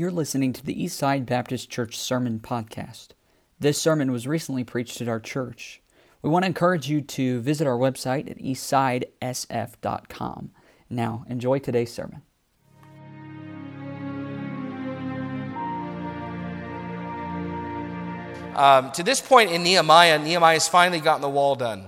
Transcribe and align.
You're 0.00 0.10
listening 0.10 0.54
to 0.54 0.64
the 0.64 0.74
Eastside 0.74 1.26
Baptist 1.26 1.68
Church 1.68 1.98
Sermon 1.98 2.40
Podcast. 2.40 3.08
This 3.58 3.76
sermon 3.76 4.10
was 4.10 4.26
recently 4.26 4.64
preached 4.64 5.02
at 5.02 5.08
our 5.08 5.20
church. 5.20 5.82
We 6.22 6.30
want 6.30 6.44
to 6.44 6.46
encourage 6.46 6.88
you 6.88 7.02
to 7.02 7.42
visit 7.42 7.66
our 7.66 7.76
website 7.76 8.30
at 8.30 8.38
eastsidesf.com. 8.38 10.52
Now, 10.88 11.26
enjoy 11.28 11.58
today's 11.58 11.92
sermon. 11.92 12.22
Um, 18.56 18.92
to 18.92 19.02
this 19.02 19.20
point 19.20 19.50
in 19.50 19.62
Nehemiah, 19.62 20.18
Nehemiah 20.18 20.54
has 20.54 20.66
finally 20.66 21.00
gotten 21.00 21.20
the 21.20 21.28
wall 21.28 21.56
done. 21.56 21.84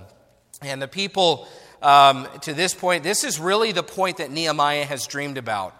And 0.61 0.79
the 0.79 0.87
people, 0.87 1.47
um, 1.81 2.27
to 2.41 2.53
this 2.53 2.75
point, 2.75 3.01
this 3.01 3.23
is 3.23 3.39
really 3.39 3.71
the 3.71 3.81
point 3.81 4.17
that 4.17 4.29
Nehemiah 4.29 4.85
has 4.85 5.07
dreamed 5.07 5.39
about. 5.39 5.75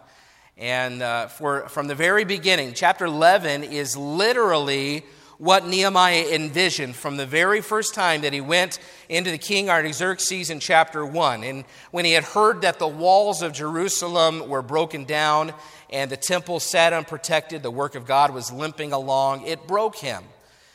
And 0.58 1.02
uh, 1.02 1.28
for, 1.28 1.68
from 1.70 1.88
the 1.88 1.96
very 1.96 2.26
beginning, 2.26 2.74
chapter 2.74 3.06
11 3.06 3.64
is 3.64 3.98
literally 3.98 5.04
what 5.40 5.66
Nehemiah 5.66 6.28
envisioned 6.32 6.96
from 6.96 7.18
the 7.18 7.26
very 7.26 7.60
first 7.60 7.96
time 7.96 8.22
that 8.22 8.34
he 8.34 8.42
went 8.42 8.80
into 9.10 9.32
the 9.32 9.40
king 9.40 9.70
Artaxerxes 9.70 10.52
in 10.52 10.60
chapter 10.60 11.04
1. 11.04 11.44
And 11.44 11.66
when 11.92 12.06
he 12.06 12.12
had 12.12 12.24
heard 12.24 12.62
that 12.62 12.78
the 12.78 12.88
walls 12.88 13.42
of 13.42 13.52
Jerusalem 13.52 14.48
were 14.48 14.62
broken 14.62 15.06
down 15.06 15.54
and 15.90 16.12
the 16.12 16.18
temple 16.18 16.60
sat 16.60 16.94
unprotected, 16.94 17.64
the 17.64 17.72
work 17.72 17.96
of 17.96 18.06
God 18.06 18.32
was 18.32 18.52
limping 18.52 18.94
along, 18.94 19.48
it 19.48 19.68
broke 19.68 19.96
him. 19.96 20.24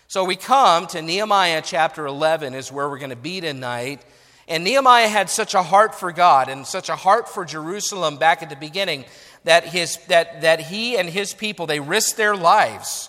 So 0.09 0.25
we 0.25 0.37
come 0.37 0.87
to 0.89 1.03
Nehemiah 1.03 1.63
chapter 1.65 2.07
11, 2.07 2.55
is 2.55 2.73
where 2.73 2.89
we're 2.89 2.99
going 2.99 3.11
to 3.11 3.17
be 3.17 3.41
tonight. 3.41 4.05
And 4.49 4.65
Nehemiah 4.65 5.09
had 5.09 5.29
such 5.29 5.55
a 5.55 5.63
heart 5.63 5.95
for 5.95 6.11
God 6.11 6.49
and 6.49 6.67
such 6.67 6.89
a 6.89 6.97
heart 6.97 7.29
for 7.29 7.45
Jerusalem 7.45 8.17
back 8.17 8.43
at 8.43 8.49
the 8.49 8.57
beginning 8.57 9.05
that, 9.49 9.65
his, 9.65 9.97
that, 10.09 10.43
that 10.43 10.61
he 10.61 10.99
and 10.99 11.09
his 11.09 11.33
people, 11.33 11.65
they 11.67 11.81
risked 11.81 12.19
their 12.19 12.37
lives 12.37 13.09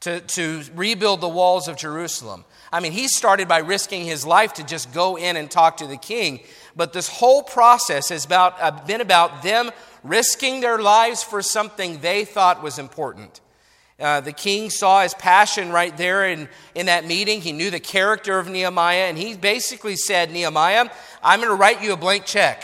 to, 0.00 0.20
to 0.20 0.62
rebuild 0.74 1.22
the 1.22 1.28
walls 1.28 1.66
of 1.66 1.78
Jerusalem. 1.78 2.44
I 2.70 2.80
mean, 2.80 2.92
he 2.92 3.08
started 3.08 3.48
by 3.48 3.60
risking 3.60 4.04
his 4.04 4.26
life 4.26 4.52
to 4.54 4.66
just 4.66 4.92
go 4.92 5.16
in 5.16 5.38
and 5.38 5.50
talk 5.50 5.78
to 5.78 5.86
the 5.86 5.96
king. 5.96 6.40
But 6.76 6.92
this 6.92 7.08
whole 7.08 7.42
process 7.42 8.10
has 8.10 8.26
about, 8.26 8.60
uh, 8.60 8.70
been 8.86 9.00
about 9.00 9.42
them 9.42 9.70
risking 10.04 10.60
their 10.60 10.78
lives 10.78 11.22
for 11.22 11.40
something 11.40 12.00
they 12.00 12.26
thought 12.26 12.62
was 12.62 12.78
important. 12.78 13.40
Uh, 13.98 14.20
the 14.20 14.32
king 14.32 14.68
saw 14.68 15.02
his 15.02 15.14
passion 15.14 15.72
right 15.72 15.96
there 15.96 16.28
in, 16.28 16.50
in 16.74 16.84
that 16.86 17.06
meeting. 17.06 17.40
He 17.40 17.52
knew 17.52 17.70
the 17.70 17.80
character 17.80 18.38
of 18.38 18.46
Nehemiah, 18.46 19.06
and 19.08 19.16
he 19.16 19.34
basically 19.34 19.96
said, 19.96 20.30
Nehemiah, 20.30 20.90
I'm 21.22 21.40
going 21.40 21.48
to 21.48 21.56
write 21.56 21.82
you 21.82 21.94
a 21.94 21.96
blank 21.96 22.26
check. 22.26 22.62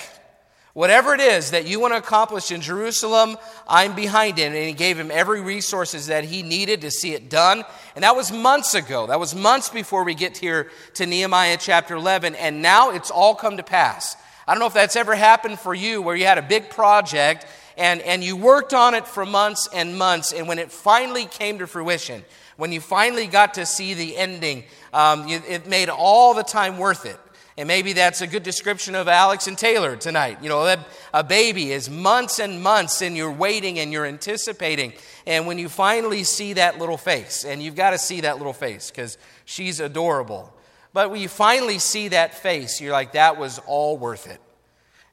Whatever 0.75 1.15
it 1.15 1.21
is 1.21 1.53
that 1.53 1.69
you 1.69 1.79
want 1.79 1.95
to 1.95 1.99
accomplish 1.99 2.51
in 2.51 2.61
Jerusalem, 2.61 3.39
I'm 3.69 3.95
behind 3.95 4.41
it. 4.41 4.47
And 4.47 4.57
he 4.57 4.73
gave 4.73 4.99
him 4.99 5.09
every 5.13 5.41
resources 5.41 6.09
that 6.09 6.25
he 6.25 6.43
needed 6.43 6.81
to 6.81 6.91
see 6.91 7.15
it 7.15 7.31
done. 7.31 7.63
And 7.95 8.03
that 8.03 8.17
was 8.17 8.33
months 8.33 8.75
ago. 8.75 9.07
That 9.07 9.21
was 9.21 9.37
months 9.37 9.69
before 9.69 10.03
we 10.03 10.15
get 10.15 10.37
here 10.37 10.73
to 10.95 11.07
Nehemiah 11.07 11.59
chapter 11.61 11.95
11. 11.95 12.35
And 12.35 12.61
now 12.61 12.91
it's 12.91 13.13
all 13.13 13.37
come 13.37 13.57
to 13.57 13.63
pass. 13.63 14.17
I 14.49 14.53
don't 14.53 14.59
know 14.59 14.67
if 14.67 14.75
that's 14.75 14.97
ever 14.97 15.15
happened 15.15 15.61
for 15.61 15.75
you 15.75 16.03
where 16.03 16.17
you 16.17 16.27
had 16.27 16.39
a 16.39 16.43
big 16.43 16.71
project 16.71 17.47
and, 17.79 18.01
and 18.03 18.25
you 18.25 18.37
worked 18.37 18.75
on 18.75 18.95
it 18.95 19.07
for 19.07 19.25
months 19.25 19.69
and 19.73 19.97
months. 19.97 20.33
And 20.33 20.49
when 20.49 20.59
it 20.59 20.73
finally 20.73 21.27
came 21.27 21.61
to 21.61 21.69
fruition, 21.69 22.25
when 22.57 22.73
you 22.73 22.81
finally 22.81 23.29
got 23.29 23.55
to 23.55 23.65
see 23.65 23.95
the 23.95 24.17
ending, 24.17 24.65
um, 24.93 25.29
it 25.29 25.69
made 25.69 25.89
all 25.89 26.35
the 26.35 26.43
time 26.43 26.79
worth 26.79 27.07
it. 27.07 27.19
And 27.57 27.69
maybe 27.69 27.93
that's 27.93 28.21
a 28.21 28.27
good 28.27 28.43
description 28.43 28.97
of 28.97 29.07
Alex 29.07 29.47
and 29.47 29.57
Taylor 29.57 29.95
tonight. 29.95 30.39
You 30.43 30.49
know, 30.49 30.77
a 31.13 31.23
baby 31.23 31.71
is 31.71 31.89
months 31.89 32.41
and 32.41 32.61
months, 32.61 33.01
and 33.01 33.17
you're 33.17 33.31
waiting 33.31 33.79
and 33.79 33.93
you're 33.93 34.07
anticipating. 34.07 34.93
And 35.25 35.47
when 35.47 35.59
you 35.59 35.69
finally 35.69 36.25
see 36.25 36.55
that 36.55 36.79
little 36.79 36.97
face, 36.97 37.45
and 37.45 37.63
you've 37.63 37.77
got 37.77 37.91
to 37.91 37.99
see 37.99 38.23
that 38.23 38.39
little 38.39 38.53
face 38.53 38.91
because 38.91 39.19
she's 39.45 39.79
adorable. 39.79 40.53
But 40.93 41.11
when 41.11 41.21
you 41.21 41.29
finally 41.29 41.79
see 41.79 42.09
that 42.09 42.35
face, 42.35 42.81
you're 42.81 42.93
like, 42.93 43.13
that 43.13 43.39
was 43.39 43.61
all 43.67 43.99
worth 43.99 44.29
it. 44.29 44.41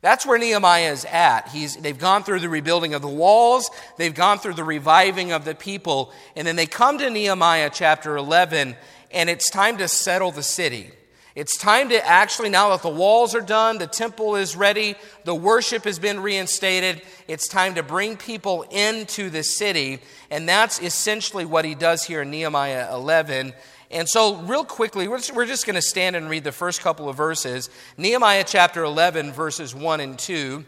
That's 0.02 0.26
where 0.26 0.40
Nehemiah 0.40 0.92
is 0.92 1.06
at. 1.06 1.50
He's, 1.50 1.76
they've 1.78 1.98
gone 1.98 2.24
through 2.24 2.40
the 2.40 2.50
rebuilding 2.50 2.96
of 2.96 3.04
the 3.04 3.08
walls, 3.08 3.70
they've 3.98 4.14
gone 4.14 4.40
through 4.40 4.56
the 4.56 4.64
reviving 4.64 5.32
of 5.32 5.46
the 5.46 5.54
people, 5.54 6.12
and 6.36 6.48
then 6.48 6.56
they 6.56 6.66
come 6.66 6.98
to 6.98 7.10
Nehemiah 7.10 7.70
chapter 7.72 8.18
11, 8.18 8.76
and 9.12 9.30
it's 9.30 9.52
time 9.52 9.78
to 9.78 9.88
settle 9.88 10.32
the 10.32 10.42
city. 10.42 10.92
It's 11.34 11.58
time 11.58 11.90
to 11.90 12.06
actually, 12.06 12.50
now 12.50 12.70
that 12.72 12.82
the 12.82 12.90
walls 12.90 13.34
are 13.36 13.42
done, 13.42 13.78
the 13.78 13.88
temple 13.88 14.36
is 14.36 14.56
ready, 14.56 14.96
the 15.24 15.36
worship 15.36 15.86
has 15.86 15.98
been 15.98 16.20
reinstated, 16.20 17.02
it's 17.28 17.48
time 17.48 17.76
to 17.76 17.84
bring 17.84 18.18
people 18.18 18.64
into 18.64 19.30
the 19.30 19.44
city. 19.44 20.00
And 20.30 20.48
that's 20.48 20.82
essentially 20.82 21.46
what 21.46 21.64
he 21.64 21.74
does 21.74 22.04
here 22.04 22.24
in 22.24 22.32
Nehemiah 22.32 22.94
11. 22.94 23.54
And 23.92 24.10
so, 24.10 24.36
real 24.36 24.66
quickly, 24.66 25.08
we're 25.08 25.46
just 25.46 25.66
going 25.66 25.76
to 25.76 25.82
stand 25.82 26.16
and 26.18 26.30
read 26.30 26.44
the 26.44 26.52
first 26.52 26.82
couple 26.82 27.08
of 27.08 27.16
verses 27.16 27.70
Nehemiah 27.98 28.44
chapter 28.46 28.84
11, 28.84 29.32
verses 29.32 29.74
1 29.74 30.00
and 30.02 30.20
2. 30.20 30.66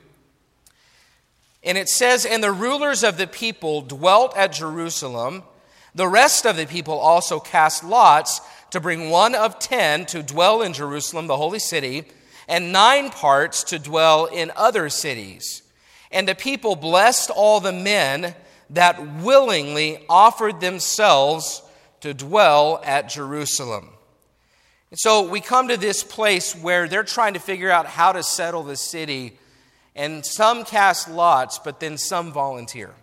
And 1.64 1.78
it 1.78 1.90
says, 1.90 2.26
And 2.26 2.44
the 2.44 2.52
rulers 2.52 3.04
of 3.04 3.18
the 3.18 3.28
people 3.28 3.82
dwelt 3.82 4.36
at 4.38 4.54
Jerusalem. 4.54 5.44
The 5.96 6.08
rest 6.08 6.46
of 6.46 6.58
the 6.58 6.66
people 6.66 6.98
also 6.98 7.40
cast 7.40 7.84
lots 7.84 8.42
to 8.72 8.80
bring 8.80 9.10
one 9.10 9.36
of 9.36 9.60
ten 9.60 10.06
to 10.08 10.24
dwell 10.24 10.62
in 10.62 10.74
Jerusalem, 10.74 11.28
the 11.28 11.38
holy 11.38 11.60
city, 11.60 12.06
and 12.48 12.72
nine 12.72 13.10
parts 13.10 13.64
to 13.66 13.80
dwell 13.80 14.26
in 14.26 14.52
other 14.56 14.90
cities. 14.90 15.62
And 16.12 16.28
the 16.28 16.36
people 16.36 16.76
blessed 16.76 17.30
all 17.30 17.60
the 17.60 17.72
men 17.72 18.34
that 18.72 19.22
willingly 19.22 20.04
offered 20.10 20.60
themselves 20.60 21.62
to 22.02 22.14
dwell 22.14 22.82
at 22.84 23.10
Jerusalem. 23.10 23.90
And 24.90 25.00
so 25.00 25.28
we 25.28 25.42
come 25.42 25.68
to 25.68 25.78
this 25.78 26.04
place 26.04 26.56
where 26.56 26.88
they're 26.88 27.04
trying 27.04 27.36
to 27.36 27.40
figure 27.40 27.72
out 27.72 27.86
how 27.86 28.12
to 28.12 28.24
settle 28.24 28.64
the 28.64 28.76
city, 28.76 29.38
and 29.96 30.26
some 30.26 30.66
cast 30.66 31.10
lots, 31.10 31.60
but 31.60 31.80
then 31.80 31.98
some 31.98 32.32
volunteer. 32.32 32.94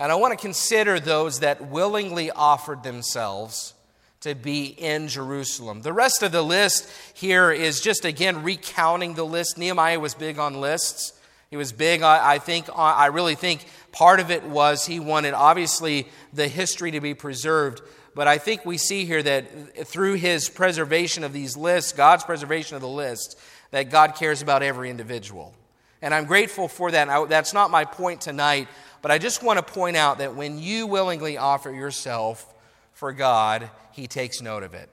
And 0.00 0.10
I 0.10 0.14
want 0.14 0.32
to 0.32 0.42
consider 0.42 0.98
those 0.98 1.40
that 1.40 1.68
willingly 1.68 2.30
offered 2.30 2.82
themselves 2.82 3.74
to 4.20 4.34
be 4.34 4.64
in 4.64 5.08
Jerusalem. 5.08 5.82
The 5.82 5.92
rest 5.92 6.22
of 6.22 6.32
the 6.32 6.42
list 6.42 6.90
here 7.12 7.52
is 7.52 7.82
just 7.82 8.06
again 8.06 8.42
recounting 8.42 9.12
the 9.12 9.26
list. 9.26 9.58
Nehemiah 9.58 10.00
was 10.00 10.14
big 10.14 10.38
on 10.38 10.58
lists. 10.58 11.12
He 11.50 11.58
was 11.58 11.72
big, 11.72 12.00
I 12.00 12.38
think, 12.38 12.70
uh, 12.70 12.76
I 12.76 13.06
really 13.06 13.34
think 13.34 13.66
part 13.92 14.20
of 14.20 14.30
it 14.30 14.44
was 14.44 14.86
he 14.86 15.00
wanted, 15.00 15.34
obviously, 15.34 16.08
the 16.32 16.48
history 16.48 16.92
to 16.92 17.00
be 17.00 17.12
preserved. 17.12 17.82
But 18.14 18.26
I 18.26 18.38
think 18.38 18.64
we 18.64 18.78
see 18.78 19.04
here 19.04 19.22
that 19.22 19.86
through 19.86 20.14
his 20.14 20.48
preservation 20.48 21.24
of 21.24 21.34
these 21.34 21.58
lists, 21.58 21.92
God's 21.92 22.24
preservation 22.24 22.76
of 22.76 22.82
the 22.82 22.88
lists, 22.88 23.36
that 23.70 23.90
God 23.90 24.14
cares 24.14 24.40
about 24.40 24.62
every 24.62 24.88
individual. 24.88 25.54
And 26.02 26.14
I'm 26.14 26.24
grateful 26.24 26.68
for 26.68 26.90
that. 26.90 27.28
That's 27.28 27.52
not 27.52 27.70
my 27.70 27.84
point 27.84 28.22
tonight, 28.22 28.68
but 29.02 29.10
I 29.10 29.18
just 29.18 29.42
want 29.42 29.64
to 29.64 29.72
point 29.72 29.96
out 29.96 30.18
that 30.18 30.34
when 30.34 30.58
you 30.58 30.86
willingly 30.86 31.38
offer 31.38 31.70
yourself 31.70 32.54
for 32.92 33.12
God, 33.12 33.70
he 33.92 34.06
takes 34.06 34.42
note 34.42 34.62
of 34.62 34.74
it. 34.74 34.88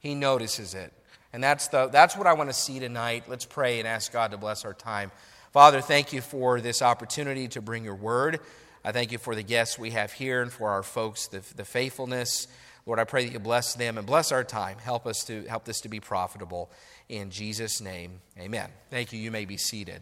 He 0.00 0.14
notices 0.14 0.74
it. 0.74 0.92
And 1.32 1.42
that's, 1.42 1.68
the, 1.68 1.88
that's 1.88 2.16
what 2.16 2.26
I 2.26 2.32
want 2.32 2.50
to 2.50 2.54
see 2.54 2.78
tonight. 2.78 3.24
Let's 3.28 3.44
pray 3.44 3.78
and 3.78 3.88
ask 3.88 4.12
God 4.12 4.30
to 4.30 4.38
bless 4.38 4.64
our 4.64 4.74
time. 4.74 5.10
Father, 5.52 5.80
thank 5.80 6.12
you 6.12 6.20
for 6.20 6.60
this 6.60 6.82
opportunity 6.82 7.48
to 7.48 7.62
bring 7.62 7.84
your 7.84 7.94
word. 7.94 8.40
I 8.84 8.92
thank 8.92 9.12
you 9.12 9.18
for 9.18 9.34
the 9.34 9.42
guests 9.42 9.78
we 9.78 9.90
have 9.90 10.12
here 10.12 10.40
and 10.42 10.52
for 10.52 10.70
our 10.70 10.82
folks, 10.82 11.26
the, 11.28 11.42
the 11.56 11.64
faithfulness. 11.64 12.48
Lord, 12.86 12.98
I 12.98 13.04
pray 13.04 13.24
that 13.24 13.32
you 13.32 13.38
bless 13.38 13.74
them 13.74 13.98
and 13.98 14.06
bless 14.06 14.32
our 14.32 14.44
time. 14.44 14.78
Help 14.78 15.06
us 15.06 15.24
to 15.24 15.42
help 15.44 15.64
this 15.64 15.80
to 15.82 15.88
be 15.88 16.00
profitable. 16.00 16.70
In 17.08 17.30
Jesus' 17.30 17.80
name, 17.80 18.20
amen. 18.38 18.70
Thank 18.90 19.12
you. 19.12 19.18
You 19.18 19.30
may 19.30 19.44
be 19.44 19.58
seated. 19.58 20.00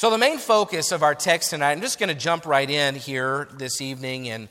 So, 0.00 0.08
the 0.08 0.16
main 0.16 0.38
focus 0.38 0.92
of 0.92 1.02
our 1.02 1.14
text 1.14 1.50
tonight, 1.50 1.72
I'm 1.72 1.82
just 1.82 1.98
going 1.98 2.08
to 2.08 2.14
jump 2.14 2.46
right 2.46 2.70
in 2.70 2.94
here 2.94 3.48
this 3.52 3.82
evening 3.82 4.30
and 4.30 4.48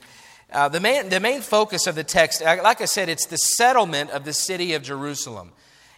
uh, 0.54 0.70
the, 0.70 0.80
main, 0.80 1.10
the 1.10 1.20
main 1.20 1.42
focus 1.42 1.88
of 1.88 1.96
the 1.96 2.04
text, 2.04 2.44
uh, 2.44 2.58
like 2.64 2.82
I 2.82 2.86
said, 2.86 3.10
it's 3.10 3.26
the 3.26 3.38
settlement 3.38 4.12
of 4.12 4.26
the 4.26 4.32
city 4.32 4.76
of 4.76 4.84
Jerusalem. 4.84 5.52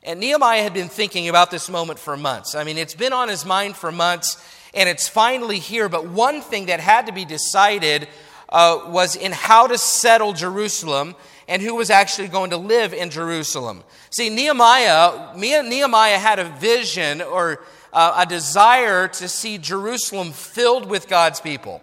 And 0.03 0.21
Nehemiah 0.21 0.63
had 0.63 0.73
been 0.73 0.87
thinking 0.87 1.27
about 1.27 1.51
this 1.51 1.69
moment 1.69 1.99
for 1.99 2.15
months. 2.15 2.55
I 2.55 2.63
mean, 2.63 2.77
it's 2.77 2.93
been 2.93 3.11
on 3.11 3.27
his 3.27 3.45
mind 3.45 3.75
for 3.75 3.91
months, 3.91 4.41
and 4.73 4.87
it's 4.87 5.09
finally 5.09 5.59
here. 5.59 5.89
But 5.89 6.07
one 6.07 6.39
thing 6.39 6.67
that 6.67 6.79
had 6.79 7.07
to 7.07 7.11
be 7.11 7.25
decided 7.25 8.07
uh, 8.47 8.85
was 8.87 9.17
in 9.17 9.33
how 9.33 9.67
to 9.67 9.77
settle 9.77 10.31
Jerusalem 10.31 11.13
and 11.49 11.61
who 11.61 11.75
was 11.75 11.89
actually 11.89 12.29
going 12.29 12.51
to 12.51 12.57
live 12.57 12.93
in 12.93 13.09
Jerusalem. 13.09 13.83
See, 14.11 14.29
Nehemiah, 14.29 15.35
Nehemiah 15.35 16.19
had 16.19 16.39
a 16.39 16.45
vision 16.45 17.21
or 17.21 17.59
uh, 17.93 18.13
a 18.17 18.25
desire 18.25 19.07
to 19.07 19.27
see 19.27 19.57
Jerusalem 19.57 20.31
filled 20.31 20.89
with 20.89 21.07
God's 21.07 21.41
people. 21.41 21.81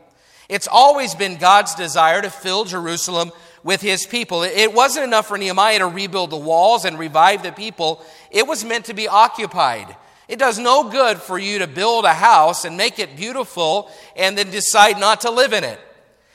It's 0.49 0.69
always 0.69 1.15
been 1.15 1.37
God's 1.37 1.75
desire 1.75 2.23
to 2.23 2.31
fill 2.31 2.65
Jerusalem 2.65 3.33
with 3.63 3.83
his 3.83 4.07
people. 4.07 4.43
It 4.43 4.73
wasn't 4.73 5.05
enough 5.05 5.29
for 5.29 5.37
Nehemiah 5.37 5.81
to 5.81 5.87
rebuild 5.87 6.31
the 6.31 6.37
walls 6.37 6.85
and 6.85 6.99
revive 6.99 7.43
the 7.43 7.53
people, 7.53 8.05
it 8.31 8.47
was 8.47 8.65
meant 8.65 8.87
to 8.87 8.95
be 8.95 9.09
occupied. 9.09 9.95
It 10.29 10.39
does 10.39 10.59
no 10.59 10.91
good 10.91 11.19
for 11.19 11.39
you 11.39 11.61
to 11.61 11.67
build 11.67 12.05
a 12.05 12.13
house 12.13 12.65
and 12.67 12.77
make 12.77 12.99
it 12.99 13.17
beautiful 13.17 13.91
and 14.15 14.37
then 14.37 14.51
decide 14.51 15.01
not 15.01 15.23
to 15.23 15.31
live 15.31 15.55
in 15.55 15.65
it. 15.65 15.81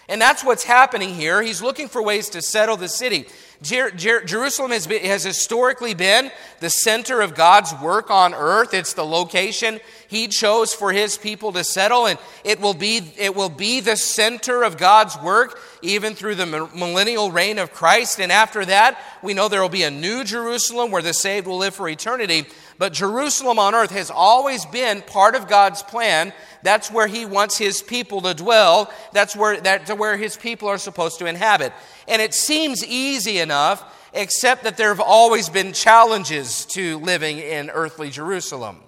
And 0.10 0.20
that's 0.20 0.44
what's 0.44 0.64
happening 0.64 1.14
here. 1.14 1.42
He's 1.42 1.62
looking 1.62 1.88
for 1.88 2.04
ways 2.04 2.30
to 2.30 2.42
settle 2.42 2.76
the 2.76 2.90
city. 2.90 3.28
Jer- 3.64 3.92
Jer- 3.92 4.24
Jerusalem 4.26 4.72
has, 4.72 4.86
been, 4.86 5.04
has 5.06 5.24
historically 5.24 5.94
been 5.94 6.32
the 6.60 6.70
center 6.70 7.22
of 7.22 7.34
God's 7.34 7.74
work 7.82 8.12
on 8.12 8.34
earth. 8.34 8.74
It's 8.74 8.94
the 8.94 9.06
location 9.06 9.80
he 10.08 10.28
chose 10.28 10.74
for 10.74 10.92
his 10.92 11.18
people 11.18 11.52
to 11.54 11.64
settle, 11.64 12.06
and 12.06 12.20
it 12.44 12.60
will 12.60 12.76
be, 12.76 13.02
it 13.18 13.36
will 13.36 13.50
be 13.50 13.80
the 13.80 13.96
center 13.96 14.64
of 14.64 14.78
God's 14.78 15.18
work 15.20 15.60
even 15.82 16.14
through 16.14 16.36
the 16.36 16.46
millennial 16.46 17.32
reign 17.32 17.58
of 17.58 17.74
Christ. 17.74 18.20
And 18.20 18.32
after 18.32 18.64
that, 18.66 19.00
we 19.24 19.34
know 19.34 19.48
there 19.48 19.62
will 19.62 19.70
be 19.70 19.84
a 19.84 19.92
new 19.92 20.24
Jerusalem 20.24 20.92
where 20.92 21.02
the 21.02 21.14
saved 21.14 21.48
will 21.48 21.58
live 21.58 21.74
for 21.74 21.90
eternity. 21.90 22.46
But 22.78 22.94
Jerusalem 22.94 23.60
on 23.60 23.74
earth 23.76 23.92
has 23.92 24.12
always 24.12 24.66
been 24.66 25.02
part 25.02 25.36
of 25.36 25.48
God's 25.48 25.82
plan. 25.82 26.34
That's 26.64 26.92
where 26.92 27.08
He 27.08 27.26
wants 27.26 27.58
His 27.58 27.82
people 27.82 28.22
to 28.22 28.34
dwell. 28.34 28.92
That's 29.14 29.36
where, 29.36 29.60
that's 29.60 29.92
where 29.94 30.18
His 30.18 30.38
people 30.38 30.68
are 30.68 30.78
supposed 30.78 31.20
to 31.20 31.26
inhabit. 31.26 31.74
And 32.08 32.22
it 32.22 32.34
seems 32.34 32.86
easy 32.86 33.40
enough, 33.40 33.84
except 34.14 34.64
that 34.64 34.78
there 34.78 34.90
have 34.90 35.00
always 35.00 35.50
been 35.50 35.74
challenges 35.74 36.66
to 36.68 37.00
living 37.00 37.40
in 37.40 37.70
earthly 37.70 38.10
Jerusalem. 38.10 38.80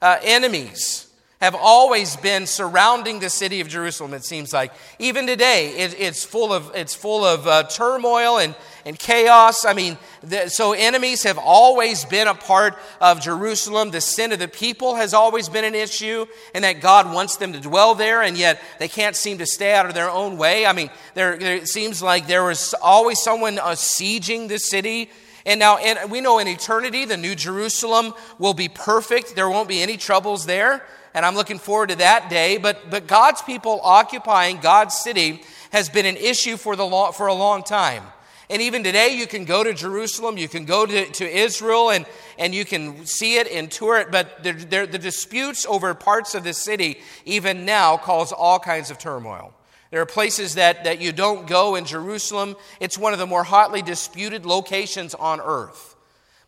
Uh, 0.00 0.18
enemies 0.22 1.11
have 1.42 1.56
always 1.56 2.14
been 2.14 2.46
surrounding 2.46 3.18
the 3.18 3.28
city 3.28 3.60
of 3.60 3.66
Jerusalem, 3.66 4.14
it 4.14 4.24
seems 4.24 4.52
like. 4.52 4.72
Even 5.00 5.26
today, 5.26 5.70
it, 5.70 5.96
it's 5.98 6.22
full 6.22 6.52
of, 6.52 6.70
it's 6.72 6.94
full 6.94 7.24
of 7.24 7.48
uh, 7.48 7.64
turmoil 7.64 8.38
and, 8.38 8.54
and 8.86 8.96
chaos. 8.96 9.64
I 9.64 9.72
mean, 9.72 9.98
the, 10.22 10.48
so 10.48 10.72
enemies 10.72 11.24
have 11.24 11.38
always 11.38 12.04
been 12.04 12.28
a 12.28 12.34
part 12.34 12.78
of 13.00 13.20
Jerusalem. 13.20 13.90
The 13.90 14.00
sin 14.00 14.30
of 14.30 14.38
the 14.38 14.46
people 14.46 14.94
has 14.94 15.14
always 15.14 15.48
been 15.48 15.64
an 15.64 15.74
issue, 15.74 16.26
and 16.54 16.62
that 16.62 16.80
God 16.80 17.12
wants 17.12 17.34
them 17.38 17.52
to 17.54 17.60
dwell 17.60 17.96
there, 17.96 18.22
and 18.22 18.38
yet 18.38 18.62
they 18.78 18.86
can't 18.86 19.16
seem 19.16 19.38
to 19.38 19.46
stay 19.46 19.74
out 19.74 19.86
of 19.86 19.94
their 19.94 20.10
own 20.10 20.36
way. 20.36 20.64
I 20.64 20.72
mean, 20.72 20.90
there, 21.14 21.36
there 21.36 21.56
it 21.56 21.66
seems 21.66 22.00
like 22.00 22.28
there 22.28 22.44
was 22.44 22.72
always 22.80 23.20
someone 23.20 23.58
uh, 23.58 23.70
sieging 23.70 24.46
the 24.46 24.58
city. 24.58 25.10
And 25.44 25.58
now, 25.58 25.78
and 25.78 26.08
we 26.08 26.20
know 26.20 26.38
in 26.38 26.46
eternity, 26.46 27.04
the 27.04 27.16
New 27.16 27.34
Jerusalem 27.34 28.14
will 28.38 28.54
be 28.54 28.68
perfect. 28.68 29.34
There 29.34 29.50
won't 29.50 29.68
be 29.68 29.82
any 29.82 29.96
troubles 29.96 30.46
there 30.46 30.84
and 31.14 31.24
I'm 31.24 31.34
looking 31.34 31.58
forward 31.58 31.90
to 31.90 31.96
that 31.96 32.30
day. 32.30 32.58
But, 32.58 32.90
but 32.90 33.06
God's 33.06 33.42
people 33.42 33.80
occupying 33.82 34.58
God's 34.60 34.94
city 34.96 35.42
has 35.70 35.88
been 35.88 36.06
an 36.06 36.16
issue 36.16 36.56
for, 36.56 36.76
the 36.76 36.86
long, 36.86 37.12
for 37.12 37.26
a 37.26 37.34
long 37.34 37.62
time. 37.62 38.02
And 38.50 38.60
even 38.60 38.84
today, 38.84 39.16
you 39.16 39.26
can 39.26 39.46
go 39.46 39.64
to 39.64 39.72
Jerusalem, 39.72 40.36
you 40.36 40.48
can 40.48 40.66
go 40.66 40.84
to, 40.84 41.06
to 41.06 41.24
Israel, 41.26 41.90
and, 41.90 42.04
and 42.38 42.54
you 42.54 42.66
can 42.66 43.06
see 43.06 43.36
it 43.36 43.50
and 43.50 43.70
tour 43.70 43.96
it. 43.98 44.10
But 44.10 44.42
the, 44.42 44.52
the, 44.52 44.88
the 44.90 44.98
disputes 44.98 45.64
over 45.64 45.94
parts 45.94 46.34
of 46.34 46.44
the 46.44 46.52
city, 46.52 47.00
even 47.24 47.64
now, 47.64 47.96
cause 47.96 48.30
all 48.30 48.58
kinds 48.58 48.90
of 48.90 48.98
turmoil. 48.98 49.54
There 49.90 50.02
are 50.02 50.06
places 50.06 50.56
that, 50.56 50.84
that 50.84 51.00
you 51.00 51.12
don't 51.12 51.46
go 51.46 51.76
in 51.76 51.84
Jerusalem. 51.84 52.56
It's 52.80 52.98
one 52.98 53.12
of 53.12 53.18
the 53.18 53.26
more 53.26 53.44
hotly 53.44 53.80
disputed 53.82 54.44
locations 54.44 55.14
on 55.14 55.40
earth. 55.40 55.91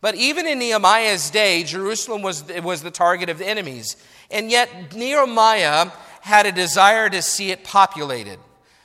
But 0.04 0.16
even 0.16 0.46
in 0.46 0.58
Nehemiah's 0.58 1.30
day, 1.30 1.62
Jerusalem 1.62 2.20
was, 2.20 2.44
was 2.62 2.82
the 2.82 2.90
target 2.90 3.30
of 3.30 3.38
the 3.38 3.48
enemies. 3.48 3.96
And 4.30 4.50
yet, 4.50 4.94
Nehemiah 4.94 5.92
had 6.20 6.44
a 6.44 6.52
desire 6.52 7.08
to 7.08 7.22
see 7.22 7.50
it 7.50 7.64
populated. 7.64 8.38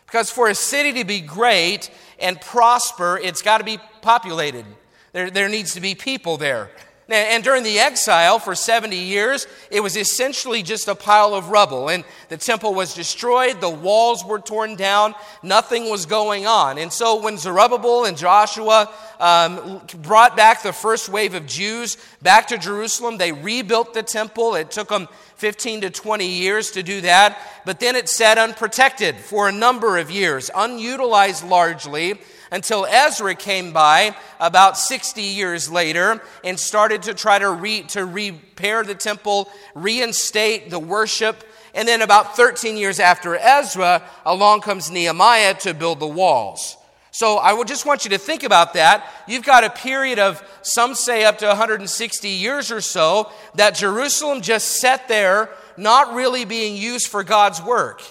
Because 0.06 0.32
for 0.32 0.48
a 0.48 0.56
city 0.56 0.94
to 0.94 1.04
be 1.04 1.20
great 1.20 1.92
and 2.20 2.40
prosper, 2.40 3.20
it's 3.22 3.42
got 3.42 3.58
to 3.58 3.66
be 3.66 3.80
populated. 4.02 4.64
There, 5.12 5.30
there 5.30 5.50
needs 5.50 5.74
to 5.74 5.82
be 5.82 5.94
people 5.94 6.38
there. 6.38 6.72
And 7.12 7.44
during 7.44 7.64
the 7.64 7.80
exile 7.80 8.38
for 8.38 8.54
70 8.54 8.96
years, 8.96 9.48
it 9.72 9.80
was 9.80 9.98
essentially 9.98 10.62
just 10.62 10.88
a 10.88 10.94
pile 10.94 11.34
of 11.34 11.50
rubble. 11.50 11.90
And 11.90 12.04
the 12.30 12.38
temple 12.38 12.76
was 12.76 12.94
destroyed, 12.94 13.62
the 13.62 13.70
walls 13.70 14.24
were 14.24 14.40
torn 14.40 14.76
down, 14.76 15.16
nothing 15.42 15.90
was 15.90 16.06
going 16.06 16.46
on. 16.46 16.78
And 16.78 16.94
so 16.94 17.20
when 17.22 17.38
Zerubbabel 17.38 18.06
and 18.06 18.16
Joshua 18.16 18.94
um, 19.20 19.82
brought 20.04 20.38
back 20.38 20.62
the 20.62 20.72
first 20.72 21.10
wave 21.10 21.34
of 21.34 21.48
Jews 21.48 21.98
back 22.22 22.48
to 22.50 22.60
Jerusalem, 22.60 23.18
they 23.18 23.32
rebuilt 23.32 23.96
the 23.96 24.04
temple. 24.04 24.54
It 24.54 24.70
took 24.70 24.90
them 24.90 25.08
15 25.38 25.82
to 25.82 25.90
20 25.90 26.28
years 26.28 26.70
to 26.72 26.84
do 26.84 27.02
that. 27.02 27.40
But 27.66 27.80
then 27.80 27.96
it 27.96 28.08
sat 28.08 28.38
unprotected 28.38 29.16
for 29.16 29.50
a 29.50 29.52
number 29.52 29.98
of 29.98 30.12
years, 30.12 30.52
unutilized 30.56 31.44
largely 31.44 32.20
until 32.52 32.86
Ezra 32.86 33.36
came 33.36 33.72
by 33.72 34.16
about 34.40 34.78
60 34.78 35.22
years 35.22 35.70
later 35.72 36.22
and 36.44 36.60
started 36.60 37.04
to 37.04 37.14
try 37.14 37.40
to, 37.40 37.50
re, 37.50 37.84
to 37.84 38.06
repair 38.06 38.84
the 38.84 38.96
temple, 38.96 39.50
reinstate 39.76 40.70
the 40.70 40.80
worship. 40.80 41.44
And 41.74 41.88
then 41.88 42.02
about 42.02 42.36
13 42.36 42.78
years 42.78 43.00
after 43.00 43.36
Ezra, 43.36 44.04
along 44.26 44.62
comes 44.62 44.90
Nehemiah 44.90 45.54
to 45.60 45.74
build 45.74 46.00
the 46.00 46.08
walls. 46.08 46.76
So 47.12 47.38
I 47.38 47.54
would 47.54 47.68
just 47.68 47.86
want 47.86 48.04
you 48.04 48.12
to 48.12 48.18
think 48.18 48.44
about 48.44 48.74
that. 48.74 49.06
You've 49.28 49.44
got 49.44 49.64
a 49.64 49.70
period 49.70 50.20
of, 50.20 50.44
some 50.62 50.96
say 50.96 51.26
up 51.26 51.40
to 51.40 51.48
160 51.48 52.30
years 52.30 52.72
or 52.72 52.82
so, 52.82 53.32
that 53.56 53.76
Jerusalem 53.76 54.42
just 54.42 54.80
sat 54.80 55.08
there, 55.08 55.50
not 55.76 56.14
really 56.14 56.46
being 56.46 56.78
used 56.78 57.08
for 57.08 57.24
God's 57.24 57.62
work 57.62 58.04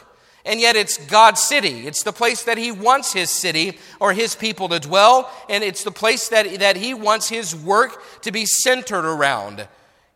and 0.48 0.58
yet 0.60 0.76
it's 0.76 0.96
God's 0.96 1.42
city. 1.42 1.86
It's 1.86 2.02
the 2.02 2.12
place 2.12 2.44
that 2.44 2.56
He 2.56 2.72
wants 2.72 3.12
His 3.12 3.30
city 3.30 3.78
or 4.00 4.14
His 4.14 4.34
people 4.34 4.70
to 4.70 4.80
dwell, 4.80 5.30
and 5.50 5.62
it's 5.62 5.84
the 5.84 5.90
place 5.90 6.28
that, 6.30 6.60
that 6.60 6.76
He 6.76 6.94
wants 6.94 7.28
His 7.28 7.54
work 7.54 8.02
to 8.22 8.32
be 8.32 8.46
centered 8.46 9.04
around. 9.04 9.68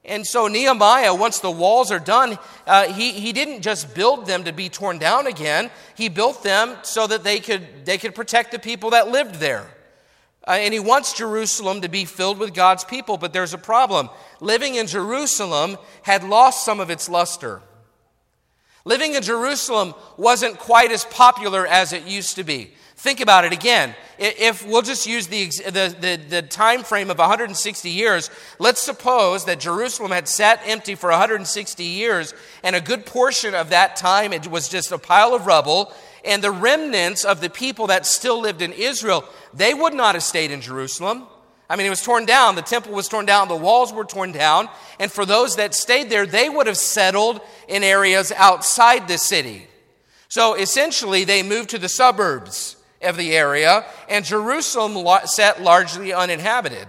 And 0.04 0.26
so, 0.26 0.48
Nehemiah, 0.48 1.14
once 1.14 1.38
the 1.38 1.50
walls 1.50 1.92
are 1.92 2.00
done, 2.00 2.38
uh, 2.66 2.92
he, 2.92 3.12
he 3.12 3.32
didn't 3.32 3.60
just 3.60 3.94
build 3.94 4.26
them 4.26 4.44
to 4.44 4.52
be 4.52 4.68
torn 4.68 4.98
down 4.98 5.26
again. 5.26 5.70
He 5.94 6.08
built 6.08 6.42
them 6.42 6.76
so 6.82 7.06
that 7.06 7.22
they 7.22 7.38
could, 7.38 7.84
they 7.84 7.98
could 7.98 8.14
protect 8.14 8.50
the 8.50 8.58
people 8.58 8.90
that 8.90 9.08
lived 9.08 9.36
there. 9.36 9.70
Uh, 10.48 10.52
and 10.52 10.74
he 10.74 10.80
wants 10.80 11.12
Jerusalem 11.12 11.82
to 11.82 11.88
be 11.88 12.04
filled 12.04 12.38
with 12.38 12.52
God's 12.52 12.82
people, 12.82 13.16
but 13.16 13.32
there's 13.32 13.54
a 13.54 13.58
problem. 13.58 14.08
Living 14.40 14.74
in 14.74 14.88
Jerusalem 14.88 15.76
had 16.02 16.24
lost 16.24 16.64
some 16.64 16.80
of 16.80 16.90
its 16.90 17.08
luster. 17.08 17.62
Living 18.84 19.14
in 19.14 19.22
Jerusalem 19.22 19.94
wasn't 20.16 20.58
quite 20.58 20.90
as 20.90 21.04
popular 21.04 21.66
as 21.66 21.92
it 21.92 22.06
used 22.06 22.36
to 22.36 22.44
be. 22.44 22.72
Think 22.96 23.20
about 23.20 23.44
it 23.44 23.52
again. 23.52 23.96
If 24.18 24.64
we'll 24.64 24.82
just 24.82 25.08
use 25.08 25.26
the, 25.26 25.48
the, 25.48 25.96
the, 26.00 26.20
the, 26.28 26.42
time 26.42 26.84
frame 26.84 27.10
of 27.10 27.18
160 27.18 27.90
years, 27.90 28.30
let's 28.60 28.80
suppose 28.80 29.44
that 29.46 29.58
Jerusalem 29.58 30.12
had 30.12 30.28
sat 30.28 30.60
empty 30.64 30.94
for 30.94 31.10
160 31.10 31.82
years, 31.82 32.32
and 32.62 32.76
a 32.76 32.80
good 32.80 33.04
portion 33.04 33.56
of 33.56 33.70
that 33.70 33.96
time 33.96 34.32
it 34.32 34.46
was 34.46 34.68
just 34.68 34.92
a 34.92 34.98
pile 34.98 35.34
of 35.34 35.46
rubble, 35.46 35.92
and 36.24 36.44
the 36.44 36.52
remnants 36.52 37.24
of 37.24 37.40
the 37.40 37.50
people 37.50 37.88
that 37.88 38.06
still 38.06 38.40
lived 38.40 38.62
in 38.62 38.72
Israel, 38.72 39.24
they 39.52 39.74
would 39.74 39.94
not 39.94 40.14
have 40.14 40.22
stayed 40.22 40.52
in 40.52 40.60
Jerusalem. 40.60 41.26
I 41.72 41.76
mean, 41.76 41.86
it 41.86 41.90
was 41.90 42.02
torn 42.02 42.26
down. 42.26 42.54
The 42.54 42.60
temple 42.60 42.92
was 42.92 43.08
torn 43.08 43.24
down. 43.24 43.48
The 43.48 43.56
walls 43.56 43.94
were 43.94 44.04
torn 44.04 44.30
down. 44.30 44.68
And 45.00 45.10
for 45.10 45.24
those 45.24 45.56
that 45.56 45.72
stayed 45.72 46.10
there, 46.10 46.26
they 46.26 46.50
would 46.50 46.66
have 46.66 46.76
settled 46.76 47.40
in 47.66 47.82
areas 47.82 48.30
outside 48.30 49.08
the 49.08 49.16
city. 49.16 49.66
So 50.28 50.52
essentially, 50.52 51.24
they 51.24 51.42
moved 51.42 51.70
to 51.70 51.78
the 51.78 51.88
suburbs 51.88 52.76
of 53.00 53.16
the 53.16 53.34
area, 53.34 53.86
and 54.06 54.22
Jerusalem 54.22 55.02
sat 55.24 55.62
largely 55.62 56.12
uninhabited. 56.12 56.88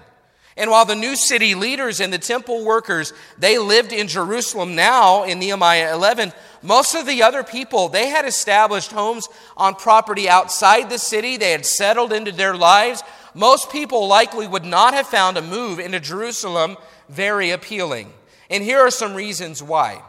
And 0.57 0.69
while 0.69 0.83
the 0.83 0.95
new 0.95 1.15
city 1.15 1.55
leaders 1.55 2.01
and 2.01 2.11
the 2.11 2.19
temple 2.19 2.65
workers, 2.65 3.13
they 3.37 3.57
lived 3.57 3.93
in 3.93 4.09
Jerusalem 4.09 4.75
now 4.75 5.23
in 5.23 5.39
Nehemiah 5.39 5.93
11, 5.93 6.33
most 6.61 6.93
of 6.93 7.05
the 7.05 7.23
other 7.23 7.43
people, 7.43 7.87
they 7.87 8.09
had 8.09 8.25
established 8.25 8.91
homes 8.91 9.29
on 9.55 9.75
property 9.75 10.27
outside 10.27 10.89
the 10.89 10.99
city. 10.99 11.37
They 11.37 11.51
had 11.51 11.65
settled 11.65 12.11
into 12.11 12.33
their 12.33 12.55
lives 12.55 13.01
most 13.33 13.71
people 13.71 14.07
likely 14.07 14.47
would 14.47 14.65
not 14.65 14.93
have 14.93 15.07
found 15.07 15.37
a 15.37 15.41
move 15.41 15.79
into 15.79 15.99
Jerusalem 15.99 16.77
very 17.09 17.51
appealing. 17.51 18.11
And 18.49 18.63
here 18.63 18.79
are 18.79 18.91
some 18.91 19.15
reasons 19.15 19.63
why. 19.63 20.01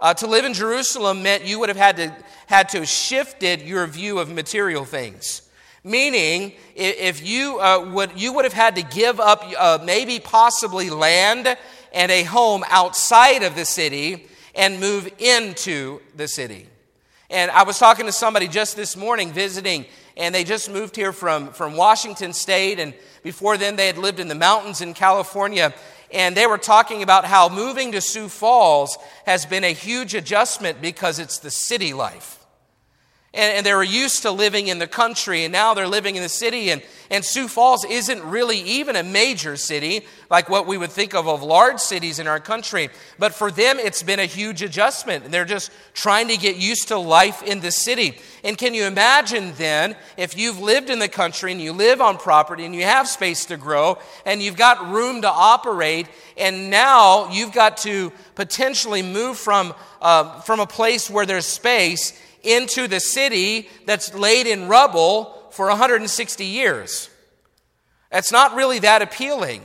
Uh, 0.00 0.14
to 0.14 0.26
live 0.26 0.44
in 0.44 0.52
Jerusalem 0.52 1.22
meant 1.22 1.44
you 1.44 1.58
would 1.60 1.68
have 1.68 1.78
had 1.78 1.96
to, 1.96 2.16
had 2.46 2.68
to 2.70 2.84
shifted 2.84 3.62
your 3.62 3.86
view 3.86 4.18
of 4.18 4.30
material 4.30 4.84
things. 4.84 5.42
Meaning, 5.84 6.52
if 6.76 7.26
you, 7.26 7.58
uh, 7.58 7.90
would, 7.92 8.20
you 8.20 8.32
would 8.32 8.44
have 8.44 8.52
had 8.52 8.76
to 8.76 8.82
give 8.82 9.18
up 9.18 9.44
uh, 9.58 9.78
maybe 9.84 10.20
possibly 10.20 10.90
land 10.90 11.56
and 11.92 12.12
a 12.12 12.22
home 12.22 12.64
outside 12.68 13.42
of 13.42 13.56
the 13.56 13.64
city 13.64 14.26
and 14.54 14.80
move 14.80 15.08
into 15.18 16.00
the 16.16 16.28
city. 16.28 16.68
And 17.30 17.50
I 17.50 17.62
was 17.62 17.78
talking 17.78 18.06
to 18.06 18.12
somebody 18.12 18.46
just 18.46 18.76
this 18.76 18.96
morning 18.96 19.32
visiting 19.32 19.86
and 20.16 20.34
they 20.34 20.44
just 20.44 20.70
moved 20.70 20.96
here 20.96 21.12
from, 21.12 21.48
from 21.48 21.76
Washington 21.76 22.32
State. 22.32 22.78
And 22.78 22.94
before 23.22 23.56
then, 23.56 23.76
they 23.76 23.86
had 23.86 23.98
lived 23.98 24.20
in 24.20 24.28
the 24.28 24.34
mountains 24.34 24.80
in 24.80 24.94
California. 24.94 25.74
And 26.12 26.36
they 26.36 26.46
were 26.46 26.58
talking 26.58 27.02
about 27.02 27.24
how 27.24 27.48
moving 27.48 27.92
to 27.92 28.00
Sioux 28.00 28.28
Falls 28.28 28.98
has 29.24 29.46
been 29.46 29.64
a 29.64 29.72
huge 29.72 30.14
adjustment 30.14 30.82
because 30.82 31.18
it's 31.18 31.38
the 31.38 31.50
city 31.50 31.94
life. 31.94 32.41
And, 33.34 33.56
and, 33.56 33.66
they 33.66 33.72
were 33.72 33.82
used 33.82 34.22
to 34.22 34.30
living 34.30 34.68
in 34.68 34.78
the 34.78 34.86
country, 34.86 35.44
and 35.44 35.52
now 35.52 35.72
they're 35.72 35.88
living 35.88 36.16
in 36.16 36.22
the 36.22 36.28
city. 36.28 36.68
And, 36.70 36.82
and 37.10 37.24
Sioux 37.24 37.48
Falls 37.48 37.82
isn't 37.82 38.22
really 38.22 38.60
even 38.60 38.94
a 38.94 39.02
major 39.02 39.56
city, 39.56 40.04
like 40.28 40.50
what 40.50 40.66
we 40.66 40.76
would 40.76 40.90
think 40.90 41.14
of 41.14 41.26
of 41.26 41.42
large 41.42 41.78
cities 41.78 42.18
in 42.18 42.26
our 42.26 42.40
country. 42.40 42.90
But 43.18 43.32
for 43.32 43.50
them, 43.50 43.78
it's 43.78 44.02
been 44.02 44.20
a 44.20 44.26
huge 44.26 44.60
adjustment. 44.60 45.24
And 45.24 45.32
They're 45.32 45.46
just 45.46 45.70
trying 45.94 46.28
to 46.28 46.36
get 46.36 46.56
used 46.56 46.88
to 46.88 46.98
life 46.98 47.42
in 47.42 47.60
the 47.60 47.70
city. 47.70 48.18
And 48.44 48.58
can 48.58 48.74
you 48.74 48.84
imagine 48.84 49.54
then, 49.56 49.96
if 50.18 50.36
you've 50.36 50.60
lived 50.60 50.90
in 50.90 50.98
the 50.98 51.08
country 51.08 51.52
and 51.52 51.60
you 51.60 51.72
live 51.72 52.02
on 52.02 52.18
property 52.18 52.66
and 52.66 52.74
you 52.74 52.82
have 52.82 53.08
space 53.08 53.46
to 53.46 53.56
grow 53.56 53.96
and 54.26 54.42
you've 54.42 54.58
got 54.58 54.90
room 54.90 55.22
to 55.22 55.30
operate, 55.30 56.06
and 56.36 56.68
now 56.68 57.30
you've 57.30 57.52
got 57.52 57.78
to 57.78 58.12
potentially 58.34 59.00
move 59.00 59.38
from, 59.38 59.72
uh, 60.02 60.40
from 60.40 60.60
a 60.60 60.66
place 60.66 61.08
where 61.08 61.24
there's 61.24 61.46
space 61.46 62.12
into 62.42 62.88
the 62.88 63.00
city 63.00 63.68
that's 63.86 64.14
laid 64.14 64.46
in 64.46 64.68
rubble 64.68 65.48
for 65.50 65.68
160 65.68 66.44
years. 66.44 67.08
That's 68.10 68.32
not 68.32 68.54
really 68.54 68.78
that 68.80 69.02
appealing. 69.02 69.62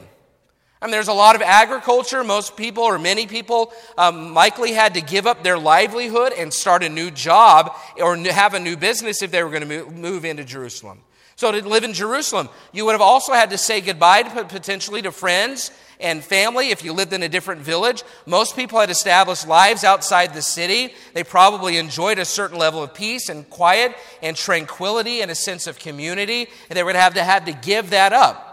I 0.82 0.86
mean, 0.86 0.92
there's 0.92 1.08
a 1.08 1.14
lot 1.14 1.36
of 1.36 1.42
agriculture. 1.42 2.24
Most 2.24 2.56
people, 2.56 2.84
or 2.84 3.00
many 3.00 3.26
people, 3.26 3.74
um, 3.98 4.34
likely 4.34 4.74
had 4.74 4.94
to 4.94 5.02
give 5.02 5.26
up 5.26 5.44
their 5.44 5.58
livelihood 5.58 6.34
and 6.38 6.54
start 6.54 6.84
a 6.84 6.90
new 6.90 7.10
job 7.10 7.76
or 8.00 8.16
have 8.16 8.54
a 8.54 8.60
new 8.60 8.78
business 8.78 9.24
if 9.24 9.32
they 9.32 9.44
were 9.44 9.50
going 9.50 9.68
to 9.68 9.92
move 9.92 10.24
into 10.24 10.44
Jerusalem. 10.44 11.02
So, 11.36 11.52
to 11.52 11.68
live 11.68 11.84
in 11.84 11.94
Jerusalem, 11.94 12.50
you 12.74 12.86
would 12.86 12.94
have 12.94 13.02
also 13.02 13.34
had 13.34 13.52
to 13.52 13.58
say 13.58 13.82
goodbye 13.82 14.24
to, 14.24 14.46
potentially 14.46 15.02
to 15.04 15.12
friends 15.12 15.72
and 16.00 16.24
family 16.24 16.70
if 16.70 16.84
you 16.84 16.94
lived 16.94 17.14
in 17.14 17.24
a 17.24 17.30
different 17.30 17.62
village. 17.62 18.04
Most 18.26 18.56
people 18.56 18.80
had 18.80 18.90
established 18.90 19.48
lives 19.48 19.84
outside 19.84 20.34
the 20.34 20.42
city. 20.42 20.94
They 21.14 21.24
probably 21.24 21.78
enjoyed 21.78 22.20
a 22.20 22.26
certain 22.26 22.58
level 22.58 22.84
of 22.84 22.94
peace 22.94 23.30
and 23.30 23.50
quiet 23.50 23.96
and 24.22 24.38
tranquility 24.38 25.22
and 25.22 25.32
a 25.32 25.36
sense 25.36 25.68
of 25.68 25.80
community, 25.80 26.48
and 26.70 26.78
they 26.78 26.84
would 26.84 26.96
have 26.96 27.16
to 27.16 27.24
have 27.24 27.46
to 27.46 27.54
give 27.54 27.90
that 27.92 28.14
up. 28.14 28.47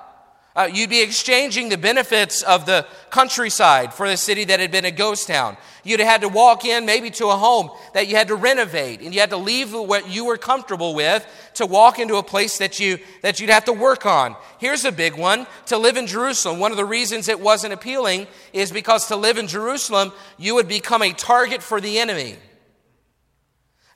Uh, 0.56 0.68
you'd 0.72 0.90
be 0.90 1.02
exchanging 1.02 1.68
the 1.68 1.76
benefits 1.76 2.42
of 2.42 2.64
the 2.64 2.86
countryside 3.10 3.92
for 3.92 4.08
the 4.08 4.16
city 4.16 4.44
that 4.44 4.60
had 4.60 4.70
been 4.70 4.84
a 4.84 4.90
ghost 4.90 5.26
town. 5.26 5.56
You'd 5.82 5.98
have 5.98 6.08
had 6.08 6.20
to 6.20 6.28
walk 6.28 6.64
in 6.64 6.86
maybe 6.86 7.10
to 7.12 7.26
a 7.26 7.36
home 7.36 7.70
that 7.92 8.06
you 8.06 8.14
had 8.14 8.28
to 8.28 8.36
renovate, 8.36 9.00
and 9.00 9.12
you 9.12 9.18
had 9.18 9.30
to 9.30 9.36
leave 9.36 9.72
what 9.72 10.08
you 10.08 10.24
were 10.24 10.38
comfortable 10.38 10.94
with 10.94 11.26
to 11.54 11.66
walk 11.66 11.98
into 11.98 12.16
a 12.16 12.22
place 12.22 12.58
that, 12.58 12.78
you, 12.78 12.98
that 13.22 13.40
you'd 13.40 13.50
have 13.50 13.64
to 13.64 13.72
work 13.72 14.06
on. 14.06 14.36
Here's 14.58 14.84
a 14.84 14.92
big 14.92 15.16
one 15.16 15.48
to 15.66 15.76
live 15.76 15.96
in 15.96 16.06
Jerusalem. 16.06 16.60
One 16.60 16.70
of 16.70 16.76
the 16.76 16.84
reasons 16.84 17.26
it 17.26 17.40
wasn't 17.40 17.72
appealing 17.72 18.28
is 18.52 18.70
because 18.70 19.08
to 19.08 19.16
live 19.16 19.38
in 19.38 19.48
Jerusalem, 19.48 20.12
you 20.38 20.54
would 20.54 20.68
become 20.68 21.02
a 21.02 21.12
target 21.12 21.64
for 21.64 21.80
the 21.80 21.98
enemy. 21.98 22.36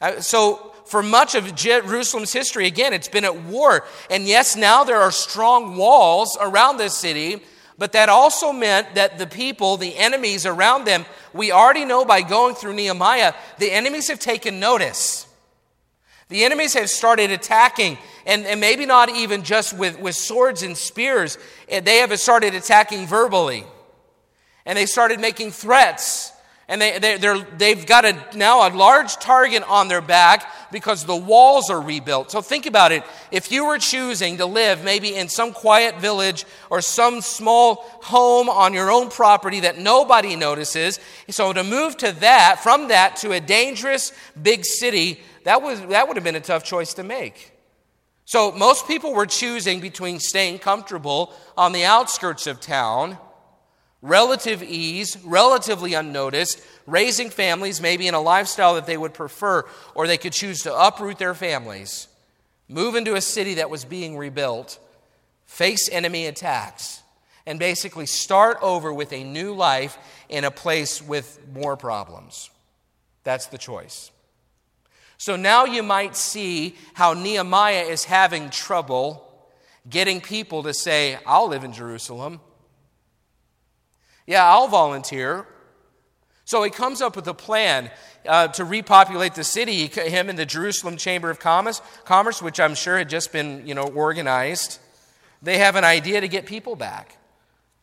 Uh, 0.01 0.21
so, 0.21 0.68
for 0.89 1.03
much 1.03 1.35
of 1.35 1.55
Jerusalem's 1.55 2.33
history, 2.33 2.67
again, 2.67 2.93
it's 2.93 3.09
been 3.09 3.25
at 3.25 3.43
war. 3.43 3.85
And 4.11 4.27
yes, 4.27 4.57
now 4.57 4.85
there 4.85 5.01
are 5.01 5.13
strong 5.13 5.77
walls 5.77 6.37
around 6.41 6.79
this 6.79 6.97
city, 6.97 7.43
but 7.77 7.93
that 7.93 8.09
also 8.09 8.53
meant 8.53 8.95
that 8.95 9.19
the 9.19 9.27
people, 9.27 9.77
the 9.77 9.97
enemies 9.97 10.47
around 10.47 10.85
them, 10.85 11.05
we 11.33 11.53
already 11.53 11.85
know 11.85 12.05
by 12.05 12.23
going 12.23 12.55
through 12.55 12.75
Nehemiah, 12.75 13.35
the 13.59 13.71
enemies 13.71 14.09
have 14.09 14.19
taken 14.19 14.59
notice. 14.59 15.27
The 16.29 16.45
enemies 16.45 16.75
have 16.75 16.91
started 16.91 17.31
attacking, 17.31 17.97
and, 18.27 18.47
and 18.47 18.61
maybe 18.61 18.85
not 18.85 19.09
even 19.09 19.45
just 19.45 19.77
with, 19.77 19.99
with 19.99 20.15
swords 20.15 20.63
and 20.63 20.77
spears, 20.77 21.39
eh, 21.69 21.81
they 21.81 21.99
have 21.99 22.19
started 22.19 22.55
attacking 22.55 23.07
verbally. 23.07 23.65
And 24.67 24.77
they 24.77 24.87
started 24.87 25.21
making 25.21 25.53
threats 25.53 26.33
and 26.69 26.83
they, 26.83 26.99
they, 26.99 27.45
they've 27.57 27.87
got 27.87 28.05
a, 28.05 28.15
now 28.37 28.69
a 28.69 28.71
large 28.71 29.17
target 29.17 29.63
on 29.69 29.89
their 29.89 30.03
back 30.03 30.53
because 30.71 31.07
the 31.07 31.17
walls 31.17 31.71
are 31.71 31.81
rebuilt. 31.81 32.31
So 32.31 32.43
think 32.43 32.67
about 32.67 32.93
it. 32.93 33.05
If 33.31 33.51
you 33.51 33.67
were 33.67 33.79
choosing 33.79 34.37
to 34.37 34.45
live 34.45 34.85
maybe 34.85 35.15
in 35.15 35.31
some 35.31 35.55
quiet 35.55 35.99
village 35.99 36.45
or 36.69 36.83
some 36.83 37.23
small 37.23 37.77
home 38.03 38.51
on 38.51 38.75
your 38.75 38.91
own 38.91 39.09
property 39.09 39.61
that 39.61 39.79
nobody 39.79 40.37
notices, 40.37 41.01
so 41.31 41.55
to 41.55 41.65
move 41.65 41.97
to 41.99 42.13
that, 42.21 42.61
from 42.63 42.89
that 42.89 43.17
to 43.17 43.33
a 43.33 43.41
dangerous 43.41 44.13
big 44.41 44.67
city, 44.67 45.21
that, 45.45 45.63
was, 45.63 45.81
that 45.87 46.07
would 46.07 46.19
have 46.19 46.25
been 46.25 46.37
a 46.37 46.41
tough 46.41 46.65
choice 46.65 46.93
to 46.95 47.03
make. 47.03 47.53
So 48.27 48.53
most 48.53 48.87
people 48.87 49.15
were 49.15 49.25
choosing 49.25 49.81
between 49.81 50.21
staying 50.21 50.59
comfortable 50.59 51.33
on 51.57 51.73
the 51.73 51.87
outskirts 51.87 52.47
of 52.47 52.61
town 52.61 53.17
relative 54.01 54.63
ease, 54.63 55.17
relatively 55.25 55.95
unnoticed, 55.95 56.61
raising 56.87 57.31
families 57.31 57.81
maybe 57.81 58.07
in 58.07 58.15
a 58.15 58.21
lifestyle 58.21 58.75
that 58.75 58.87
they 58.87 58.97
would 58.97 59.15
prefer, 59.15 59.65
or 59.95 60.07
they 60.07 60.19
could 60.19 60.33
choose 60.33 60.63
to 60.63 60.75
uproot 60.75 61.19
their 61.19 61.35
families, 61.35 62.09
move 62.69 62.95
into 62.95 63.15
a 63.15 63.21
city 63.21 63.55
that 63.55 63.71
was 63.71 63.85
being 63.85 64.17
rebuilt, 64.17 64.79
face 65.47 65.89
enemy 65.91 66.27
attacks, 66.27 67.03
and 67.47 67.59
basically 67.59 68.07
start 68.07 68.59
over 68.61 68.93
with 68.93 69.13
a 69.13 69.25
new 69.25 69.55
life 69.55 69.99
in 70.29 70.45
a 70.45 70.51
place 70.51 71.03
with 71.03 71.41
more 71.53 71.77
problems. 71.77 72.51
That's 73.25 73.47
the 73.47 73.59
choice. 73.59 74.11
So 75.17 75.35
now 75.35 75.65
you 75.65 75.83
might 75.83 76.15
see 76.15 76.77
how 76.95 77.15
Nehemiah 77.15 77.83
is 77.83 78.05
having 78.05 78.51
trouble 78.51 79.25
getting 79.89 80.21
people 80.21 80.63
to 80.63 80.73
say, 80.73 81.19
I'll 81.27 81.49
live 81.49 81.65
in 81.65 81.73
Jerusalem. 81.73 82.41
Yeah, 84.29 84.45
I'll 84.45 84.69
volunteer. 84.69 85.47
So 86.45 86.63
he 86.63 86.69
comes 86.69 87.01
up 87.01 87.17
with 87.17 87.27
a 87.29 87.35
plan 87.35 87.91
uh, 88.27 88.49
to 88.49 88.65
repopulate 88.65 89.35
the 89.35 89.43
city. 89.43 89.87
Him 89.87 90.29
and 90.29 90.39
the 90.39 90.45
Jerusalem 90.45 90.99
Chamber 90.99 91.31
of 91.31 91.41
Commerce, 91.41 91.81
Commerce, 92.05 92.43
which 92.43 92.61
I'm 92.61 92.75
sure 92.75 92.99
had 92.99 93.09
just 93.09 93.33
been 93.33 93.67
you 93.67 93.75
know, 93.75 93.85
organized, 93.85 94.81
they 95.41 95.57
have 95.57 95.77
an 95.77 95.85
idea 95.85 96.21
to 96.21 96.29
get 96.29 96.45
people 96.45 96.77
back. 96.77 97.17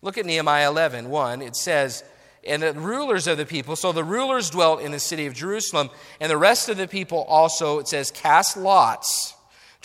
Look 0.04 0.20
at 0.20 0.28
Nehemiah 0.28 0.70
11 0.70 1.10
1. 1.10 1.42
It 1.42 1.56
says, 1.56 2.04
and 2.46 2.62
the 2.62 2.74
rulers 2.74 3.26
of 3.26 3.40
the 3.40 3.46
people, 3.48 3.76
so 3.76 3.92
the 3.92 4.04
rulers 4.04 4.52
dwelt 4.52 4.82
in 4.82 4.92
the 4.92 5.00
city 5.00 5.26
of 5.26 5.34
Jerusalem, 5.34 5.90
and 6.20 6.30
the 6.30 6.38
rest 6.38 6.70
of 6.70 6.78
the 6.78 6.88
people 6.88 7.24
also, 7.24 7.80
it 7.80 7.88
says, 7.88 8.12
cast 8.12 8.56
lots 8.56 9.35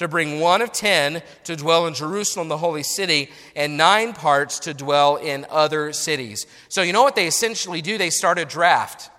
to 0.01 0.09
bring 0.09 0.41
one 0.41 0.63
of 0.63 0.73
ten 0.73 1.23
to 1.45 1.55
dwell 1.55 1.87
in 1.87 1.93
Jerusalem, 1.93 2.49
the 2.49 2.57
holy 2.57 2.83
city, 2.83 3.29
and 3.55 3.77
nine 3.77 4.15
parts 4.15 4.59
to 4.61 4.73
dwell 4.73 5.17
in 5.17 5.45
other 5.51 5.93
cities. 5.93 6.47
So, 6.71 6.81
you 6.81 6.95
know 6.95 7.03
what 7.03 7.17
they 7.17 7.27
essentially 7.27 7.83
do? 7.83 7.99
They 7.99 8.09
start 8.09 8.39
a 8.39 8.47
draft. 8.47 9.11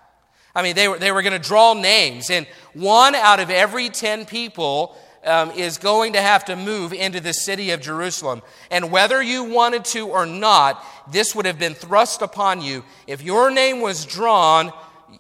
I 0.56 0.64
mean, 0.64 0.76
they 0.76 0.88
were, 0.88 0.98
they 0.98 1.12
were 1.12 1.22
going 1.22 1.40
to 1.40 1.48
draw 1.48 1.76
names, 1.76 2.32
and 2.32 2.48
one 2.74 3.14
out 3.14 3.40
of 3.40 3.52
every 3.52 3.90
10 3.90 4.26
people 4.26 4.98
um, 5.24 5.52
is 5.52 5.78
going 5.78 6.14
to 6.14 6.22
have 6.22 6.46
to 6.46 6.56
move 6.56 6.94
into 6.94 7.20
the 7.20 7.34
city 7.34 7.70
of 7.70 7.82
Jerusalem. 7.82 8.42
And 8.72 8.92
whether 8.92 9.22
you 9.22 9.44
wanted 9.44 9.86
to 9.86 10.08
or 10.08 10.26
not, 10.26 10.84
this 11.12 11.36
would 11.36 11.46
have 11.46 11.60
been 11.60 11.76
thrust 11.76 12.24
upon 12.24 12.60
you. 12.60 12.84
If 13.06 13.22
your 13.22 13.52
name 13.52 13.82
was 13.82 14.04
drawn, 14.04 14.74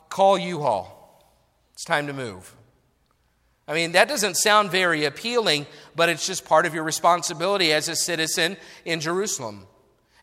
call 0.09 0.39
U 0.39 0.61
Haul. 0.61 1.23
It's 1.73 1.85
time 1.85 2.07
to 2.07 2.13
move. 2.13 2.55
I 3.71 3.73
mean, 3.73 3.93
that 3.93 4.09
doesn't 4.09 4.35
sound 4.35 4.69
very 4.69 5.05
appealing, 5.05 5.65
but 5.95 6.09
it's 6.09 6.27
just 6.27 6.43
part 6.43 6.65
of 6.65 6.73
your 6.73 6.83
responsibility 6.83 7.71
as 7.71 7.87
a 7.87 7.95
citizen 7.95 8.57
in 8.83 8.99
Jerusalem. 8.99 9.65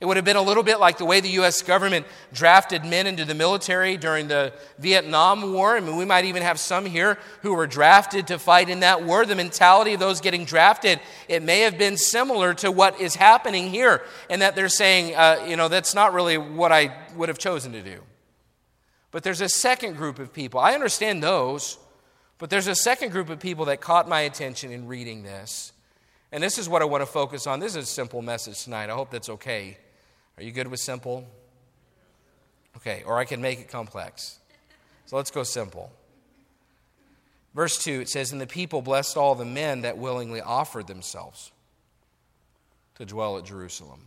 It 0.03 0.05
would 0.05 0.19
have 0.19 0.27
been 0.27 0.37
a 0.37 0.43
little 0.43 0.63
bit 0.63 0.79
like 0.79 0.99
the 0.99 1.07
way 1.07 1.21
the 1.21 1.31
U.S. 1.31 1.63
government 1.63 2.05
drafted 2.31 2.85
men 2.85 3.07
into 3.07 3.25
the 3.25 3.35
military 3.35 3.97
during 3.97 4.29
the 4.29 4.53
Vietnam 4.79 5.55
War. 5.55 5.79
I 5.79 5.81
mean, 5.81 5.97
we 5.97 6.05
might 6.05 6.27
even 6.27 6.43
have 6.43 6.61
some 6.61 6.85
here 6.85 7.17
who 7.41 7.55
were 7.55 7.67
drafted 7.67 8.27
to 8.27 8.39
fight 8.39 8.69
in 8.69 8.81
that 8.81 9.05
war. 9.05 9.25
The 9.25 9.35
mentality 9.35 9.95
of 9.95 10.01
those 10.01 10.21
getting 10.21 10.45
drafted, 10.45 11.01
it 11.27 11.43
may 11.43 11.61
have 11.61 11.79
been 11.79 11.97
similar 11.97 12.53
to 12.53 12.71
what 12.71 13.01
is 13.01 13.15
happening 13.15 13.71
here, 13.71 14.03
and 14.29 14.43
that 14.43 14.57
they're 14.57 14.69
saying, 14.69 15.17
uh, 15.17 15.47
you 15.49 15.57
know, 15.57 15.69
that's 15.69 15.95
not 15.95 16.13
really 16.13 16.37
what 16.37 16.71
I 16.71 16.95
would 17.17 17.31
have 17.31 17.39
chosen 17.39 17.73
to 17.73 17.81
do. 17.81 18.03
But 19.11 19.23
there's 19.23 19.41
a 19.41 19.49
second 19.49 19.97
group 19.97 20.19
of 20.19 20.35
people. 20.35 20.61
I 20.61 20.75
understand 20.75 21.23
those 21.23 21.79
but 22.39 22.51
there's 22.51 22.69
a 22.69 22.75
second 22.75 23.11
group 23.11 23.31
of 23.31 23.41
people 23.41 23.67
that 23.67 23.81
caught 23.81 24.09
my 24.09 24.21
attention 24.21 24.71
in 24.71 24.87
reading 24.87 25.23
this. 25.23 25.73
And 26.31 26.43
this 26.43 26.59
is 26.59 26.69
what 26.69 26.83
I 26.83 26.85
want 26.85 27.03
to 27.03 27.07
focus 27.07 27.47
on. 27.47 27.59
This 27.59 27.75
is 27.75 27.85
a 27.85 27.87
simple 27.87 28.23
message 28.23 28.63
tonight. 28.63 28.91
I 28.91 28.95
hope 28.95 29.11
that's 29.11 29.29
okay. 29.29 29.79
Are 30.37 30.43
you 30.43 30.53
good 30.53 30.69
with 30.69 30.81
simple? 30.81 31.27
Okay, 32.77 33.03
or 33.05 33.19
I 33.19 33.25
can 33.25 33.41
make 33.41 33.59
it 33.59 33.69
complex. 33.69 34.39
So 35.07 35.17
let's 35.17 35.31
go 35.31 35.43
simple. 35.43 35.91
Verse 37.55 37.83
2, 37.83 38.03
it 38.03 38.09
says, 38.09 38.31
And 38.31 38.41
the 38.41 38.47
people 38.47 38.83
blessed 38.83 39.17
all 39.17 39.35
the 39.35 39.45
men 39.45 39.81
that 39.81 39.99
willingly 39.99 40.41
offered 40.41 40.87
themselves 40.87 41.51
to 42.97 43.07
dwell 43.07 43.39
at 43.39 43.45
Jerusalem. 43.45 44.01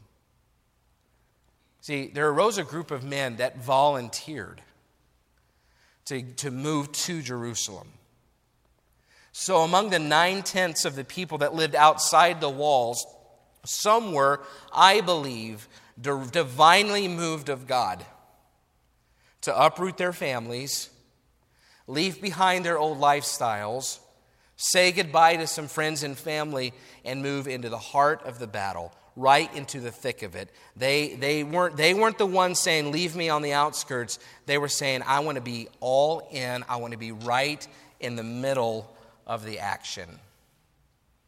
See, 1.81 2.11
there 2.13 2.29
arose 2.29 2.59
a 2.59 2.63
group 2.63 2.91
of 2.91 3.03
men 3.03 3.37
that 3.37 3.57
volunteered 3.57 4.61
to, 6.05 6.21
to 6.21 6.51
move 6.51 6.91
to 6.91 7.21
Jerusalem. 7.21 7.87
So, 9.33 9.59
among 9.59 9.89
the 9.89 9.99
nine 9.99 10.43
tenths 10.43 10.83
of 10.83 10.95
the 10.95 11.05
people 11.05 11.39
that 11.39 11.55
lived 11.55 11.75
outside 11.75 12.41
the 12.41 12.49
walls, 12.49 13.05
some 13.65 14.11
were, 14.11 14.41
I 14.73 15.01
believe, 15.01 15.67
divinely 15.99 17.07
moved 17.07 17.49
of 17.49 17.67
God 17.67 18.05
to 19.41 19.57
uproot 19.57 19.97
their 19.97 20.13
families, 20.13 20.89
leave 21.87 22.21
behind 22.21 22.65
their 22.65 22.77
old 22.77 22.99
lifestyles, 22.99 23.99
say 24.55 24.91
goodbye 24.91 25.37
to 25.37 25.47
some 25.47 25.67
friends 25.67 26.03
and 26.03 26.17
family, 26.17 26.73
and 27.05 27.23
move 27.23 27.47
into 27.47 27.69
the 27.69 27.77
heart 27.77 28.21
of 28.25 28.37
the 28.37 28.47
battle, 28.47 28.93
right 29.15 29.53
into 29.55 29.79
the 29.79 29.91
thick 29.91 30.23
of 30.23 30.35
it. 30.35 30.49
They, 30.75 31.15
they, 31.15 31.43
weren't, 31.43 31.77
they 31.77 31.93
weren't 31.93 32.17
the 32.17 32.25
ones 32.25 32.59
saying, 32.59 32.91
Leave 32.91 33.15
me 33.15 33.29
on 33.29 33.41
the 33.41 33.53
outskirts. 33.53 34.19
They 34.45 34.57
were 34.57 34.67
saying, 34.67 35.03
I 35.05 35.19
want 35.21 35.37
to 35.37 35.41
be 35.41 35.69
all 35.79 36.27
in, 36.31 36.63
I 36.67 36.75
want 36.77 36.91
to 36.91 36.99
be 36.99 37.11
right 37.11 37.65
in 37.99 38.15
the 38.15 38.23
middle 38.23 38.91
of 39.25 39.45
the 39.45 39.59
action. 39.59 40.19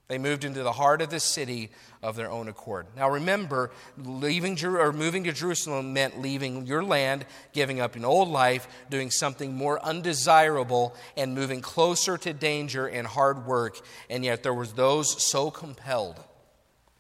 They 0.10 0.18
moved 0.18 0.44
into 0.44 0.64
the 0.64 0.74
heart 0.74 1.02
of 1.02 1.10
the 1.10 1.20
city 1.20 1.72
of 2.02 2.16
their 2.16 2.30
own 2.30 2.50
accord. 2.50 2.88
Now 2.96 3.10
remember, 3.10 3.72
leaving 3.98 4.64
or 4.64 4.92
moving 4.92 5.24
to 5.24 5.32
Jerusalem 5.32 5.94
meant 5.94 6.22
leaving 6.22 6.68
your 6.68 6.84
land, 6.84 7.26
giving 7.54 7.80
up 7.80 7.96
an 7.96 8.04
old 8.04 8.28
life, 8.28 8.68
doing 8.90 9.10
something 9.10 9.56
more 9.56 9.84
undesirable, 9.84 10.94
and 11.16 11.34
moving 11.34 11.62
closer 11.62 12.18
to 12.18 12.34
danger 12.34 12.86
and 12.86 13.08
hard 13.08 13.48
work. 13.48 13.80
And 14.10 14.26
yet 14.26 14.44
there 14.44 14.54
was 14.54 14.74
those 14.74 15.24
so 15.24 15.50
compelled 15.50 16.22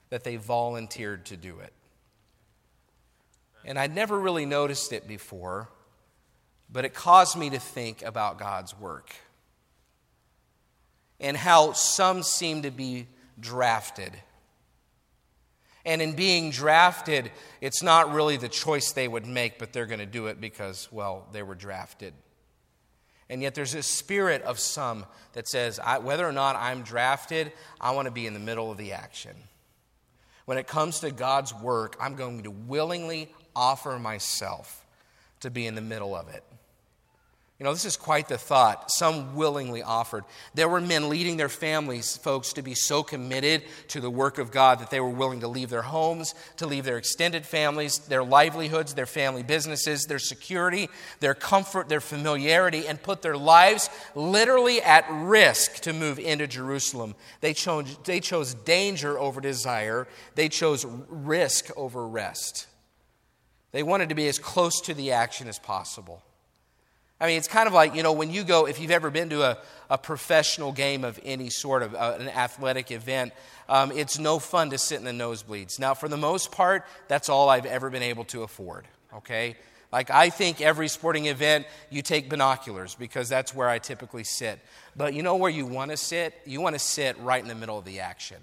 that 0.09 0.23
they 0.23 0.37
volunteered 0.37 1.25
to 1.25 1.37
do 1.37 1.59
it. 1.59 1.73
And 3.65 3.77
I'd 3.77 3.93
never 3.93 4.17
really 4.19 4.45
noticed 4.45 4.93
it 4.93 5.07
before, 5.07 5.69
but 6.71 6.85
it 6.85 6.93
caused 6.93 7.37
me 7.37 7.49
to 7.49 7.59
think 7.59 8.01
about 8.01 8.39
God's 8.39 8.77
work 8.79 9.13
and 11.19 11.37
how 11.37 11.73
some 11.73 12.23
seem 12.23 12.63
to 12.63 12.71
be 12.71 13.07
drafted. 13.39 14.11
And 15.85 16.01
in 16.01 16.13
being 16.13 16.51
drafted, 16.51 17.31
it's 17.59 17.83
not 17.83 18.13
really 18.13 18.37
the 18.37 18.49
choice 18.49 18.93
they 18.93 19.07
would 19.07 19.25
make, 19.25 19.59
but 19.59 19.73
they're 19.73 19.85
going 19.85 19.99
to 19.99 20.05
do 20.05 20.27
it 20.27 20.39
because, 20.39 20.87
well, 20.91 21.27
they 21.33 21.43
were 21.43 21.55
drafted. 21.55 22.13
And 23.29 23.41
yet 23.41 23.55
there's 23.55 23.73
a 23.73 23.83
spirit 23.83 24.41
of 24.43 24.59
some 24.59 25.05
that 25.33 25.47
says, 25.47 25.79
whether 26.01 26.27
or 26.27 26.31
not 26.31 26.55
I'm 26.55 26.83
drafted, 26.83 27.51
I 27.81 27.91
want 27.91 28.05
to 28.05 28.11
be 28.11 28.27
in 28.27 28.33
the 28.33 28.39
middle 28.39 28.71
of 28.71 28.77
the 28.77 28.93
action. 28.93 29.35
When 30.45 30.57
it 30.57 30.67
comes 30.67 30.99
to 30.99 31.11
God's 31.11 31.53
work, 31.53 31.95
I'm 31.99 32.15
going 32.15 32.43
to 32.43 32.51
willingly 32.51 33.31
offer 33.55 33.97
myself 33.97 34.85
to 35.39 35.49
be 35.49 35.67
in 35.67 35.75
the 35.75 35.81
middle 35.81 36.15
of 36.15 36.29
it. 36.29 36.43
You 37.59 37.65
know, 37.65 37.73
this 37.73 37.85
is 37.85 37.95
quite 37.95 38.27
the 38.27 38.37
thought. 38.37 38.89
Some 38.89 39.35
willingly 39.35 39.83
offered. 39.83 40.25
There 40.55 40.67
were 40.67 40.81
men 40.81 41.07
leading 41.07 41.37
their 41.37 41.49
families, 41.49 42.17
folks, 42.17 42.51
to 42.53 42.63
be 42.63 42.73
so 42.73 43.03
committed 43.03 43.61
to 43.89 44.01
the 44.01 44.09
work 44.09 44.39
of 44.39 44.51
God 44.51 44.79
that 44.79 44.89
they 44.89 44.99
were 44.99 45.07
willing 45.07 45.41
to 45.41 45.47
leave 45.47 45.69
their 45.69 45.83
homes, 45.83 46.33
to 46.57 46.65
leave 46.65 46.83
their 46.83 46.97
extended 46.97 47.45
families, 47.45 47.99
their 47.99 48.23
livelihoods, 48.23 48.95
their 48.95 49.05
family 49.05 49.43
businesses, 49.43 50.05
their 50.05 50.17
security, 50.19 50.89
their 51.19 51.35
comfort, 51.35 51.89
their 51.89 52.01
familiarity, 52.01 52.87
and 52.87 53.01
put 53.01 53.21
their 53.21 53.37
lives 53.37 53.89
literally 54.15 54.81
at 54.81 55.05
risk 55.09 55.75
to 55.81 55.93
move 55.93 56.17
into 56.17 56.47
Jerusalem. 56.47 57.13
They 57.39 57.53
chose, 57.53 57.97
they 58.03 58.19
chose 58.19 58.55
danger 58.55 59.19
over 59.19 59.39
desire, 59.39 60.07
they 60.33 60.49
chose 60.49 60.85
risk 61.07 61.69
over 61.77 62.07
rest. 62.07 62.65
They 63.71 63.83
wanted 63.83 64.09
to 64.09 64.15
be 64.15 64.27
as 64.27 64.39
close 64.39 64.81
to 64.81 64.95
the 64.95 65.11
action 65.11 65.47
as 65.47 65.59
possible. 65.59 66.23
I 67.19 67.27
mean, 67.27 67.37
it's 67.37 67.47
kind 67.47 67.67
of 67.67 67.73
like, 67.73 67.95
you 67.95 68.03
know, 68.03 68.11
when 68.11 68.31
you 68.31 68.43
go, 68.43 68.67
if 68.67 68.79
you've 68.79 68.91
ever 68.91 69.09
been 69.09 69.29
to 69.29 69.43
a, 69.43 69.57
a 69.89 69.97
professional 69.97 70.71
game 70.71 71.03
of 71.03 71.19
any 71.23 71.49
sort 71.49 71.83
of 71.83 71.95
uh, 71.95 72.17
an 72.19 72.27
athletic 72.27 72.91
event, 72.91 73.33
um, 73.69 73.91
it's 73.91 74.19
no 74.19 74.39
fun 74.39 74.71
to 74.71 74.77
sit 74.77 74.99
in 74.99 75.05
the 75.05 75.23
nosebleeds. 75.23 75.79
Now, 75.79 75.93
for 75.93 76.09
the 76.09 76.17
most 76.17 76.51
part, 76.51 76.85
that's 77.07 77.29
all 77.29 77.49
I've 77.49 77.65
ever 77.65 77.89
been 77.89 78.03
able 78.03 78.25
to 78.25 78.43
afford, 78.43 78.87
okay? 79.15 79.55
Like, 79.91 80.09
I 80.09 80.31
think 80.31 80.59
every 80.59 80.87
sporting 80.87 81.27
event, 81.27 81.67
you 81.89 82.01
take 82.01 82.27
binoculars 82.27 82.95
because 82.95 83.29
that's 83.29 83.53
where 83.53 83.69
I 83.69 83.77
typically 83.77 84.23
sit. 84.23 84.59
But 84.95 85.13
you 85.13 85.21
know 85.21 85.35
where 85.35 85.51
you 85.51 85.67
want 85.67 85.91
to 85.91 85.97
sit? 85.97 86.33
You 86.45 86.61
want 86.61 86.75
to 86.75 86.79
sit 86.79 87.17
right 87.19 87.41
in 87.41 87.47
the 87.47 87.55
middle 87.55 87.77
of 87.77 87.85
the 87.85 87.99
action. 87.99 88.37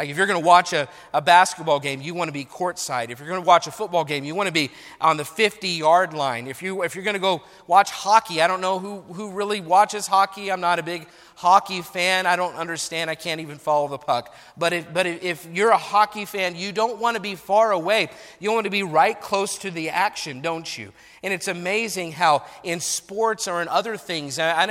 Like 0.00 0.08
if 0.08 0.16
you're 0.16 0.26
going 0.26 0.40
to 0.40 0.46
watch 0.46 0.72
a, 0.72 0.88
a 1.12 1.20
basketball 1.20 1.78
game, 1.78 2.00
you 2.00 2.14
want 2.14 2.28
to 2.28 2.32
be 2.32 2.46
courtside. 2.46 3.10
If 3.10 3.18
you're 3.18 3.28
going 3.28 3.42
to 3.42 3.46
watch 3.46 3.66
a 3.66 3.70
football 3.70 4.02
game, 4.02 4.24
you 4.24 4.34
want 4.34 4.46
to 4.46 4.52
be 4.52 4.70
on 4.98 5.18
the 5.18 5.26
50 5.26 5.68
yard 5.68 6.14
line. 6.14 6.46
If, 6.46 6.62
you, 6.62 6.84
if 6.84 6.94
you're 6.94 7.04
going 7.04 7.16
to 7.16 7.20
go 7.20 7.42
watch 7.66 7.90
hockey, 7.90 8.40
I 8.40 8.46
don't 8.46 8.62
know 8.62 8.78
who, 8.78 9.02
who 9.12 9.30
really 9.30 9.60
watches 9.60 10.06
hockey. 10.06 10.50
I'm 10.50 10.62
not 10.62 10.78
a 10.78 10.82
big 10.82 11.06
hockey 11.34 11.82
fan. 11.82 12.24
I 12.24 12.36
don't 12.36 12.54
understand. 12.54 13.10
I 13.10 13.14
can't 13.14 13.42
even 13.42 13.58
follow 13.58 13.88
the 13.88 13.98
puck. 13.98 14.34
But 14.56 14.72
if, 14.72 14.90
but 14.90 15.04
if 15.04 15.46
you're 15.52 15.68
a 15.68 15.76
hockey 15.76 16.24
fan, 16.24 16.56
you 16.56 16.72
don't 16.72 16.98
want 16.98 17.16
to 17.16 17.20
be 17.20 17.34
far 17.34 17.72
away. 17.72 18.08
You 18.38 18.52
want 18.52 18.64
to 18.64 18.70
be 18.70 18.82
right 18.82 19.20
close 19.20 19.58
to 19.58 19.70
the 19.70 19.90
action, 19.90 20.40
don't 20.40 20.78
you? 20.78 20.94
And 21.22 21.34
it's 21.34 21.48
amazing 21.48 22.12
how 22.12 22.44
in 22.62 22.80
sports 22.80 23.46
or 23.46 23.60
in 23.60 23.68
other 23.68 23.98
things, 23.98 24.38
and 24.38 24.70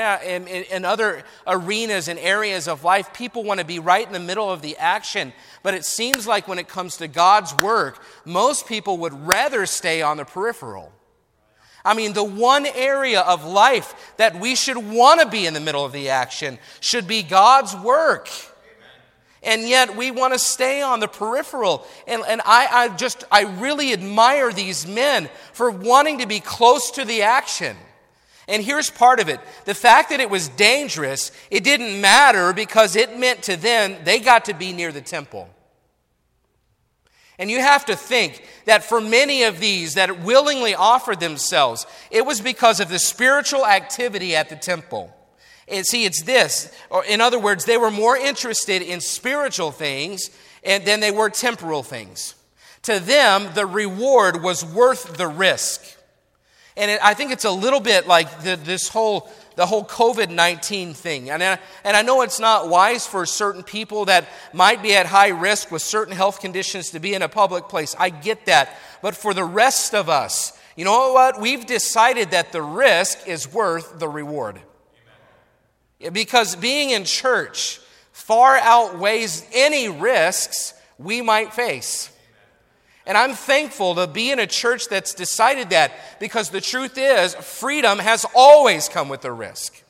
in, 0.72 0.84
other 0.84 1.24
arenas 1.46 2.08
and 2.08 2.18
areas 2.18 2.68
of 2.68 2.84
life, 2.84 3.14
people 3.14 3.44
want 3.44 3.60
to 3.60 3.66
be 3.66 3.78
right 3.78 4.06
in 4.06 4.14
the 4.14 4.20
middle 4.20 4.50
of 4.50 4.64
the 4.64 4.76
action. 4.78 5.32
But 5.62 5.76
it 5.76 5.86
seems 5.86 6.26
like 6.26 6.48
when 6.48 6.58
it 6.58 6.68
comes 6.68 6.98
to 6.98 7.08
God's 7.08 7.54
work, 7.54 8.04
most 8.26 8.66
people 8.66 8.98
would 9.00 9.28
rather 9.28 9.68
stay 9.68 10.02
on 10.02 10.18
the 10.18 10.26
peripheral. 10.26 10.92
I 11.86 11.94
mean, 11.94 12.14
the 12.14 12.24
one 12.24 12.66
area 12.66 13.22
of 13.22 13.46
life 13.46 14.14
that 14.18 14.40
we 14.40 14.56
should 14.56 14.78
want 14.78 15.22
to 15.22 15.28
be 15.28 15.46
in 15.46 15.54
the 15.54 15.60
middle 15.60 15.86
of 15.86 15.92
the 15.92 16.10
action 16.10 16.58
should 16.80 17.08
be 17.08 17.22
God's 17.22 17.76
work. 17.76 18.28
And 19.42 19.68
yet 19.68 19.96
we 19.96 20.12
want 20.12 20.34
to 20.34 20.40
stay 20.40 20.82
on 20.82 21.00
the 21.00 21.08
peripheral. 21.08 21.86
And, 22.08 22.24
and 22.28 22.42
I, 22.46 22.68
I 22.72 22.90
just, 22.90 23.24
I 23.32 23.44
really 23.44 23.94
admire 23.94 24.52
these 24.52 24.86
men 24.86 25.30
for 25.54 25.72
wanting 25.72 26.20
to 26.20 26.28
be 26.28 26.40
close 26.40 26.92
to 26.92 27.06
the 27.06 27.22
action. 27.22 27.78
And 28.50 28.64
here's 28.64 28.90
part 28.90 29.20
of 29.20 29.30
it 29.30 29.40
the 29.66 29.76
fact 29.76 30.10
that 30.10 30.20
it 30.20 30.30
was 30.30 30.50
dangerous, 30.50 31.32
it 31.50 31.64
didn't 31.64 32.02
matter 32.02 32.52
because 32.52 32.96
it 32.96 33.18
meant 33.18 33.44
to 33.44 33.56
them 33.56 33.96
they 34.04 34.20
got 34.20 34.46
to 34.46 34.54
be 34.54 34.74
near 34.74 34.92
the 34.92 35.02
temple. 35.02 35.48
And 37.38 37.50
you 37.50 37.60
have 37.62 37.86
to 37.86 37.96
think 37.96 38.44
that 38.66 38.84
for 38.84 39.00
many 39.00 39.44
of 39.44 39.62
these 39.62 39.94
that 39.94 40.24
willingly 40.24 40.76
offered 40.76 41.22
themselves, 41.22 41.88
it 42.12 42.26
was 42.26 42.42
because 42.42 42.82
of 42.82 42.90
the 42.90 43.00
spiritual 43.00 43.66
activity 43.66 44.36
at 44.36 44.50
the 44.50 44.58
temple. 44.58 45.16
And 45.70 45.86
see, 45.86 46.06
it's 46.06 46.24
this, 46.24 46.72
in 47.08 47.22
other 47.22 47.40
words, 47.40 47.66
they 47.66 47.78
were 47.78 47.92
more 47.92 48.18
interested 48.18 48.82
in 48.82 49.02
spiritual 49.02 49.72
things 49.72 50.32
than 50.64 51.00
they 51.00 51.12
were 51.12 51.30
temporal 51.30 51.84
things. 51.84 52.36
To 52.84 53.00
them, 53.00 53.50
the 53.54 53.66
reward 53.66 54.42
was 54.42 54.66
worth 54.66 55.18
the 55.18 55.28
risk. 55.28 55.84
And 56.78 56.92
it, 56.92 57.00
I 57.04 57.14
think 57.14 57.32
it's 57.32 57.46
a 57.46 57.52
little 57.52 57.82
bit 57.82 58.08
like 58.08 58.42
the, 58.42 58.56
this 58.56 58.88
whole, 58.88 59.30
the 59.58 59.66
whole 59.66 59.84
COVID 59.84 60.30
19 60.30 60.94
thing. 60.94 61.30
And 61.30 61.44
I, 61.44 61.60
and 61.84 61.98
I 61.98 62.02
know 62.02 62.22
it's 62.22 62.40
not 62.40 62.70
wise 62.70 63.06
for 63.06 63.26
certain 63.26 63.64
people 63.64 64.06
that 64.06 64.30
might 64.54 64.82
be 64.82 64.96
at 64.96 65.06
high 65.06 65.30
risk 65.30 65.72
with 65.72 65.82
certain 65.82 66.16
health 66.16 66.40
conditions 66.40 66.92
to 66.92 67.00
be 67.00 67.14
in 67.14 67.22
a 67.22 67.28
public 67.28 67.68
place. 67.68 67.96
I 68.00 68.10
get 68.10 68.46
that. 68.46 68.78
But 69.02 69.16
for 69.16 69.34
the 69.34 69.44
rest 69.44 69.94
of 69.94 70.08
us, 70.08 70.58
you 70.78 70.86
know 70.86 71.12
what? 71.12 71.42
We've 71.42 71.66
decided 71.66 72.32
that 72.32 72.54
the 72.54 72.62
risk 72.62 73.28
is 73.28 73.52
worth 73.52 74.00
the 74.00 74.08
reward. 74.08 74.62
Because 76.12 76.56
being 76.56 76.92
in 76.92 77.04
church 77.04 77.80
far 78.12 78.58
outweighs 78.58 79.46
any 79.54 79.90
risks 79.90 80.74
we 80.98 81.22
might 81.22 81.54
face. 81.54 82.12
And 83.06 83.18
I'm 83.18 83.34
thankful 83.34 83.96
to 83.96 84.06
be 84.06 84.32
in 84.32 84.38
a 84.38 84.46
church 84.46 84.88
that's 84.88 85.16
decided 85.16 85.72
that 85.72 85.92
because 86.20 86.52
the 86.52 86.62
truth 86.62 86.96
is, 86.96 87.34
freedom 87.36 87.98
has 87.98 88.26
always 88.36 88.88
come 88.88 89.10
with 89.10 89.26
a 89.26 89.32
risk. 89.32 89.82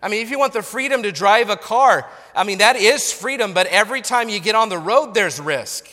I 0.00 0.08
mean, 0.08 0.22
if 0.22 0.30
you 0.30 0.38
want 0.38 0.52
the 0.52 0.62
freedom 0.62 1.02
to 1.02 1.12
drive 1.12 1.50
a 1.50 1.56
car, 1.56 2.08
I 2.34 2.44
mean, 2.44 2.58
that 2.58 2.76
is 2.76 3.12
freedom, 3.12 3.52
but 3.52 3.66
every 3.66 4.00
time 4.00 4.28
you 4.28 4.40
get 4.40 4.54
on 4.54 4.68
the 4.68 4.78
road, 4.78 5.14
there's 5.14 5.40
risk. 5.40 5.88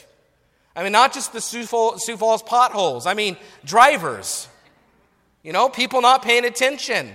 I 0.75 0.83
mean, 0.83 0.91
not 0.91 1.13
just 1.13 1.33
the 1.33 1.41
Sioux 1.41 1.65
Falls 1.65 2.43
potholes, 2.43 3.05
I 3.05 3.13
mean, 3.13 3.35
drivers. 3.65 4.47
You 5.43 5.53
know, 5.53 5.69
people 5.69 6.01
not 6.01 6.21
paying 6.21 6.45
attention. 6.45 7.11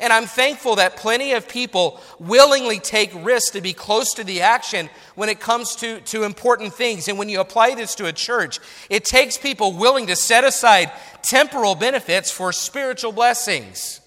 And 0.00 0.12
I'm 0.12 0.26
thankful 0.26 0.76
that 0.76 0.96
plenty 0.96 1.32
of 1.32 1.46
people 1.46 2.00
willingly 2.18 2.78
take 2.78 3.12
risks 3.14 3.50
to 3.50 3.60
be 3.60 3.74
close 3.74 4.14
to 4.14 4.24
the 4.24 4.40
action 4.40 4.88
when 5.14 5.28
it 5.28 5.40
comes 5.40 5.76
to, 5.76 6.00
to 6.00 6.24
important 6.24 6.72
things. 6.72 7.06
And 7.06 7.18
when 7.18 7.28
you 7.28 7.40
apply 7.40 7.74
this 7.74 7.94
to 7.96 8.06
a 8.06 8.12
church, 8.12 8.58
it 8.88 9.04
takes 9.04 9.36
people 9.36 9.76
willing 9.76 10.06
to 10.06 10.16
set 10.16 10.42
aside 10.44 10.90
temporal 11.22 11.74
benefits 11.74 12.30
for 12.30 12.52
spiritual 12.52 13.12
blessings. 13.12 14.00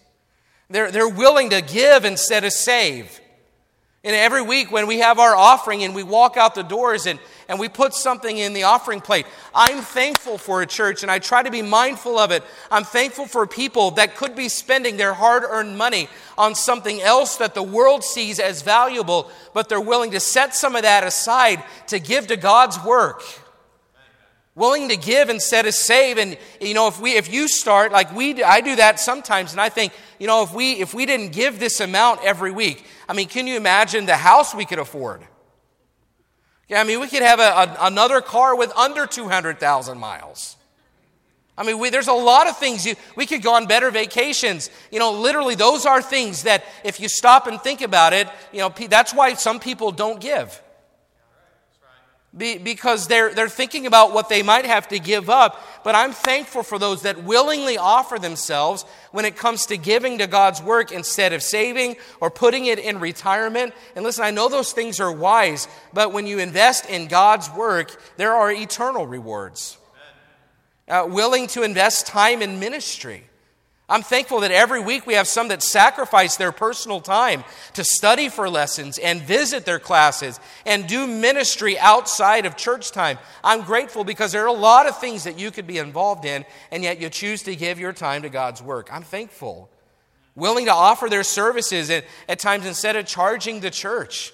They're, 0.70 0.90
they're 0.90 1.08
willing 1.08 1.52
to 1.52 1.62
give 1.62 2.06
instead 2.06 2.44
of 2.44 2.52
save. 2.52 3.20
And 4.06 4.14
every 4.14 4.42
week 4.42 4.70
when 4.70 4.86
we 4.86 5.00
have 5.00 5.18
our 5.18 5.34
offering 5.34 5.86
and 5.86 5.96
we 5.96 6.04
walk 6.04 6.36
out 6.36 6.56
the 6.56 6.62
doors 6.62 7.06
and, 7.06 7.20
and 7.48 7.58
we 7.58 7.70
put 7.70 7.94
something 7.94 8.38
in 8.38 8.52
the 8.52 8.64
offering 8.64 9.00
plate, 9.00 9.26
I'm 9.56 9.80
thankful 9.80 10.38
for 10.38 10.62
a 10.62 10.66
church 10.66 11.04
and 11.04 11.12
I 11.12 11.20
try 11.20 11.42
to 11.42 11.50
be 11.50 11.62
mindful 11.62 12.20
of 12.20 12.32
it. 12.32 12.44
I'm 12.70 12.84
thankful 12.84 13.28
for 13.28 13.48
people 13.48 13.92
that 13.92 14.18
could 14.18 14.36
be 14.36 14.50
spending 14.50 14.98
their 14.98 15.14
hard 15.14 15.44
earned 15.44 15.78
money 15.78 16.10
on 16.38 16.54
something 16.54 17.02
else 17.02 17.38
that 17.38 17.54
the 17.54 17.64
world 17.64 18.04
sees 18.04 18.42
as 18.42 18.62
valuable, 18.62 19.32
but 19.54 19.70
they're 19.70 19.80
willing 19.80 20.12
to 20.12 20.20
set 20.20 20.54
some 20.54 20.76
of 20.76 20.82
that 20.82 21.06
aside 21.06 21.64
to 21.88 21.98
give 21.98 22.28
to 22.28 22.36
God's 22.36 22.84
work. 22.84 23.24
Willing 24.56 24.90
to 24.90 24.98
give 24.98 25.30
instead 25.30 25.66
of 25.66 25.74
save 25.74 26.18
and 26.18 26.38
you 26.62 26.74
know 26.74 26.88
if 26.88 27.00
we 27.00 27.14
if 27.14 27.32
you 27.32 27.48
start 27.48 27.92
like 27.92 28.14
we 28.16 28.44
i 28.44 28.62
do 28.62 28.76
that 28.76 29.00
sometimes 29.00 29.52
and 29.52 29.60
i 29.60 29.70
think 29.70 29.92
you 30.20 30.28
know 30.28 30.44
if 30.44 30.54
we 30.54 30.74
if 30.74 30.94
we 30.94 31.06
didn't 31.06 31.32
give 31.32 31.60
this 31.60 31.80
amount 31.80 32.24
every 32.24 32.52
week 32.52 32.86
i 33.10 33.14
mean 33.14 33.28
can 33.28 33.48
you 33.48 33.58
imagine 33.58 34.06
the 34.06 34.18
house 34.18 34.54
we 34.54 34.66
could 34.66 34.80
afford 34.80 35.22
yeah 36.68 36.80
i 36.80 36.84
mean 36.84 37.00
we 37.00 37.08
could 37.08 37.24
have 37.24 37.40
a, 37.40 37.42
a, 37.42 37.78
another 37.88 38.22
car 38.22 38.56
with 38.56 38.72
under 38.78 39.08
200000 39.08 39.98
miles 39.98 40.58
I 41.56 41.64
mean, 41.64 41.78
we, 41.78 41.92
there's 41.92 42.08
a 42.08 42.14
lot 42.14 42.48
of 42.48 42.58
things 42.58 42.84
you, 42.84 42.96
we 43.16 43.28
could 43.28 43.44
go 43.44 43.54
on 43.54 43.68
better 43.68 43.92
vacations. 43.92 44.72
You 44.92 44.98
know, 44.98 45.12
literally, 45.12 45.54
those 45.54 45.86
are 45.86 46.02
things 46.02 46.44
that 46.44 46.64
if 46.84 47.00
you 47.00 47.08
stop 47.08 47.46
and 47.46 47.62
think 47.62 47.82
about 47.82 48.12
it, 48.12 48.28
you 48.52 48.58
know, 48.58 48.74
that's 48.88 49.14
why 49.14 49.36
some 49.36 49.60
people 49.60 49.92
don't 49.92 50.20
give. 50.20 50.60
Be, 52.36 52.58
because 52.58 53.08
they're, 53.08 53.32
they're 53.32 53.48
thinking 53.48 53.86
about 53.86 54.12
what 54.12 54.28
they 54.28 54.42
might 54.42 54.66
have 54.66 54.88
to 54.88 54.98
give 54.98 55.30
up. 55.30 55.62
But 55.84 55.94
I'm 55.94 56.14
thankful 56.14 56.64
for 56.64 56.80
those 56.80 57.04
that 57.04 57.24
willingly 57.24 57.78
offer 57.78 58.18
themselves 58.18 58.86
when 59.12 59.26
it 59.26 59.36
comes 59.36 59.68
to 59.68 59.78
giving 59.78 60.18
to 60.18 60.26
God's 60.26 60.62
work 60.62 60.92
instead 60.92 61.32
of 61.34 61.44
saving 61.44 61.96
or 62.20 62.32
putting 62.32 62.66
it 62.66 62.80
in 62.80 63.00
retirement. 63.00 63.76
And 63.96 64.04
listen, 64.04 64.24
I 64.24 64.32
know 64.32 64.50
those 64.50 64.74
things 64.74 65.00
are 65.00 65.12
wise, 65.12 65.68
but 65.94 66.12
when 66.12 66.26
you 66.26 66.40
invest 66.40 66.90
in 66.90 67.08
God's 67.08 67.52
work, 67.52 68.02
there 68.18 68.34
are 68.34 68.52
eternal 68.52 69.06
rewards. 69.06 69.78
Uh, 70.88 71.06
willing 71.08 71.46
to 71.48 71.62
invest 71.62 72.08
time 72.08 72.42
in 72.42 72.60
ministry. 72.60 73.26
I'm 73.94 74.02
thankful 74.02 74.40
that 74.40 74.50
every 74.50 74.80
week 74.80 75.06
we 75.06 75.14
have 75.14 75.28
some 75.28 75.50
that 75.50 75.62
sacrifice 75.62 76.36
their 76.36 76.52
personal 76.52 77.00
time 77.00 77.44
to 77.74 77.84
study 77.84 78.28
for 78.28 78.50
lessons 78.50 78.98
and 78.98 79.22
visit 79.22 79.66
their 79.66 79.78
classes 79.78 80.40
and 80.66 80.88
do 80.88 81.06
ministry 81.06 81.78
outside 81.78 82.48
of 82.48 82.58
church 82.58 82.92
time. 82.92 83.20
I'm 83.44 83.62
grateful 83.62 84.04
because 84.04 84.32
there 84.32 84.46
are 84.46 84.48
a 84.48 84.52
lot 84.52 84.88
of 84.88 85.00
things 85.00 85.26
that 85.26 85.38
you 85.38 85.52
could 85.52 85.68
be 85.68 85.78
involved 85.78 86.26
in, 86.26 86.44
and 86.72 86.82
yet 86.82 87.00
you 87.00 87.08
choose 87.12 87.44
to 87.44 87.56
give 87.56 87.80
your 87.80 87.94
time 87.94 88.24
to 88.24 88.30
God's 88.30 88.64
work. 88.64 88.90
I'm 88.92 89.04
thankful. 89.04 89.70
Willing 90.34 90.66
to 90.66 90.74
offer 90.74 91.08
their 91.08 91.22
services 91.22 91.92
at, 91.92 92.04
at 92.28 92.40
times 92.40 92.66
instead 92.66 92.96
of 92.96 93.06
charging 93.06 93.60
the 93.60 93.70
church. 93.70 94.34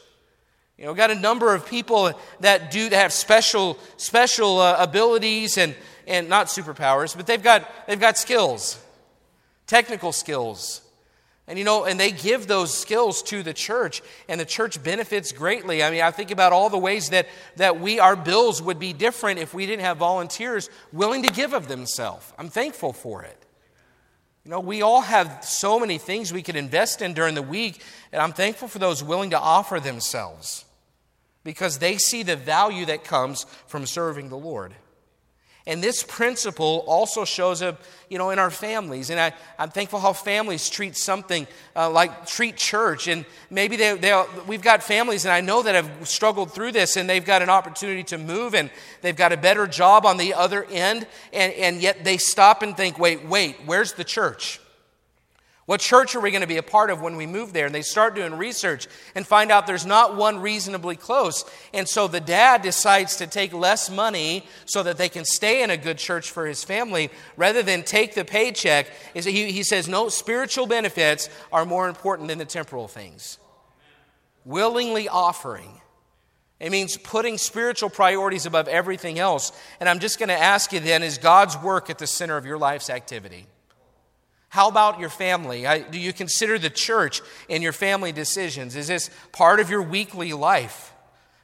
You 0.77 0.85
know, 0.85 0.93
got 0.93 1.11
a 1.11 1.15
number 1.15 1.53
of 1.53 1.67
people 1.67 2.13
that 2.39 2.71
do 2.71 2.87
that 2.87 2.95
have 2.95 3.11
special 3.11 3.77
special 3.97 4.59
uh, 4.59 4.77
abilities 4.79 5.57
and 5.57 5.75
and 6.07 6.29
not 6.29 6.47
superpowers, 6.47 7.13
but 7.13 7.27
they've 7.27 7.43
got 7.43 7.69
they've 7.87 7.99
got 7.99 8.17
skills 8.17 8.81
technical 9.69 10.11
skills. 10.11 10.81
And 11.47 11.57
you 11.57 11.65
know, 11.65 11.85
and 11.85 11.99
they 11.99 12.11
give 12.11 12.45
those 12.47 12.75
skills 12.75 13.23
to 13.23 13.41
the 13.41 13.53
church, 13.53 14.03
and 14.27 14.39
the 14.39 14.45
church 14.45 14.83
benefits 14.83 15.31
greatly. 15.31 15.81
I 15.81 15.89
mean, 15.89 16.01
I 16.01 16.11
think 16.11 16.29
about 16.29 16.53
all 16.53 16.69
the 16.69 16.77
ways 16.77 17.09
that, 17.09 17.27
that 17.55 17.79
we, 17.79 17.99
our 17.99 18.15
bills 18.15 18.61
would 18.61 18.77
be 18.77 18.93
different 18.93 19.39
if 19.39 19.53
we 19.53 19.65
didn't 19.65 19.85
have 19.85 19.97
volunteers 19.97 20.69
willing 20.91 21.23
to 21.23 21.31
give 21.31 21.53
of 21.53 21.67
themselves. 21.67 22.31
I'm 22.37 22.49
thankful 22.49 22.93
for 22.93 23.23
it. 23.23 23.37
You 24.45 24.51
know, 24.51 24.59
we 24.59 24.81
all 24.81 25.01
have 25.01 25.43
so 25.43 25.79
many 25.79 25.97
things 25.97 26.31
we 26.31 26.43
could 26.43 26.55
invest 26.55 27.01
in 27.01 27.13
during 27.13 27.35
the 27.35 27.41
week, 27.41 27.81
and 28.11 28.21
I'm 28.21 28.33
thankful 28.33 28.67
for 28.67 28.79
those 28.79 29.03
willing 29.03 29.31
to 29.31 29.39
offer 29.39 29.79
themselves 29.79 30.65
because 31.43 31.79
they 31.79 31.97
see 31.97 32.21
the 32.21 32.35
value 32.35 32.85
that 32.85 33.03
comes 33.03 33.45
from 33.67 33.85
serving 33.87 34.29
the 34.29 34.37
Lord. 34.37 34.73
And 35.69 35.83
this 35.83 36.01
principle 36.01 36.83
also 36.87 37.25
shows 37.25 37.61
up, 37.61 37.79
you 38.09 38.17
know, 38.17 38.31
in 38.31 38.39
our 38.39 38.49
families. 38.49 39.11
And 39.11 39.19
I, 39.19 39.33
I'm 39.59 39.69
thankful 39.69 39.99
how 39.99 40.13
families 40.13 40.67
treat 40.67 40.97
something 40.97 41.45
uh, 41.75 41.91
like 41.91 42.25
treat 42.25 42.57
church. 42.57 43.07
And 43.07 43.23
maybe 43.51 43.75
they, 43.75 44.25
we've 44.47 44.63
got 44.63 44.81
families, 44.81 45.25
and 45.25 45.31
I 45.31 45.41
know 45.41 45.61
that 45.61 45.75
have 45.75 46.09
struggled 46.09 46.53
through 46.53 46.71
this, 46.71 46.97
and 46.97 47.07
they've 47.07 47.23
got 47.23 47.43
an 47.43 47.51
opportunity 47.51 48.03
to 48.05 48.17
move, 48.17 48.55
and 48.55 48.71
they've 49.01 49.15
got 49.15 49.31
a 49.31 49.37
better 49.37 49.67
job 49.67 50.07
on 50.07 50.17
the 50.17 50.33
other 50.33 50.65
end, 50.71 51.05
and, 51.31 51.53
and 51.53 51.81
yet 51.83 52.03
they 52.03 52.17
stop 52.17 52.63
and 52.63 52.75
think, 52.75 52.97
wait, 52.97 53.23
wait, 53.25 53.55
where's 53.67 53.93
the 53.93 54.03
church? 54.03 54.59
What 55.69 55.81
church 55.81 56.15
are 56.15 56.19
we 56.19 56.31
going 56.31 56.41
to 56.41 56.47
be 56.47 56.57
a 56.57 56.63
part 56.63 56.89
of 56.89 56.99
when 56.99 57.15
we 57.15 57.27
move 57.27 57.53
there? 57.53 57.67
And 57.67 57.75
they 57.75 57.83
start 57.83 58.15
doing 58.15 58.33
research 58.33 58.87
and 59.13 59.23
find 59.23 59.51
out 59.51 59.67
there's 59.67 59.85
not 59.85 60.15
one 60.15 60.39
reasonably 60.39 60.95
close. 60.95 61.45
And 61.75 61.87
so 61.87 62.07
the 62.07 62.19
dad 62.19 62.63
decides 62.63 63.17
to 63.17 63.27
take 63.27 63.53
less 63.53 63.87
money 63.87 64.47
so 64.65 64.81
that 64.81 64.97
they 64.97 65.09
can 65.09 65.25
stay 65.25 65.61
in 65.61 65.69
a 65.69 65.77
good 65.77 65.99
church 65.99 66.31
for 66.31 66.47
his 66.47 66.63
family 66.63 67.11
rather 67.37 67.61
than 67.61 67.83
take 67.83 68.15
the 68.15 68.25
paycheck. 68.25 68.87
He, 69.13 69.51
he 69.51 69.61
says, 69.61 69.87
no, 69.87 70.09
spiritual 70.09 70.65
benefits 70.65 71.29
are 71.51 71.67
more 71.67 71.87
important 71.87 72.29
than 72.29 72.39
the 72.39 72.45
temporal 72.45 72.87
things. 72.87 73.37
Willingly 74.45 75.07
offering. 75.07 75.69
It 76.59 76.71
means 76.71 76.97
putting 76.97 77.37
spiritual 77.37 77.91
priorities 77.91 78.47
above 78.47 78.67
everything 78.67 79.19
else. 79.19 79.51
And 79.79 79.87
I'm 79.87 79.99
just 79.99 80.17
going 80.17 80.29
to 80.29 80.41
ask 80.41 80.73
you 80.73 80.79
then 80.79 81.03
is 81.03 81.19
God's 81.19 81.55
work 81.57 81.91
at 81.91 81.99
the 81.99 82.07
center 82.07 82.37
of 82.37 82.47
your 82.47 82.57
life's 82.57 82.89
activity? 82.89 83.45
How 84.49 84.67
about 84.67 84.99
your 84.99 85.09
family? 85.09 85.65
do 85.91 85.99
you 85.99 86.11
consider 86.11 86.57
the 86.57 86.71
church 86.71 87.21
in 87.47 87.61
your 87.61 87.71
family 87.71 88.11
decisions? 88.11 88.75
Is 88.75 88.87
this 88.87 89.09
part 89.31 89.59
of 89.59 89.69
your 89.69 89.83
weekly 89.83 90.33
life? 90.33 90.93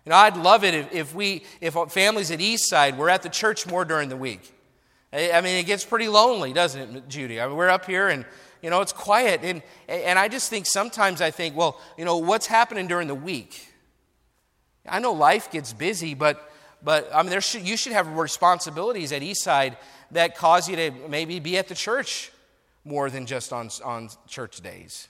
You 0.06 0.10
know, 0.10 0.18
I'd 0.18 0.38
love 0.38 0.64
it 0.64 0.74
if, 0.74 0.94
if 0.94 1.16
we, 1.16 1.44
if 1.62 1.76
families 1.90 2.32
at 2.32 2.42
East 2.42 2.72
Eastside 2.72 2.98
were 2.98 3.10
at 3.10 3.22
the 3.22 3.30
church 3.30 3.68
more 3.68 3.86
during 3.86 4.10
the 4.10 4.18
week. 4.18 4.52
I 5.14 5.42
mean, 5.42 5.56
it 5.58 5.66
gets 5.66 5.86
pretty 5.86 6.08
lonely, 6.08 6.52
doesn't 6.52 6.96
it, 6.96 7.08
Judy? 7.08 7.40
I 7.40 7.48
mean, 7.48 7.56
we're 7.56 7.70
up 7.70 7.86
here 7.86 8.10
and, 8.10 8.26
you 8.62 8.70
know, 8.70 8.82
it's 8.82 8.92
quiet. 8.92 9.42
And, 9.44 9.62
and 9.88 10.20
I 10.20 10.28
just 10.28 10.50
think 10.50 10.66
sometimes 10.66 11.22
I 11.22 11.32
think, 11.32 11.56
well, 11.56 11.80
you 11.98 12.06
know, 12.06 12.18
what's 12.18 12.48
happening 12.48 12.88
during 12.88 13.08
the 13.08 13.16
week? 13.16 13.68
I 14.88 15.00
know 15.00 15.14
life 15.14 15.52
gets 15.52 15.74
busy, 15.74 16.16
but, 16.16 16.52
but 16.84 17.10
I 17.14 17.22
mean, 17.22 17.30
there 17.30 17.42
should, 17.42 17.68
you 17.68 17.78
should 17.78 17.94
have 17.94 18.08
responsibilities 18.18 19.12
at 19.12 19.22
Eastside 19.22 19.78
that 20.12 20.36
cause 20.36 20.68
you 20.68 20.76
to 20.76 20.92
maybe 21.08 21.40
be 21.40 21.58
at 21.58 21.68
the 21.68 21.76
church 21.76 22.32
more 22.86 23.10
than 23.10 23.26
just 23.26 23.52
on, 23.52 23.70
on 23.84 24.10
church 24.28 24.62
days. 24.62 25.10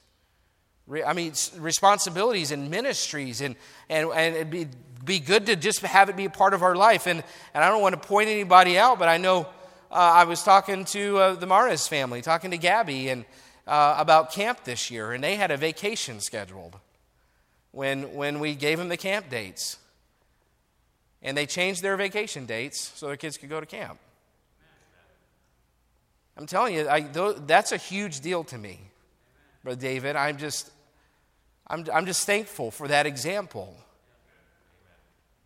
I 1.05 1.13
mean, 1.13 1.33
responsibilities 1.57 2.51
and 2.51 2.71
ministries, 2.71 3.41
and, 3.41 3.55
and, 3.89 4.09
and 4.09 4.35
it'd 4.35 4.49
be, 4.49 4.67
be 5.03 5.19
good 5.19 5.47
to 5.47 5.55
just 5.55 5.81
have 5.81 6.09
it 6.09 6.15
be 6.15 6.25
a 6.25 6.29
part 6.29 6.53
of 6.53 6.63
our 6.63 6.75
life. 6.75 7.07
And, 7.07 7.23
and 7.53 7.63
I 7.63 7.69
don't 7.69 7.81
want 7.81 8.01
to 8.01 8.07
point 8.07 8.29
anybody 8.29 8.77
out, 8.77 8.99
but 8.99 9.09
I 9.09 9.17
know 9.17 9.47
uh, 9.91 9.95
I 9.95 10.23
was 10.23 10.43
talking 10.43 10.85
to 10.85 11.17
uh, 11.17 11.33
the 11.33 11.47
Mares 11.47 11.87
family, 11.87 12.21
talking 12.21 12.51
to 12.51 12.57
Gabby 12.57 13.09
and, 13.09 13.25
uh, 13.67 13.95
about 13.97 14.31
camp 14.31 14.63
this 14.63 14.91
year, 14.91 15.11
and 15.11 15.23
they 15.23 15.35
had 15.35 15.51
a 15.51 15.57
vacation 15.57 16.19
scheduled 16.21 16.77
when, 17.71 18.13
when 18.13 18.39
we 18.39 18.55
gave 18.55 18.77
them 18.77 18.89
the 18.89 18.97
camp 18.97 19.29
dates. 19.29 19.77
And 21.23 21.35
they 21.35 21.47
changed 21.47 21.81
their 21.81 21.97
vacation 21.97 22.45
dates 22.45 22.91
so 22.95 23.07
their 23.07 23.17
kids 23.17 23.37
could 23.37 23.49
go 23.49 23.59
to 23.59 23.65
camp. 23.65 23.97
I'm 26.37 26.47
telling 26.47 26.75
you, 26.75 26.89
I, 26.89 27.01
that's 27.45 27.71
a 27.71 27.77
huge 27.77 28.19
deal 28.19 28.43
to 28.45 28.57
me, 28.57 28.79
Brother 29.63 29.79
David. 29.79 30.15
I'm 30.15 30.37
just, 30.37 30.69
I'm, 31.67 31.85
I'm 31.93 32.05
just 32.05 32.25
thankful 32.25 32.71
for 32.71 32.87
that 32.89 33.05
example 33.05 33.75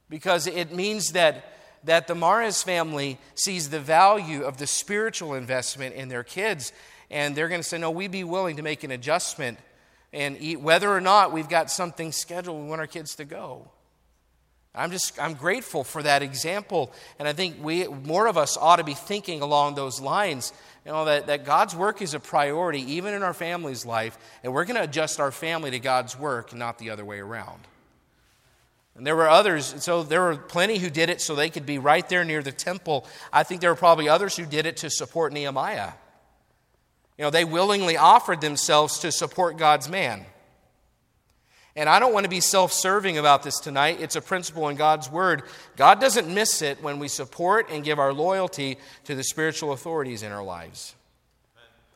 because 0.09 0.47
it 0.47 0.73
means 0.73 1.11
that, 1.11 1.53
that 1.83 2.07
the 2.07 2.15
Mares 2.15 2.63
family 2.63 3.19
sees 3.35 3.69
the 3.69 3.79
value 3.79 4.43
of 4.43 4.57
the 4.57 4.65
spiritual 4.65 5.35
investment 5.35 5.93
in 5.93 6.09
their 6.09 6.23
kids, 6.23 6.73
and 7.11 7.35
they're 7.35 7.49
going 7.49 7.61
to 7.61 7.67
say, 7.67 7.77
No, 7.77 7.91
we'd 7.91 8.11
be 8.11 8.23
willing 8.23 8.55
to 8.55 8.63
make 8.63 8.83
an 8.83 8.91
adjustment 8.91 9.59
and 10.11 10.37
eat, 10.39 10.59
whether 10.59 10.91
or 10.91 11.01
not 11.01 11.31
we've 11.31 11.49
got 11.49 11.69
something 11.69 12.11
scheduled 12.11 12.59
we 12.59 12.67
want 12.67 12.81
our 12.81 12.87
kids 12.87 13.15
to 13.15 13.25
go. 13.25 13.69
I'm 14.73 14.91
just 14.91 15.19
I'm 15.19 15.33
grateful 15.33 15.83
for 15.83 16.03
that 16.03 16.21
example, 16.21 16.93
and 17.17 17.27
I 17.27 17.33
think 17.33 17.57
we 17.61 17.87
more 17.87 18.27
of 18.27 18.37
us 18.37 18.55
ought 18.55 18.77
to 18.77 18.83
be 18.83 18.93
thinking 18.93 19.41
along 19.41 19.75
those 19.75 19.99
lines. 19.99 20.53
You 20.85 20.91
know 20.91 21.05
that, 21.05 21.27
that 21.27 21.45
God's 21.45 21.75
work 21.75 22.01
is 22.01 22.13
a 22.13 22.19
priority 22.19 22.93
even 22.93 23.13
in 23.13 23.23
our 23.23 23.33
family's 23.33 23.85
life, 23.85 24.17
and 24.43 24.53
we're 24.53 24.65
going 24.65 24.77
to 24.77 24.83
adjust 24.83 25.19
our 25.19 25.31
family 25.31 25.71
to 25.71 25.79
God's 25.79 26.17
work, 26.17 26.53
not 26.53 26.77
the 26.77 26.89
other 26.89 27.05
way 27.05 27.19
around. 27.19 27.59
And 28.95 29.05
there 29.07 29.15
were 29.15 29.29
others, 29.29 29.81
so 29.83 30.03
there 30.03 30.21
were 30.21 30.35
plenty 30.35 30.77
who 30.77 30.89
did 30.89 31.09
it 31.09 31.21
so 31.21 31.33
they 31.35 31.49
could 31.49 31.65
be 31.65 31.77
right 31.77 32.07
there 32.09 32.25
near 32.25 32.43
the 32.43 32.51
temple. 32.51 33.05
I 33.31 33.43
think 33.43 33.61
there 33.61 33.69
were 33.69 33.77
probably 33.77 34.09
others 34.09 34.35
who 34.35 34.45
did 34.45 34.65
it 34.65 34.77
to 34.77 34.89
support 34.89 35.31
Nehemiah. 35.31 35.91
You 37.17 37.23
know, 37.23 37.29
they 37.29 37.45
willingly 37.45 37.97
offered 37.97 38.41
themselves 38.41 38.99
to 38.99 39.11
support 39.11 39.57
God's 39.57 39.89
man. 39.89 40.25
And 41.79 41.87
I 41.87 41.99
don't 41.99 42.11
want 42.11 42.25
to 42.25 42.29
be 42.29 42.41
self 42.41 42.73
serving 42.73 43.17
about 43.17 43.41
this 43.41 43.57
tonight. 43.57 44.01
It's 44.01 44.17
a 44.17 44.21
principle 44.21 44.67
in 44.67 44.75
God's 44.75 45.09
Word. 45.09 45.43
God 45.77 46.01
doesn't 46.01 46.27
miss 46.27 46.61
it 46.61 46.83
when 46.83 46.99
we 46.99 47.07
support 47.07 47.69
and 47.71 47.85
give 47.85 47.99
our 47.99 48.11
loyalty 48.11 48.77
to 49.05 49.15
the 49.15 49.23
spiritual 49.23 49.71
authorities 49.71 50.21
in 50.21 50.33
our 50.33 50.43
lives. 50.43 50.93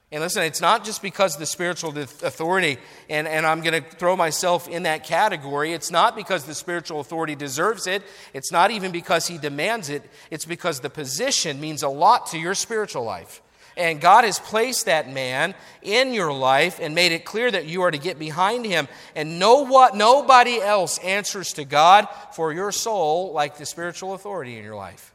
And 0.10 0.22
listen, 0.22 0.44
it's 0.44 0.62
not 0.62 0.86
just 0.86 1.02
because 1.02 1.36
the 1.36 1.46
spiritual 1.46 1.98
authority, 1.98 2.78
and, 3.10 3.28
and 3.28 3.46
I'm 3.46 3.60
going 3.60 3.84
to 3.84 3.90
throw 3.98 4.16
myself 4.16 4.70
in 4.70 4.84
that 4.84 5.04
category. 5.04 5.74
It's 5.74 5.92
not 5.92 6.16
because 6.16 6.46
the 6.46 6.56
spiritual 6.56 7.02
authority 7.02 7.36
deserves 7.36 7.86
it. 7.86 8.04
It's 8.34 8.54
not 8.54 8.72
even 8.72 8.94
because 8.94 9.28
he 9.28 9.38
demands 9.38 9.90
it. 9.90 10.10
It's 10.32 10.46
because 10.46 10.80
the 10.80 10.90
position 10.90 11.60
means 11.60 11.84
a 11.84 11.90
lot 11.90 12.28
to 12.28 12.40
your 12.40 12.56
spiritual 12.56 13.04
life. 13.04 13.42
And 13.78 14.02
God 14.02 14.24
has 14.24 14.40
placed 14.40 14.86
that 14.86 15.10
man 15.10 15.56
in 15.82 16.14
your 16.14 16.34
life 16.34 16.80
and 16.82 16.94
made 16.94 17.12
it 17.12 17.26
clear 17.26 17.50
that 17.50 17.66
you 17.66 17.82
are 17.84 17.92
to 17.92 17.98
get 17.98 18.20
behind 18.20 18.66
him. 18.66 18.88
And 19.16 19.40
know 19.40 19.66
what 19.66 19.96
nobody 19.96 20.60
else 20.60 20.98
answers 21.00 21.54
to 21.54 21.66
God 21.66 22.08
for 22.34 22.54
your 22.54 22.72
soul 22.72 23.34
like 23.34 23.58
the 23.58 23.66
spiritual 23.66 24.14
authority 24.14 24.58
in 24.58 24.64
your 24.64 24.76
life. 24.76 25.13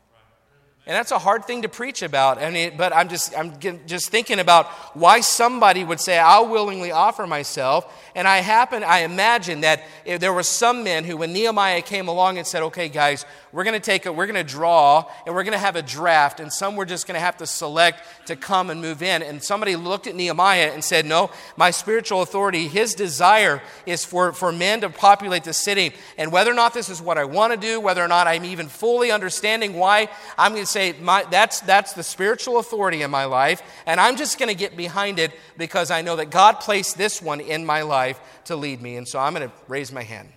And 0.89 0.97
that's 0.97 1.13
a 1.13 1.19
hard 1.19 1.45
thing 1.45 1.63
to 1.63 1.69
preach 1.69 2.01
about. 2.01 2.39
I 2.39 2.49
mean, 2.49 2.73
but 2.79 2.95
I'm 2.97 3.11
just, 3.11 3.37
I'm 3.37 3.53
just 3.61 4.09
thinking 4.09 4.39
about 4.39 4.69
why 4.97 5.21
somebody 5.21 5.85
would 5.85 6.01
say, 6.01 6.19
I'll 6.19 6.49
willingly 6.49 6.93
offer 6.93 7.27
myself. 7.27 7.95
And 8.15 8.27
I 8.27 8.39
happen, 8.39 8.83
I 8.83 9.01
imagine 9.01 9.61
that 9.61 9.83
if 10.07 10.19
there 10.19 10.33
were 10.33 10.43
some 10.43 10.85
men 10.85 11.05
who, 11.05 11.19
when 11.19 11.35
Nehemiah 11.35 11.83
came 11.83 12.09
along 12.09 12.39
and 12.39 12.47
said, 12.47 12.63
okay, 12.63 12.89
guys, 12.89 13.27
we're 13.53 13.65
going 13.65 13.75
to 13.75 13.81
take 13.81 14.07
it, 14.07 14.15
we're 14.15 14.27
going 14.27 14.47
to 14.47 14.53
draw, 14.53 15.05
and 15.27 15.35
we're 15.35 15.43
going 15.45 15.53
to 15.53 15.59
have 15.59 15.77
a 15.77 15.83
draft, 15.83 16.41
and 16.41 16.53
some 16.53 16.75
we're 16.75 16.85
just 16.85 17.07
going 17.07 17.15
to 17.15 17.21
have 17.21 17.37
to 17.39 17.47
select 17.47 18.01
to 18.27 18.37
come 18.37 18.71
and 18.71 18.81
move 18.81 19.03
in. 19.03 19.23
And 19.23 19.43
somebody 19.43 19.77
looked 19.77 20.07
at 20.07 20.15
Nehemiah 20.15 20.71
and 20.73 20.83
said, 20.83 21.05
no, 21.05 21.31
my 21.57 21.71
spiritual 21.71 22.23
authority, 22.23 22.67
his 22.67 22.95
desire 22.95 23.63
is 23.85 24.05
for, 24.05 24.33
for 24.33 24.53
men 24.53 24.81
to 24.81 24.91
populate 24.91 25.45
the 25.45 25.53
city. 25.53 25.93
And 26.17 26.33
whether 26.33 26.51
or 26.51 26.55
not 26.55 26.73
this 26.73 26.89
is 26.89 27.03
what 27.03 27.19
I 27.19 27.25
want 27.25 27.53
to 27.53 27.59
do, 27.59 27.79
whether 27.79 28.03
or 28.03 28.09
not 28.09 28.27
I'm 28.27 28.45
even 28.47 28.69
fully 28.69 29.11
understanding 29.11 29.75
why, 29.75 30.09
I'm 30.39 30.53
going 30.53 30.65
to 30.65 30.67
say, 30.67 30.78
my, 31.01 31.25
that's, 31.31 31.61
that's 31.61 31.93
the 31.93 32.03
spiritual 32.03 32.59
authority 32.59 33.03
in 33.03 33.11
my 33.11 33.25
life, 33.25 33.63
and 33.87 34.01
I'm 34.01 34.17
just 34.17 34.39
going 34.39 34.49
to 34.49 34.55
get 34.55 34.77
behind 34.77 35.19
it 35.19 35.33
because 35.57 35.91
I 35.91 36.03
know 36.03 36.17
that 36.17 36.31
God 36.31 36.61
placed 36.61 36.97
this 36.97 37.21
one 37.23 37.41
in 37.41 37.65
my 37.67 37.83
life 37.83 38.21
to 38.45 38.57
lead 38.57 38.81
me. 38.81 38.97
And 38.97 39.07
so 39.07 39.19
I'm 39.19 39.35
going 39.35 39.49
to 39.49 39.55
raise 39.69 39.93
my 39.93 40.03
hand. 40.03 40.29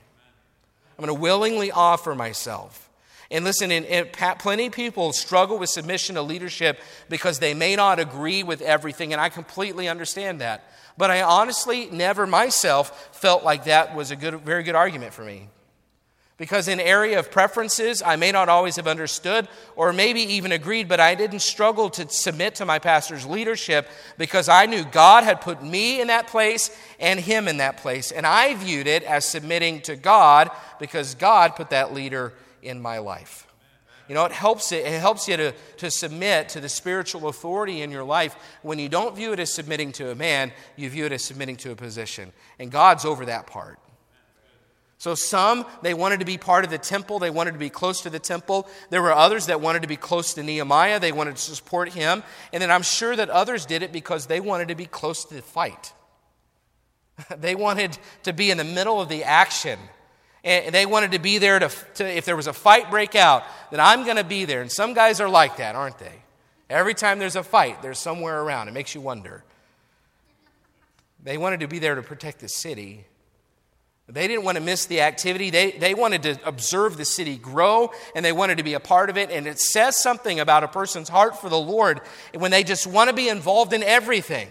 I'm 0.97 1.05
going 1.05 1.15
to 1.15 1.21
willingly 1.21 1.71
offer 1.71 2.13
myself. 2.15 2.89
And 3.31 3.45
listen, 3.45 3.69
plenty 4.39 4.65
of 4.67 4.73
people 4.73 5.13
struggle 5.13 5.57
with 5.57 5.69
submission 5.69 6.15
to 6.15 6.21
leadership 6.21 6.79
because 7.07 7.39
they 7.39 7.53
may 7.53 7.77
not 7.77 7.97
agree 7.97 8.43
with 8.43 8.61
everything, 8.61 9.13
and 9.13 9.21
I 9.21 9.29
completely 9.29 9.87
understand 9.87 10.41
that. 10.41 10.69
But 10.97 11.11
I 11.11 11.21
honestly 11.21 11.87
never 11.89 12.27
myself 12.27 13.15
felt 13.15 13.45
like 13.45 13.63
that 13.65 13.95
was 13.95 14.11
a 14.11 14.17
good, 14.17 14.41
very 14.41 14.63
good 14.63 14.75
argument 14.75 15.13
for 15.13 15.23
me. 15.23 15.47
Because 16.41 16.67
in 16.67 16.79
area 16.79 17.19
of 17.19 17.29
preferences, 17.29 18.01
I 18.01 18.15
may 18.15 18.31
not 18.31 18.49
always 18.49 18.77
have 18.77 18.87
understood 18.87 19.47
or 19.75 19.93
maybe 19.93 20.21
even 20.21 20.51
agreed, 20.51 20.87
but 20.87 20.99
I 20.99 21.13
didn't 21.13 21.41
struggle 21.41 21.91
to 21.91 22.09
submit 22.09 22.55
to 22.55 22.65
my 22.65 22.79
pastor's 22.79 23.27
leadership 23.27 23.87
because 24.17 24.49
I 24.49 24.65
knew 24.65 24.83
God 24.83 25.23
had 25.23 25.39
put 25.39 25.63
me 25.63 26.01
in 26.01 26.07
that 26.07 26.25
place 26.25 26.75
and 26.99 27.19
him 27.19 27.47
in 27.47 27.57
that 27.57 27.77
place. 27.77 28.11
And 28.11 28.25
I 28.25 28.55
viewed 28.55 28.87
it 28.87 29.03
as 29.03 29.23
submitting 29.23 29.81
to 29.81 29.95
God 29.95 30.49
because 30.79 31.13
God 31.13 31.55
put 31.55 31.69
that 31.69 31.93
leader 31.93 32.33
in 32.63 32.81
my 32.81 32.97
life. 32.97 33.45
You 34.09 34.15
know, 34.15 34.25
it 34.25 34.31
helps, 34.31 34.71
it, 34.71 34.83
it 34.83 34.99
helps 34.99 35.27
you 35.27 35.37
to, 35.37 35.53
to 35.77 35.91
submit 35.91 36.49
to 36.49 36.59
the 36.59 36.69
spiritual 36.69 37.27
authority 37.27 37.83
in 37.83 37.91
your 37.91 38.03
life 38.03 38.35
when 38.63 38.79
you 38.79 38.89
don't 38.89 39.15
view 39.15 39.31
it 39.31 39.39
as 39.39 39.53
submitting 39.53 39.91
to 39.91 40.09
a 40.09 40.15
man, 40.15 40.53
you 40.75 40.89
view 40.89 41.05
it 41.05 41.11
as 41.11 41.23
submitting 41.23 41.57
to 41.57 41.69
a 41.69 41.75
position. 41.75 42.33
And 42.57 42.71
God's 42.71 43.05
over 43.05 43.25
that 43.25 43.45
part. 43.45 43.77
So, 45.01 45.15
some, 45.15 45.65
they 45.81 45.95
wanted 45.95 46.19
to 46.19 46.27
be 46.27 46.37
part 46.37 46.63
of 46.63 46.69
the 46.69 46.77
temple. 46.77 47.17
They 47.17 47.31
wanted 47.31 47.53
to 47.53 47.57
be 47.57 47.71
close 47.71 48.01
to 48.01 48.11
the 48.11 48.19
temple. 48.19 48.69
There 48.91 49.01
were 49.01 49.11
others 49.11 49.47
that 49.47 49.59
wanted 49.59 49.81
to 49.81 49.87
be 49.87 49.95
close 49.95 50.35
to 50.35 50.43
Nehemiah. 50.43 50.99
They 50.99 51.11
wanted 51.11 51.37
to 51.37 51.41
support 51.41 51.89
him. 51.89 52.21
And 52.53 52.61
then 52.61 52.69
I'm 52.69 52.83
sure 52.83 53.15
that 53.15 53.27
others 53.31 53.65
did 53.65 53.81
it 53.81 53.91
because 53.91 54.27
they 54.27 54.39
wanted 54.39 54.67
to 54.67 54.75
be 54.75 54.85
close 54.85 55.25
to 55.25 55.33
the 55.33 55.41
fight. 55.41 55.91
they 57.39 57.55
wanted 57.55 57.97
to 58.21 58.31
be 58.31 58.51
in 58.51 58.59
the 58.59 58.63
middle 58.63 59.01
of 59.01 59.09
the 59.09 59.23
action. 59.23 59.79
And 60.43 60.71
they 60.71 60.85
wanted 60.85 61.13
to 61.13 61.19
be 61.19 61.39
there 61.39 61.57
to, 61.57 61.71
to 61.95 62.05
if 62.05 62.25
there 62.25 62.35
was 62.35 62.45
a 62.45 62.53
fight 62.53 62.91
break 62.91 63.15
out, 63.15 63.41
then 63.71 63.79
I'm 63.79 64.03
going 64.03 64.17
to 64.17 64.23
be 64.23 64.45
there. 64.45 64.61
And 64.61 64.71
some 64.71 64.93
guys 64.93 65.19
are 65.19 65.29
like 65.29 65.57
that, 65.57 65.73
aren't 65.73 65.97
they? 65.97 66.21
Every 66.69 66.93
time 66.93 67.17
there's 67.17 67.35
a 67.35 67.41
fight, 67.41 67.81
they're 67.81 67.95
somewhere 67.95 68.39
around. 68.39 68.67
It 68.67 68.75
makes 68.75 68.93
you 68.93 69.01
wonder. 69.01 69.43
They 71.23 71.39
wanted 71.39 71.61
to 71.61 71.67
be 71.67 71.79
there 71.79 71.95
to 71.95 72.03
protect 72.03 72.39
the 72.39 72.49
city. 72.49 73.05
They 74.11 74.27
didn't 74.27 74.43
want 74.43 74.57
to 74.57 74.63
miss 74.63 74.85
the 74.85 75.01
activity. 75.01 75.49
They, 75.49 75.71
they 75.71 75.93
wanted 75.93 76.23
to 76.23 76.39
observe 76.45 76.97
the 76.97 77.05
city 77.05 77.37
grow 77.37 77.91
and 78.15 78.25
they 78.25 78.31
wanted 78.31 78.57
to 78.57 78.63
be 78.63 78.73
a 78.73 78.79
part 78.79 79.09
of 79.09 79.17
it. 79.17 79.31
And 79.31 79.47
it 79.47 79.59
says 79.59 79.97
something 79.97 80.39
about 80.39 80.63
a 80.63 80.67
person's 80.67 81.09
heart 81.09 81.39
for 81.39 81.49
the 81.49 81.59
Lord 81.59 82.01
when 82.33 82.51
they 82.51 82.63
just 82.63 82.87
want 82.87 83.09
to 83.09 83.15
be 83.15 83.29
involved 83.29 83.73
in 83.73 83.83
everything. 83.83 84.47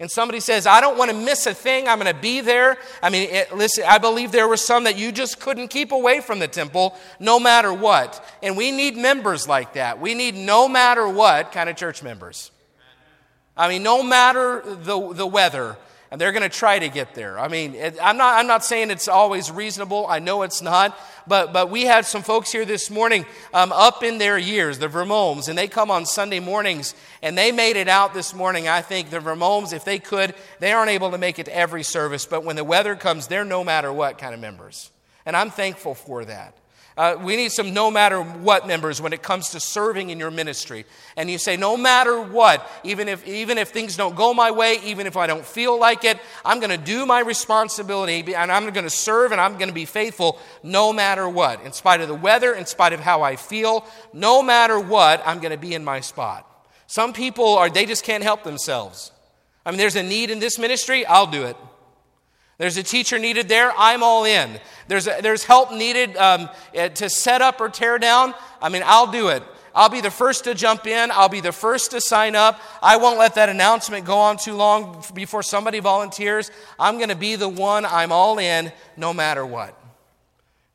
And 0.00 0.10
somebody 0.10 0.40
says, 0.40 0.66
I 0.66 0.80
don't 0.80 0.96
want 0.96 1.10
to 1.10 1.16
miss 1.16 1.46
a 1.46 1.52
thing. 1.52 1.86
I'm 1.86 1.98
going 2.00 2.12
to 2.12 2.18
be 2.18 2.40
there. 2.40 2.78
I 3.02 3.10
mean, 3.10 3.28
it, 3.28 3.54
listen, 3.54 3.84
I 3.86 3.98
believe 3.98 4.32
there 4.32 4.48
were 4.48 4.56
some 4.56 4.84
that 4.84 4.96
you 4.96 5.12
just 5.12 5.40
couldn't 5.40 5.68
keep 5.68 5.92
away 5.92 6.20
from 6.22 6.38
the 6.38 6.48
temple 6.48 6.96
no 7.18 7.38
matter 7.38 7.70
what. 7.70 8.24
And 8.42 8.56
we 8.56 8.70
need 8.70 8.96
members 8.96 9.46
like 9.46 9.74
that. 9.74 10.00
We 10.00 10.14
need 10.14 10.34
no 10.34 10.68
matter 10.68 11.06
what 11.06 11.52
kind 11.52 11.68
of 11.68 11.76
church 11.76 12.02
members. 12.02 12.50
I 13.54 13.68
mean, 13.68 13.82
no 13.82 14.02
matter 14.02 14.62
the, 14.64 15.12
the 15.12 15.26
weather, 15.26 15.76
and 16.10 16.20
they're 16.20 16.32
going 16.32 16.42
to 16.42 16.48
try 16.48 16.78
to 16.78 16.88
get 16.88 17.14
there. 17.14 17.38
I 17.38 17.48
mean, 17.48 17.74
it, 17.74 17.96
I'm, 18.02 18.16
not, 18.16 18.38
I'm 18.38 18.46
not 18.46 18.64
saying 18.64 18.90
it's 18.90 19.06
always 19.06 19.50
reasonable. 19.50 20.06
I 20.08 20.18
know 20.18 20.42
it's 20.42 20.60
not. 20.60 20.98
But, 21.26 21.52
but 21.52 21.70
we 21.70 21.82
had 21.82 22.04
some 22.04 22.22
folks 22.22 22.50
here 22.50 22.64
this 22.64 22.90
morning 22.90 23.24
um, 23.54 23.70
up 23.70 24.02
in 24.02 24.18
their 24.18 24.36
years, 24.36 24.78
the 24.78 24.88
Vermomes, 24.88 25.48
and 25.48 25.56
they 25.56 25.68
come 25.68 25.90
on 25.90 26.04
Sunday 26.04 26.40
mornings, 26.40 26.94
and 27.22 27.38
they 27.38 27.52
made 27.52 27.76
it 27.76 27.86
out 27.86 28.14
this 28.14 28.34
morning. 28.34 28.66
I 28.66 28.82
think 28.82 29.10
the 29.10 29.20
Vermomes, 29.20 29.72
if 29.72 29.84
they 29.84 30.00
could, 30.00 30.34
they 30.58 30.72
aren't 30.72 30.90
able 30.90 31.12
to 31.12 31.18
make 31.18 31.38
it 31.38 31.44
to 31.44 31.56
every 31.56 31.84
service, 31.84 32.26
but 32.26 32.44
when 32.44 32.56
the 32.56 32.64
weather 32.64 32.96
comes, 32.96 33.28
they're 33.28 33.44
no 33.44 33.62
matter 33.62 33.92
what 33.92 34.18
kind 34.18 34.34
of 34.34 34.40
members. 34.40 34.90
And 35.24 35.36
I'm 35.36 35.50
thankful 35.50 35.94
for 35.94 36.24
that. 36.24 36.56
Uh, 37.00 37.16
we 37.18 37.34
need 37.34 37.50
some 37.50 37.72
no 37.72 37.90
matter 37.90 38.20
what 38.20 38.66
members 38.66 39.00
when 39.00 39.14
it 39.14 39.22
comes 39.22 39.48
to 39.48 39.58
serving 39.58 40.10
in 40.10 40.18
your 40.18 40.30
ministry. 40.30 40.84
And 41.16 41.30
you 41.30 41.38
say, 41.38 41.56
no 41.56 41.74
matter 41.74 42.20
what, 42.20 42.70
even 42.84 43.08
if, 43.08 43.26
even 43.26 43.56
if 43.56 43.70
things 43.70 43.96
don't 43.96 44.14
go 44.14 44.34
my 44.34 44.50
way, 44.50 44.78
even 44.84 45.06
if 45.06 45.16
I 45.16 45.26
don't 45.26 45.46
feel 45.46 45.80
like 45.80 46.04
it, 46.04 46.18
I'm 46.44 46.60
going 46.60 46.78
to 46.78 46.84
do 46.84 47.06
my 47.06 47.20
responsibility 47.20 48.34
and 48.34 48.52
I'm 48.52 48.68
going 48.68 48.84
to 48.84 48.90
serve 48.90 49.32
and 49.32 49.40
I'm 49.40 49.54
going 49.54 49.70
to 49.70 49.74
be 49.74 49.86
faithful 49.86 50.38
no 50.62 50.92
matter 50.92 51.26
what. 51.26 51.64
In 51.64 51.72
spite 51.72 52.02
of 52.02 52.08
the 52.08 52.14
weather, 52.14 52.52
in 52.52 52.66
spite 52.66 52.92
of 52.92 53.00
how 53.00 53.22
I 53.22 53.36
feel, 53.36 53.86
no 54.12 54.42
matter 54.42 54.78
what, 54.78 55.22
I'm 55.24 55.38
going 55.38 55.52
to 55.52 55.58
be 55.58 55.72
in 55.72 55.82
my 55.82 56.00
spot. 56.00 56.46
Some 56.86 57.14
people 57.14 57.56
are, 57.56 57.70
they 57.70 57.86
just 57.86 58.04
can't 58.04 58.22
help 58.22 58.44
themselves. 58.44 59.10
I 59.64 59.70
mean, 59.70 59.78
there's 59.78 59.96
a 59.96 60.02
need 60.02 60.30
in 60.30 60.38
this 60.38 60.58
ministry, 60.58 61.06
I'll 61.06 61.26
do 61.26 61.44
it. 61.44 61.56
There's 62.60 62.76
a 62.76 62.82
teacher 62.82 63.18
needed 63.18 63.48
there, 63.48 63.72
I'm 63.74 64.02
all 64.02 64.26
in. 64.26 64.60
There's, 64.86 65.06
a, 65.06 65.20
there's 65.22 65.44
help 65.44 65.72
needed 65.72 66.14
um, 66.18 66.50
eh, 66.74 66.90
to 66.90 67.08
set 67.08 67.40
up 67.40 67.58
or 67.58 67.70
tear 67.70 67.98
down, 67.98 68.34
I 68.60 68.68
mean, 68.68 68.82
I'll 68.84 69.10
do 69.10 69.28
it. 69.28 69.42
I'll 69.74 69.88
be 69.88 70.02
the 70.02 70.10
first 70.10 70.44
to 70.44 70.54
jump 70.54 70.86
in. 70.86 71.10
I'll 71.10 71.30
be 71.30 71.40
the 71.40 71.52
first 71.52 71.92
to 71.92 72.02
sign 72.02 72.36
up. 72.36 72.60
I 72.82 72.98
won't 72.98 73.18
let 73.18 73.36
that 73.36 73.48
announcement 73.48 74.04
go 74.04 74.18
on 74.18 74.36
too 74.36 74.52
long 74.52 75.02
before 75.14 75.42
somebody 75.42 75.80
volunteers. 75.80 76.50
I'm 76.78 76.98
going 76.98 77.08
to 77.08 77.16
be 77.16 77.34
the 77.34 77.48
one. 77.48 77.86
I'm 77.86 78.12
all 78.12 78.38
in 78.38 78.72
no 78.94 79.14
matter 79.14 79.46
what. 79.46 79.74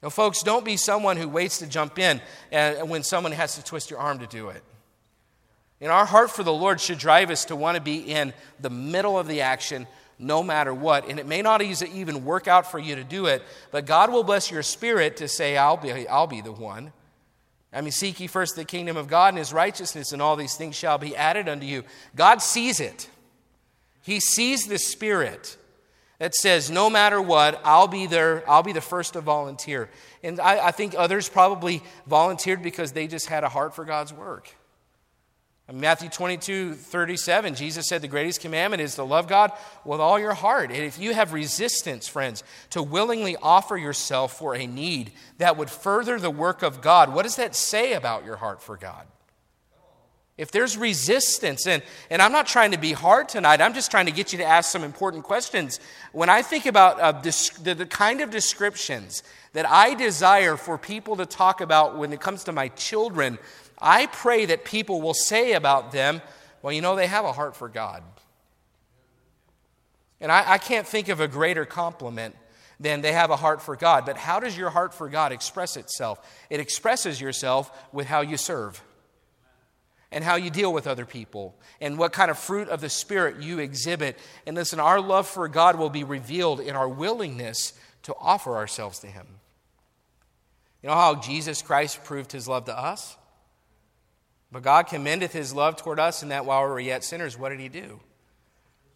Now, 0.01 0.09
folks, 0.09 0.41
don't 0.41 0.65
be 0.65 0.77
someone 0.77 1.17
who 1.17 1.29
waits 1.29 1.59
to 1.59 1.67
jump 1.67 1.99
in 1.99 2.19
eh, 2.51 2.81
when 2.81 3.03
someone 3.03 3.31
has 3.31 3.57
to 3.57 3.63
twist 3.63 3.91
your 3.91 3.99
arm 3.99 4.17
to 4.19 4.27
do 4.27 4.49
it. 4.49 4.63
And 5.81 5.91
our 5.91 6.05
heart 6.05 6.31
for 6.31 6.41
the 6.41 6.53
Lord 6.53 6.81
should 6.81 6.97
drive 6.97 7.29
us 7.29 7.45
to 7.45 7.55
want 7.55 7.75
to 7.75 7.81
be 7.81 7.97
in 7.97 8.33
the 8.59 8.71
middle 8.71 9.19
of 9.19 9.27
the 9.27 9.41
action 9.41 9.85
no 10.17 10.43
matter 10.43 10.73
what. 10.73 11.07
And 11.09 11.19
it 11.19 11.25
may 11.25 11.41
not 11.41 11.61
even 11.61 12.25
work 12.25 12.47
out 12.47 12.69
for 12.69 12.79
you 12.79 12.95
to 12.95 13.03
do 13.03 13.25
it, 13.25 13.43
but 13.71 13.85
God 13.85 14.11
will 14.11 14.23
bless 14.23 14.49
your 14.49 14.63
spirit 14.63 15.17
to 15.17 15.27
say, 15.27 15.57
I'll 15.57 15.77
be, 15.77 16.07
I'll 16.07 16.27
be 16.27 16.41
the 16.41 16.51
one. 16.51 16.93
I 17.73 17.81
mean, 17.81 17.91
seek 17.91 18.19
ye 18.21 18.27
first 18.27 18.55
the 18.55 18.63
kingdom 18.63 18.95
of 18.95 19.07
God 19.07 19.29
and 19.29 19.37
his 19.37 19.51
righteousness, 19.51 20.13
and 20.13 20.21
all 20.21 20.37
these 20.37 20.55
things 20.55 20.75
shall 20.75 20.97
be 20.97 21.15
added 21.15 21.49
unto 21.49 21.65
you. 21.65 21.83
God 22.15 22.41
sees 22.41 22.79
it. 22.79 23.09
He 24.01 24.19
sees 24.19 24.65
the 24.65 24.77
spirit 24.77 25.57
that 26.19 26.33
says, 26.33 26.71
no 26.71 26.89
matter 26.89 27.21
what, 27.21 27.59
I'll 27.65 27.89
be 27.89 28.07
there, 28.07 28.49
I'll 28.49 28.63
be 28.63 28.71
the 28.71 28.79
first 28.79 29.13
to 29.13 29.21
volunteer. 29.21 29.89
And 30.23 30.39
I, 30.39 30.67
I 30.67 30.71
think 30.71 30.95
others 30.97 31.27
probably 31.27 31.83
volunteered 32.07 32.63
because 32.63 32.93
they 32.93 33.07
just 33.07 33.27
had 33.27 33.43
a 33.43 33.49
heart 33.49 33.75
for 33.75 33.83
God's 33.83 34.13
work. 34.13 34.55
In 35.67 35.79
Matthew 35.79 36.09
22, 36.09 36.75
37, 36.75 37.55
Jesus 37.55 37.87
said 37.87 38.03
the 38.03 38.07
greatest 38.07 38.39
commandment 38.39 38.81
is 38.81 38.95
to 38.95 39.03
love 39.03 39.27
God 39.27 39.51
with 39.83 39.99
all 39.99 40.19
your 40.19 40.35
heart. 40.35 40.69
And 40.69 40.83
if 40.83 40.99
you 40.99 41.15
have 41.15 41.33
resistance, 41.33 42.07
friends, 42.07 42.43
to 42.69 42.83
willingly 42.83 43.35
offer 43.41 43.75
yourself 43.75 44.37
for 44.37 44.53
a 44.55 44.67
need 44.67 45.13
that 45.39 45.57
would 45.57 45.71
further 45.71 46.19
the 46.19 46.29
work 46.29 46.61
of 46.61 46.81
God, 46.81 47.11
what 47.11 47.23
does 47.23 47.37
that 47.37 47.55
say 47.55 47.93
about 47.93 48.25
your 48.25 48.35
heart 48.35 48.61
for 48.61 48.77
God? 48.77 49.07
If 50.37 50.51
there's 50.51 50.77
resistance, 50.77 51.65
and, 51.65 51.81
and 52.09 52.21
I'm 52.21 52.33
not 52.33 52.45
trying 52.45 52.71
to 52.71 52.77
be 52.77 52.91
hard 52.91 53.29
tonight, 53.29 53.61
I'm 53.61 53.73
just 53.73 53.89
trying 53.89 54.05
to 54.07 54.11
get 54.11 54.33
you 54.33 54.39
to 54.39 54.45
ask 54.45 54.69
some 54.69 54.83
important 54.83 55.23
questions. 55.23 55.79
When 56.11 56.29
I 56.29 56.41
think 56.41 56.65
about 56.65 56.99
uh, 56.99 57.13
the, 57.13 57.73
the 57.73 57.85
kind 57.85 58.19
of 58.19 58.31
descriptions 58.31 59.23
that 59.53 59.67
I 59.67 59.93
desire 59.93 60.57
for 60.57 60.77
people 60.77 61.15
to 61.15 61.25
talk 61.25 61.61
about 61.61 61.97
when 61.97 62.11
it 62.11 62.19
comes 62.19 62.43
to 62.43 62.51
my 62.51 62.67
children, 62.67 63.39
I 63.79 64.07
pray 64.07 64.45
that 64.45 64.65
people 64.65 65.01
will 65.01 65.13
say 65.13 65.53
about 65.53 65.91
them, 65.91 66.21
well, 66.61 66.73
you 66.73 66.81
know, 66.81 66.95
they 66.95 67.07
have 67.07 67.25
a 67.25 67.33
heart 67.33 67.55
for 67.55 67.69
God. 67.69 68.03
And 70.21 70.31
I, 70.31 70.53
I, 70.53 70.57
can't 70.57 70.87
think 70.87 71.09
of 71.09 71.19
a 71.19 71.27
greater 71.27 71.65
compliment 71.65 72.35
than 72.79 73.01
they 73.01 73.11
have 73.11 73.29
a 73.29 73.35
heart 73.35 73.61
for 73.61 73.75
God. 73.75 74.05
But 74.05 74.17
how 74.17 74.39
does 74.39 74.57
your 74.57 74.69
heart 74.69 74.93
for 74.93 75.09
God 75.09 75.31
express 75.31 75.77
itself? 75.77 76.19
It 76.49 76.59
expresses 76.59 77.19
yourself 77.19 77.71
with 77.91 78.07
how 78.07 78.21
you 78.21 78.37
serve 78.37 78.81
and 80.11 80.23
how 80.23 80.35
you 80.35 80.49
deal 80.49 80.71
with 80.71 80.87
other 80.87 81.05
people 81.05 81.55
and 81.81 81.97
what 81.97 82.13
kind 82.13 82.31
of 82.31 82.39
fruit 82.39 82.69
of 82.69 82.81
the 82.81 82.89
Spirit 82.89 83.41
you 83.41 83.59
exhibit. 83.59 84.17
And 84.47 84.55
listen, 84.55 84.79
our 84.79 85.01
love 85.01 85.27
for 85.27 85.47
God 85.47 85.77
will 85.77 85.89
be 85.89 86.03
revealed 86.03 86.59
in 86.59 86.75
our 86.75 86.87
willingness 86.87 87.73
to 88.03 88.15
offer 88.19 88.55
ourselves 88.55 88.99
to 88.99 89.07
Him. 89.07 89.27
You 90.81 90.89
know 90.89 90.95
how 90.95 91.15
Jesus 91.15 91.61
Christ 91.61 92.03
proved 92.03 92.31
His 92.31 92.47
love 92.47 92.65
to 92.65 92.77
us? 92.77 93.17
But 94.55 94.63
God 94.63 94.87
commendeth 94.87 95.33
his 95.33 95.53
love 95.53 95.75
toward 95.75 95.99
us 95.99 96.23
in 96.23 96.29
that 96.29 96.45
while 96.45 96.63
we 96.63 96.69
were 96.69 96.79
yet 96.79 97.03
sinners, 97.03 97.37
what 97.37 97.49
did 97.49 97.59
he 97.59 97.67
do? 97.67 97.99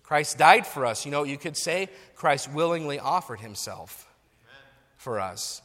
Christ 0.03 0.37
died 0.37 0.65
for 0.65 0.85
us. 0.85 1.03
You 1.03 1.11
know, 1.11 1.23
you 1.23 1.35
could 1.37 1.57
say 1.57 1.89
Christ 2.15 2.49
willingly 2.49 2.97
offered 2.97 3.41
himself 3.41 4.07
for 4.95 5.19
us. 5.19 5.61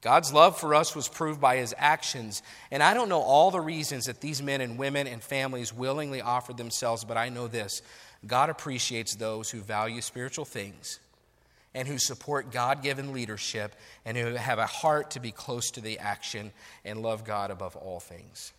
God's 0.00 0.32
love 0.32 0.58
for 0.58 0.74
us 0.74 0.96
was 0.96 1.06
proved 1.06 1.38
by 1.38 1.58
his 1.58 1.74
actions. 1.76 2.42
And 2.70 2.82
I 2.82 2.94
don't 2.94 3.10
know 3.10 3.20
all 3.20 3.50
the 3.50 3.60
reasons 3.60 4.06
that 4.06 4.22
these 4.22 4.40
men 4.42 4.62
and 4.62 4.78
women 4.78 5.06
and 5.06 5.22
families 5.22 5.70
willingly 5.70 6.22
offered 6.22 6.56
themselves, 6.56 7.04
but 7.04 7.18
I 7.18 7.28
know 7.28 7.46
this 7.46 7.82
God 8.26 8.48
appreciates 8.48 9.16
those 9.16 9.50
who 9.50 9.60
value 9.60 10.00
spiritual 10.00 10.46
things 10.46 10.98
and 11.74 11.86
who 11.86 11.98
support 11.98 12.50
God 12.50 12.82
given 12.82 13.12
leadership 13.12 13.74
and 14.06 14.16
who 14.16 14.36
have 14.36 14.58
a 14.58 14.64
heart 14.64 15.10
to 15.10 15.20
be 15.20 15.30
close 15.30 15.70
to 15.72 15.82
the 15.82 15.98
action 15.98 16.52
and 16.86 17.02
love 17.02 17.26
God 17.26 17.50
above 17.50 17.76
all 17.76 18.00
things. 18.00 18.54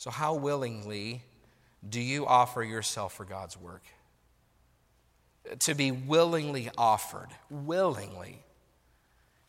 So, 0.00 0.08
how 0.08 0.32
willingly 0.32 1.20
do 1.86 2.00
you 2.00 2.24
offer 2.24 2.62
yourself 2.62 3.12
for 3.12 3.26
God's 3.26 3.60
work? 3.60 3.82
To 5.58 5.74
be 5.74 5.92
willingly 5.92 6.70
offered, 6.78 7.28
willingly. 7.50 8.42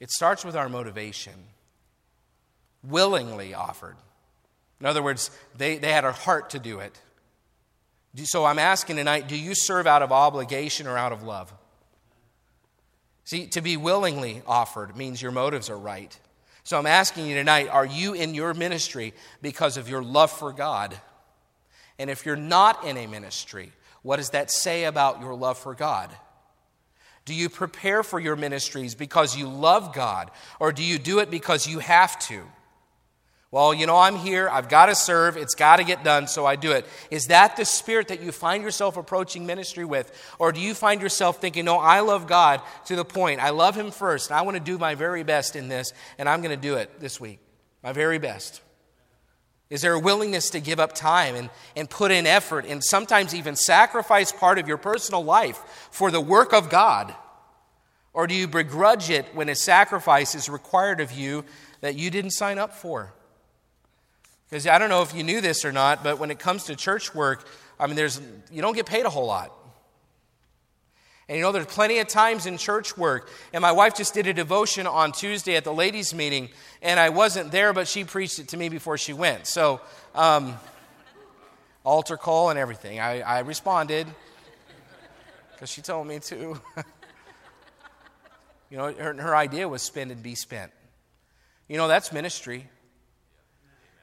It 0.01 0.11
starts 0.11 0.43
with 0.43 0.57
our 0.57 0.67
motivation. 0.67 1.35
Willingly 2.83 3.53
offered. 3.53 3.95
In 4.81 4.87
other 4.87 5.01
words, 5.01 5.31
they, 5.55 5.77
they 5.77 5.93
had 5.93 6.03
a 6.03 6.11
heart 6.11 6.49
to 6.49 6.59
do 6.59 6.79
it. 6.79 6.99
So 8.25 8.43
I'm 8.43 8.59
asking 8.59 8.97
tonight 8.97 9.29
do 9.29 9.37
you 9.37 9.55
serve 9.55 9.87
out 9.87 10.01
of 10.01 10.11
obligation 10.11 10.85
or 10.85 10.97
out 10.97 11.13
of 11.13 11.23
love? 11.23 11.53
See, 13.23 13.47
to 13.47 13.61
be 13.61 13.77
willingly 13.77 14.41
offered 14.45 14.97
means 14.97 15.21
your 15.21 15.31
motives 15.31 15.69
are 15.69 15.79
right. 15.79 16.19
So 16.71 16.79
I'm 16.79 16.87
asking 16.87 17.27
you 17.27 17.35
tonight 17.35 17.67
are 17.67 17.85
you 17.85 18.13
in 18.13 18.33
your 18.33 18.53
ministry 18.53 19.13
because 19.41 19.75
of 19.75 19.89
your 19.89 20.01
love 20.01 20.31
for 20.31 20.53
God? 20.53 20.97
And 21.99 22.09
if 22.09 22.25
you're 22.25 22.37
not 22.37 22.85
in 22.85 22.95
a 22.95 23.07
ministry, 23.07 23.73
what 24.03 24.15
does 24.15 24.29
that 24.29 24.49
say 24.49 24.85
about 24.85 25.19
your 25.19 25.33
love 25.33 25.57
for 25.57 25.75
God? 25.75 26.09
Do 27.25 27.33
you 27.33 27.49
prepare 27.49 28.03
for 28.03 28.21
your 28.21 28.37
ministries 28.37 28.95
because 28.95 29.35
you 29.35 29.49
love 29.49 29.93
God, 29.93 30.31
or 30.61 30.71
do 30.71 30.81
you 30.81 30.97
do 30.97 31.19
it 31.19 31.29
because 31.29 31.67
you 31.67 31.79
have 31.79 32.17
to? 32.27 32.41
Well, 33.51 33.73
you 33.73 33.85
know, 33.85 33.97
I'm 33.97 34.15
here, 34.15 34.47
I've 34.49 34.69
got 34.69 34.85
to 34.85 34.95
serve, 34.95 35.35
it's 35.35 35.55
got 35.55 35.75
to 35.77 35.83
get 35.83 36.05
done, 36.05 36.27
so 36.27 36.45
I 36.45 36.55
do 36.55 36.71
it. 36.71 36.85
Is 37.09 37.25
that 37.25 37.57
the 37.57 37.65
spirit 37.65 38.07
that 38.07 38.21
you 38.21 38.31
find 38.31 38.63
yourself 38.63 38.95
approaching 38.95 39.45
ministry 39.45 39.83
with? 39.83 40.09
Or 40.39 40.53
do 40.53 40.61
you 40.61 40.73
find 40.73 41.01
yourself 41.01 41.41
thinking, 41.41 41.65
no, 41.65 41.77
I 41.77 41.99
love 41.99 42.27
God 42.27 42.61
to 42.85 42.95
the 42.95 43.03
point, 43.03 43.41
I 43.41 43.49
love 43.49 43.75
Him 43.75 43.91
first, 43.91 44.29
and 44.29 44.39
I 44.39 44.43
want 44.43 44.55
to 44.55 44.63
do 44.63 44.77
my 44.77 44.95
very 44.95 45.23
best 45.23 45.57
in 45.57 45.67
this, 45.67 45.91
and 46.17 46.29
I'm 46.29 46.41
going 46.41 46.55
to 46.55 46.61
do 46.61 46.75
it 46.75 47.01
this 47.01 47.19
week? 47.19 47.39
My 47.83 47.91
very 47.91 48.19
best. 48.19 48.61
Is 49.69 49.81
there 49.81 49.93
a 49.93 49.99
willingness 49.99 50.49
to 50.51 50.61
give 50.61 50.79
up 50.79 50.93
time 50.93 51.35
and, 51.35 51.49
and 51.75 51.89
put 51.89 52.11
in 52.11 52.25
effort 52.25 52.65
and 52.65 52.81
sometimes 52.81 53.35
even 53.35 53.57
sacrifice 53.57 54.31
part 54.31 54.59
of 54.59 54.67
your 54.67 54.77
personal 54.77 55.25
life 55.25 55.89
for 55.91 56.09
the 56.09 56.21
work 56.21 56.53
of 56.53 56.69
God? 56.69 57.13
Or 58.13 58.27
do 58.27 58.35
you 58.35 58.47
begrudge 58.47 59.09
it 59.09 59.25
when 59.33 59.49
a 59.49 59.55
sacrifice 59.55 60.35
is 60.35 60.47
required 60.47 61.01
of 61.01 61.11
you 61.11 61.43
that 61.81 61.95
you 61.95 62.09
didn't 62.09 62.31
sign 62.31 62.57
up 62.57 62.73
for? 62.73 63.13
Because 64.51 64.67
I 64.67 64.77
don't 64.79 64.89
know 64.89 65.01
if 65.01 65.15
you 65.15 65.23
knew 65.23 65.39
this 65.39 65.63
or 65.63 65.71
not, 65.71 66.03
but 66.03 66.19
when 66.19 66.29
it 66.29 66.37
comes 66.37 66.65
to 66.65 66.75
church 66.75 67.15
work, 67.15 67.47
I 67.79 67.87
mean, 67.87 67.95
there's, 67.95 68.19
you 68.51 68.61
don't 68.61 68.75
get 68.75 68.85
paid 68.85 69.05
a 69.05 69.09
whole 69.09 69.25
lot. 69.25 69.49
And 71.29 71.37
you 71.37 71.41
know, 71.41 71.53
there's 71.53 71.67
plenty 71.67 71.99
of 71.99 72.09
times 72.09 72.45
in 72.45 72.57
church 72.57 72.97
work. 72.97 73.29
And 73.53 73.61
my 73.61 73.71
wife 73.71 73.95
just 73.95 74.13
did 74.13 74.27
a 74.27 74.33
devotion 74.33 74.87
on 74.87 75.13
Tuesday 75.13 75.55
at 75.55 75.63
the 75.63 75.73
ladies' 75.73 76.13
meeting, 76.13 76.49
and 76.81 76.99
I 76.99 77.07
wasn't 77.07 77.53
there, 77.53 77.71
but 77.71 77.87
she 77.87 78.03
preached 78.03 78.39
it 78.39 78.49
to 78.49 78.57
me 78.57 78.67
before 78.67 78.97
she 78.97 79.13
went. 79.13 79.47
So, 79.47 79.79
um, 80.13 80.57
altar 81.85 82.17
call 82.17 82.49
and 82.49 82.59
everything. 82.59 82.99
I, 82.99 83.21
I 83.21 83.39
responded 83.39 84.05
because 85.53 85.69
she 85.69 85.81
told 85.81 86.07
me 86.07 86.19
to. 86.19 86.59
you 88.69 88.77
know, 88.77 88.91
her, 88.91 89.13
her 89.13 89.33
idea 89.33 89.69
was 89.69 89.81
spend 89.81 90.11
and 90.11 90.21
be 90.21 90.35
spent. 90.35 90.73
You 91.69 91.77
know, 91.77 91.87
that's 91.87 92.11
ministry 92.11 92.67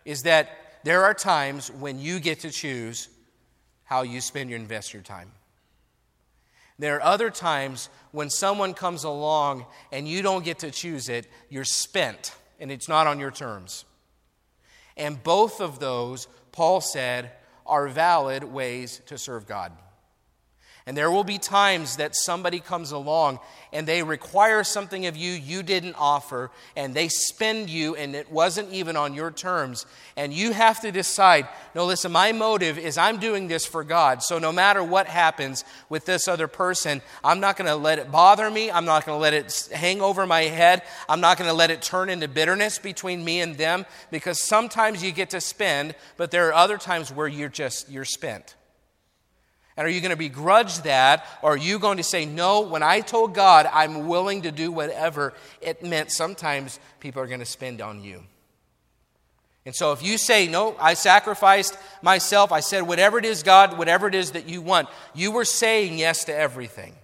is 0.09 0.23
that 0.23 0.49
there 0.85 1.05
are 1.05 1.13
times 1.13 1.71
when 1.71 1.99
you 1.99 2.19
get 2.19 2.41
to 2.41 2.51
choose 2.51 3.11
how 3.85 4.01
you 4.01 4.23
spend 4.23 4.49
your 4.49 4.59
invest 4.59 4.95
your 4.95 5.03
time. 5.03 5.31
There 6.79 6.97
are 6.97 7.03
other 7.03 7.29
times 7.29 7.91
when 8.11 8.31
someone 8.31 8.73
comes 8.73 9.05
along 9.05 9.67
and 9.93 10.09
you 10.09 10.23
don't 10.23 10.47
get 10.47 10.61
to 10.61 10.71
choose 10.71 11.11
it, 11.11 11.27
you're 11.51 11.63
spent 11.63 12.35
and 12.59 12.73
it's 12.73 12.89
not 12.89 13.07
on 13.07 13.21
your 13.21 13.31
terms. 13.31 13.85
And 14.97 15.23
both 15.23 15.61
of 15.61 15.79
those, 15.79 16.27
Paul 16.53 16.81
said, 16.81 17.31
are 17.67 17.87
valid 17.87 18.45
ways 18.45 19.03
to 19.09 19.19
serve 19.19 19.47
God. 19.47 19.73
And 20.89 20.97
there 20.97 21.11
will 21.11 21.23
be 21.23 21.37
times 21.37 21.97
that 21.97 22.17
somebody 22.17 22.61
comes 22.61 22.93
along 22.93 23.41
and 23.75 23.87
they 23.87 24.03
require 24.03 24.65
something 24.65 25.05
of 25.05 25.19
you 25.19 25.33
you 25.33 25.63
didn't 25.63 25.97
offer, 25.99 26.51
and 26.77 26.95
they 26.95 27.09
spend 27.09 27.69
you, 27.69 27.95
and 27.95 28.15
it 28.15 28.33
wasn't 28.33 28.73
even 28.73 28.97
on 28.97 29.13
your 29.13 29.31
terms. 29.31 29.85
And 30.17 30.33
you 30.33 30.53
have 30.53 30.81
to 30.81 30.91
decide 30.91 31.47
no, 31.75 31.85
listen, 31.85 32.11
my 32.11 32.33
motive 32.33 32.79
is 32.79 32.97
I'm 32.97 33.19
doing 33.19 33.49
this 33.49 33.67
for 33.67 33.85
God. 33.85 34.23
So 34.23 34.39
no 34.39 34.51
matter 34.51 34.83
what 34.83 35.09
happens 35.09 35.63
with 35.91 36.07
this 36.07 36.27
other 36.27 36.49
person, 36.49 37.03
I'm 37.23 37.39
not 37.39 37.59
going 37.59 37.69
to 37.69 37.77
let 37.77 37.99
it 37.99 38.11
bother 38.11 38.51
me. 38.51 38.71
I'm 38.71 38.87
not 38.87 39.05
going 39.05 39.15
to 39.15 39.21
let 39.21 39.35
it 39.35 39.69
hang 39.71 40.01
over 40.01 40.25
my 40.25 40.45
head. 40.45 40.81
I'm 41.07 41.21
not 41.21 41.37
going 41.37 41.51
to 41.51 41.55
let 41.55 41.71
it 41.71 41.83
turn 41.83 42.09
into 42.09 42.29
bitterness 42.29 42.79
between 42.79 43.23
me 43.23 43.43
and 43.43 43.59
them 43.59 43.85
because 44.11 44.41
sometimes 44.41 45.05
you 45.05 45.13
get 45.13 45.29
to 45.31 45.41
spend, 45.43 45.95
but 46.17 46.31
there 46.31 46.49
are 46.49 46.55
other 46.55 46.79
times 46.79 47.13
where 47.13 47.29
you're 47.29 47.51
just, 47.51 47.91
you're 47.91 48.07
spent. 48.07 48.55
And 49.79 49.87
are 49.87 49.91
you 49.91 50.01
going 50.01 50.11
to 50.11 50.17
begrudge 50.17 50.83
that? 50.83 51.25
Or 51.41 51.53
are 51.53 51.57
you 51.57 51.79
going 51.79 51.99
to 51.99 52.03
say, 52.03 52.27
no, 52.27 52.63
when 52.63 52.83
I 52.83 52.99
told 52.99 53.33
God 53.33 53.65
I'm 53.73 54.09
willing 54.09 54.43
to 54.43 54.51
do 54.51 54.73
whatever, 54.73 55.35
it 55.61 55.85
meant 55.85 56.11
sometimes 56.11 56.81
people 56.99 57.23
are 57.23 57.29
going 57.29 57.39
to 57.39 57.47
spend 57.47 57.81
on 57.81 58.03
you. 58.03 58.25
And 59.65 59.77
so 59.77 59.93
if 59.93 60.03
you 60.03 60.19
say, 60.19 60.49
no, 60.49 60.75
I 60.81 60.95
sacrificed 60.95 61.79
myself, 62.03 62.51
I 62.51 62.59
said, 62.59 62.89
whatever 62.89 63.19
it 63.19 63.25
is, 63.25 63.45
God, 63.45 63.79
whatever 63.79 64.09
it 64.09 64.17
is 64.17 64.33
that 64.33 64.49
you 64.49 64.63
want, 64.63 64.89
you 65.15 65.31
were 65.31 65.45
saying 65.45 65.97
yes 65.97 66.25
to 66.25 66.35
everything, 66.35 66.95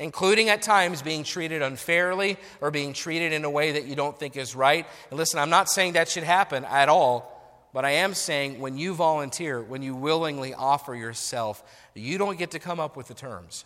including 0.00 0.48
at 0.48 0.62
times 0.62 1.02
being 1.02 1.22
treated 1.22 1.62
unfairly 1.62 2.36
or 2.60 2.72
being 2.72 2.94
treated 2.94 3.32
in 3.32 3.44
a 3.44 3.50
way 3.50 3.72
that 3.72 3.84
you 3.84 3.94
don't 3.94 4.18
think 4.18 4.36
is 4.36 4.56
right. 4.56 4.86
And 5.10 5.18
listen, 5.18 5.38
I'm 5.38 5.50
not 5.50 5.70
saying 5.70 5.92
that 5.92 6.08
should 6.08 6.24
happen 6.24 6.64
at 6.64 6.88
all. 6.88 7.39
But 7.72 7.84
I 7.84 7.90
am 7.92 8.14
saying 8.14 8.58
when 8.58 8.76
you 8.76 8.94
volunteer, 8.94 9.62
when 9.62 9.82
you 9.82 9.94
willingly 9.94 10.54
offer 10.54 10.94
yourself, 10.94 11.62
you 11.94 12.18
don't 12.18 12.38
get 12.38 12.50
to 12.52 12.58
come 12.58 12.80
up 12.80 12.96
with 12.96 13.08
the 13.08 13.14
terms. 13.14 13.64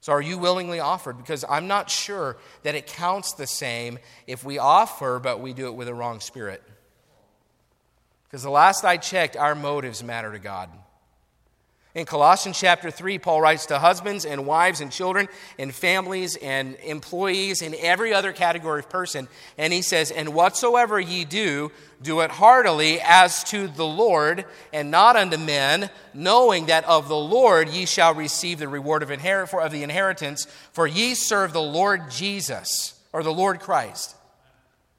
So 0.00 0.12
are 0.12 0.22
you 0.22 0.38
willingly 0.38 0.80
offered? 0.80 1.18
Because 1.18 1.44
I'm 1.48 1.66
not 1.66 1.90
sure 1.90 2.36
that 2.62 2.74
it 2.74 2.86
counts 2.86 3.32
the 3.34 3.46
same 3.46 3.98
if 4.26 4.44
we 4.44 4.58
offer, 4.58 5.18
but 5.18 5.40
we 5.40 5.52
do 5.52 5.66
it 5.66 5.74
with 5.74 5.88
a 5.88 5.94
wrong 5.94 6.20
spirit. 6.20 6.62
Because 8.24 8.42
the 8.42 8.50
last 8.50 8.84
I 8.84 8.96
checked, 8.96 9.36
our 9.36 9.54
motives 9.54 10.02
matter 10.02 10.32
to 10.32 10.38
God. 10.38 10.70
In 11.92 12.06
Colossians 12.06 12.56
chapter 12.56 12.88
3, 12.88 13.18
Paul 13.18 13.40
writes 13.40 13.66
to 13.66 13.78
husbands 13.80 14.24
and 14.24 14.46
wives 14.46 14.80
and 14.80 14.92
children 14.92 15.28
and 15.58 15.74
families 15.74 16.36
and 16.36 16.76
employees 16.84 17.62
and 17.62 17.74
every 17.74 18.14
other 18.14 18.32
category 18.32 18.78
of 18.78 18.88
person. 18.88 19.26
And 19.58 19.72
he 19.72 19.82
says, 19.82 20.12
And 20.12 20.32
whatsoever 20.32 21.00
ye 21.00 21.24
do, 21.24 21.72
do 22.00 22.20
it 22.20 22.30
heartily 22.30 23.00
as 23.00 23.42
to 23.44 23.66
the 23.66 23.86
Lord 23.86 24.44
and 24.72 24.92
not 24.92 25.16
unto 25.16 25.36
men, 25.36 25.90
knowing 26.14 26.66
that 26.66 26.84
of 26.84 27.08
the 27.08 27.16
Lord 27.16 27.68
ye 27.68 27.86
shall 27.86 28.14
receive 28.14 28.60
the 28.60 28.68
reward 28.68 29.02
of, 29.02 29.10
inherit, 29.10 29.48
for, 29.48 29.60
of 29.60 29.72
the 29.72 29.82
inheritance, 29.82 30.46
for 30.70 30.86
ye 30.86 31.14
serve 31.14 31.52
the 31.52 31.60
Lord 31.60 32.08
Jesus, 32.08 33.00
or 33.12 33.24
the 33.24 33.34
Lord 33.34 33.58
Christ. 33.58 34.14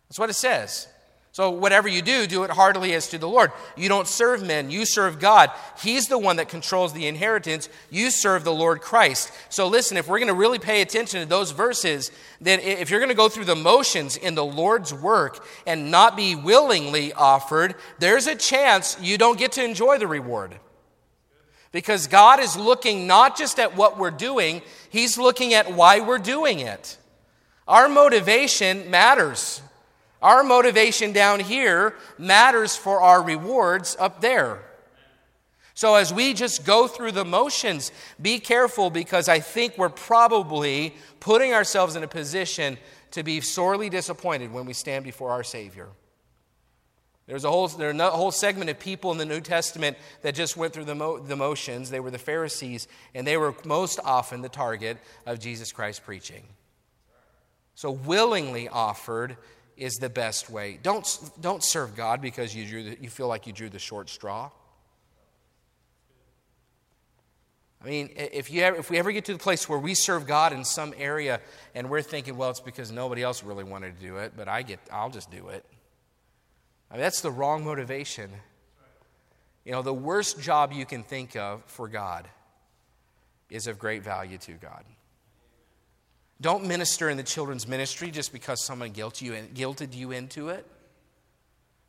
That's 0.10 0.19
what 0.19 0.30
it 0.30 0.34
says. 0.34 0.89
So, 1.33 1.49
whatever 1.49 1.87
you 1.87 2.01
do, 2.01 2.27
do 2.27 2.43
it 2.43 2.49
heartily 2.49 2.93
as 2.93 3.07
to 3.09 3.17
the 3.17 3.27
Lord. 3.27 3.53
You 3.77 3.87
don't 3.87 4.07
serve 4.07 4.45
men, 4.45 4.69
you 4.69 4.85
serve 4.85 5.17
God. 5.17 5.49
He's 5.81 6.07
the 6.07 6.17
one 6.17 6.35
that 6.35 6.49
controls 6.49 6.91
the 6.91 7.07
inheritance. 7.07 7.69
You 7.89 8.11
serve 8.11 8.43
the 8.43 8.53
Lord 8.53 8.81
Christ. 8.81 9.31
So, 9.47 9.67
listen, 9.67 9.95
if 9.95 10.09
we're 10.09 10.19
going 10.19 10.27
to 10.27 10.33
really 10.33 10.59
pay 10.59 10.81
attention 10.81 11.21
to 11.21 11.25
those 11.25 11.51
verses, 11.51 12.11
then 12.41 12.59
if 12.59 12.89
you're 12.89 12.99
going 12.99 13.09
to 13.09 13.15
go 13.15 13.29
through 13.29 13.45
the 13.45 13.55
motions 13.55 14.17
in 14.17 14.36
the 14.36 14.43
Lord's 14.43 14.93
work 14.93 15.45
and 15.65 15.89
not 15.89 16.17
be 16.17 16.36
willingly 16.36 17.13
offered, 17.13 17.75
there's 17.99 18.27
a 18.27 18.36
chance 18.36 18.97
you 18.99 19.17
don't 19.17 19.39
get 19.39 19.53
to 19.53 19.63
enjoy 19.63 19.99
the 19.99 20.07
reward. 20.07 20.59
Because 21.71 22.07
God 22.07 22.41
is 22.41 22.57
looking 22.57 23.07
not 23.07 23.38
just 23.38 23.57
at 23.57 23.77
what 23.77 23.97
we're 23.97 24.11
doing, 24.11 24.61
He's 24.89 25.17
looking 25.17 25.53
at 25.53 25.71
why 25.71 26.01
we're 26.01 26.17
doing 26.17 26.59
it. 26.59 26.97
Our 27.69 27.88
motivation 27.88 28.91
matters. 28.91 29.61
Our 30.22 30.43
motivation 30.43 31.13
down 31.13 31.39
here 31.39 31.95
matters 32.17 32.76
for 32.76 33.01
our 33.01 33.24
rewards 33.24 33.97
up 33.99 34.22
there. 34.22 34.59
So, 35.74 35.95
as 35.95 36.13
we 36.13 36.34
just 36.34 36.65
go 36.65 36.88
through 36.88 37.13
the 37.13 37.26
motions, 37.26 37.91
be 38.22 38.39
careful 38.39 38.89
because 38.89 39.28
I 39.28 39.39
think 39.39 39.78
we're 39.78 39.89
probably 39.89 40.93
putting 41.19 41.53
ourselves 41.53 41.95
in 41.95 42.03
a 42.03 42.07
position 42.07 42.78
to 43.11 43.24
be 43.24 43.41
sorely 43.41 43.89
disappointed 43.89 44.51
when 44.51 44.65
we 44.65 44.74
stand 44.74 45.03
before 45.03 45.32
our 45.32 45.43
Savior. 45.43 45.88
There's 47.26 47.45
a 47.45 47.49
whole, 47.49 47.67
there's 47.67 47.97
a 47.97 48.09
whole 48.09 48.32
segment 48.32 48.69
of 48.69 48.80
people 48.80 49.11
in 49.11 49.17
the 49.17 49.26
New 49.26 49.41
Testament 49.41 49.97
that 50.22 50.36
just 50.36 50.57
went 50.57 50.74
through 50.74 50.86
the, 50.86 50.95
mo- 50.95 51.19
the 51.19 51.36
motions. 51.36 51.89
They 51.89 51.99
were 51.99 52.11
the 52.11 52.19
Pharisees, 52.19 52.88
and 53.15 53.26
they 53.26 53.38
were 53.38 53.55
most 53.63 53.99
often 54.03 54.41
the 54.41 54.49
target 54.49 54.97
of 55.26 55.39
Jesus 55.39 55.72
Christ 55.72 56.03
preaching. 56.03 56.43
So, 57.74 57.91
willingly 57.91 58.67
offered 58.67 59.38
is 59.82 59.95
the 59.95 60.09
best 60.09 60.47
way. 60.47 60.77
Don't, 60.84 61.19
don't 61.41 61.63
serve 61.63 61.95
God 61.95 62.21
because 62.21 62.55
you, 62.55 62.67
drew 62.67 62.84
the, 62.84 62.97
you 63.01 63.09
feel 63.09 63.27
like 63.27 63.47
you 63.47 63.51
drew 63.51 63.67
the 63.67 63.79
short 63.79 64.09
straw. 64.09 64.51
I 67.84 67.88
mean, 67.88 68.11
if, 68.15 68.51
you 68.51 68.61
ever, 68.61 68.77
if 68.77 68.91
we 68.91 68.99
ever 68.99 69.11
get 69.11 69.25
to 69.25 69.34
the 69.34 69.39
place 69.39 69.67
where 69.67 69.79
we 69.79 69.95
serve 69.95 70.27
God 70.27 70.53
in 70.53 70.63
some 70.63 70.93
area 70.99 71.41
and 71.73 71.89
we're 71.89 72.03
thinking, 72.03 72.38
well, 72.38 72.51
it's 72.51 72.59
because 72.59 72.91
nobody 72.91 73.23
else 73.23 73.43
really 73.43 73.63
wanted 73.63 73.99
to 73.99 74.05
do 74.05 74.17
it, 74.17 74.34
but 74.38 74.47
I 74.47 74.61
get, 74.61 74.79
I'll 74.93 75.09
just 75.09 75.32
do 75.32 75.47
it. 75.47 75.65
I 76.91 76.93
mean, 76.93 77.01
that's 77.01 77.21
the 77.21 77.32
wrong 77.32 77.63
motivation. 77.63 78.29
You 79.65 79.71
know, 79.71 79.82
the 79.82 79.95
worst 79.95 80.39
job 80.39 80.73
you 80.73 80.86
can 80.86 81.01
think 81.01 81.36
of 81.36 81.63
for 81.65 81.88
God 81.88 82.27
is 83.49 83.65
of 83.65 83.79
great 83.79 84.03
value 84.03 84.38
to 84.38 84.51
God. 84.51 84.84
Don't 86.41 86.65
minister 86.65 87.09
in 87.09 87.17
the 87.17 87.23
children's 87.23 87.67
ministry 87.67 88.09
just 88.09 88.33
because 88.33 88.65
someone 88.65 88.91
guilted 88.91 89.21
you, 89.21 89.33
guilted 89.53 89.93
you 89.93 90.11
into 90.11 90.49
it. 90.49 90.65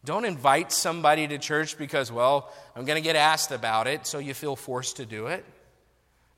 Don't 0.05 0.27
invite 0.27 0.73
somebody 0.73 1.27
to 1.29 1.39
church 1.39 1.79
because, 1.79 2.13
well, 2.13 2.53
I'm 2.77 2.85
going 2.85 3.01
to 3.01 3.03
get 3.03 3.17
asked 3.17 3.51
about 3.51 3.87
it, 3.87 4.07
so 4.07 4.19
you 4.19 4.35
feel 4.35 4.57
forced 4.57 4.99
to 4.99 5.07
do 5.07 5.29
it. 5.29 5.45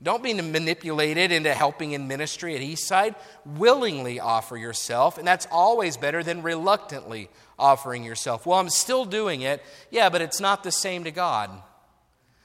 Don't 0.01 0.21
be 0.23 0.33
manipulated 0.33 1.31
into 1.31 1.53
helping 1.53 1.93
in 1.93 2.07
ministry 2.07 2.55
at 2.55 2.61
Eastside. 2.61 3.15
Willingly 3.45 4.19
offer 4.19 4.55
yourself, 4.55 5.17
and 5.17 5.27
that's 5.27 5.47
always 5.51 5.97
better 5.97 6.21
than 6.21 6.43
reluctantly 6.43 7.29
offering 7.57 8.03
yourself. 8.03 8.45
Well, 8.45 8.59
I'm 8.59 8.69
still 8.69 9.05
doing 9.05 9.41
it. 9.41 9.63
Yeah, 9.89 10.09
but 10.09 10.21
it's 10.21 10.39
not 10.39 10.63
the 10.63 10.71
same 10.71 11.05
to 11.05 11.11
God. 11.11 11.49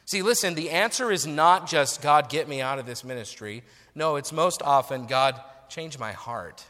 See, 0.06 0.22
listen, 0.22 0.54
the 0.54 0.70
answer 0.70 1.12
is 1.12 1.26
not 1.26 1.68
just, 1.68 2.02
God, 2.02 2.30
get 2.30 2.48
me 2.48 2.60
out 2.60 2.78
of 2.78 2.86
this 2.86 3.04
ministry. 3.04 3.62
No, 3.94 4.16
it's 4.16 4.32
most 4.32 4.62
often, 4.62 5.06
God, 5.06 5.40
change 5.70 5.98
my 5.98 6.12
heart. 6.12 6.64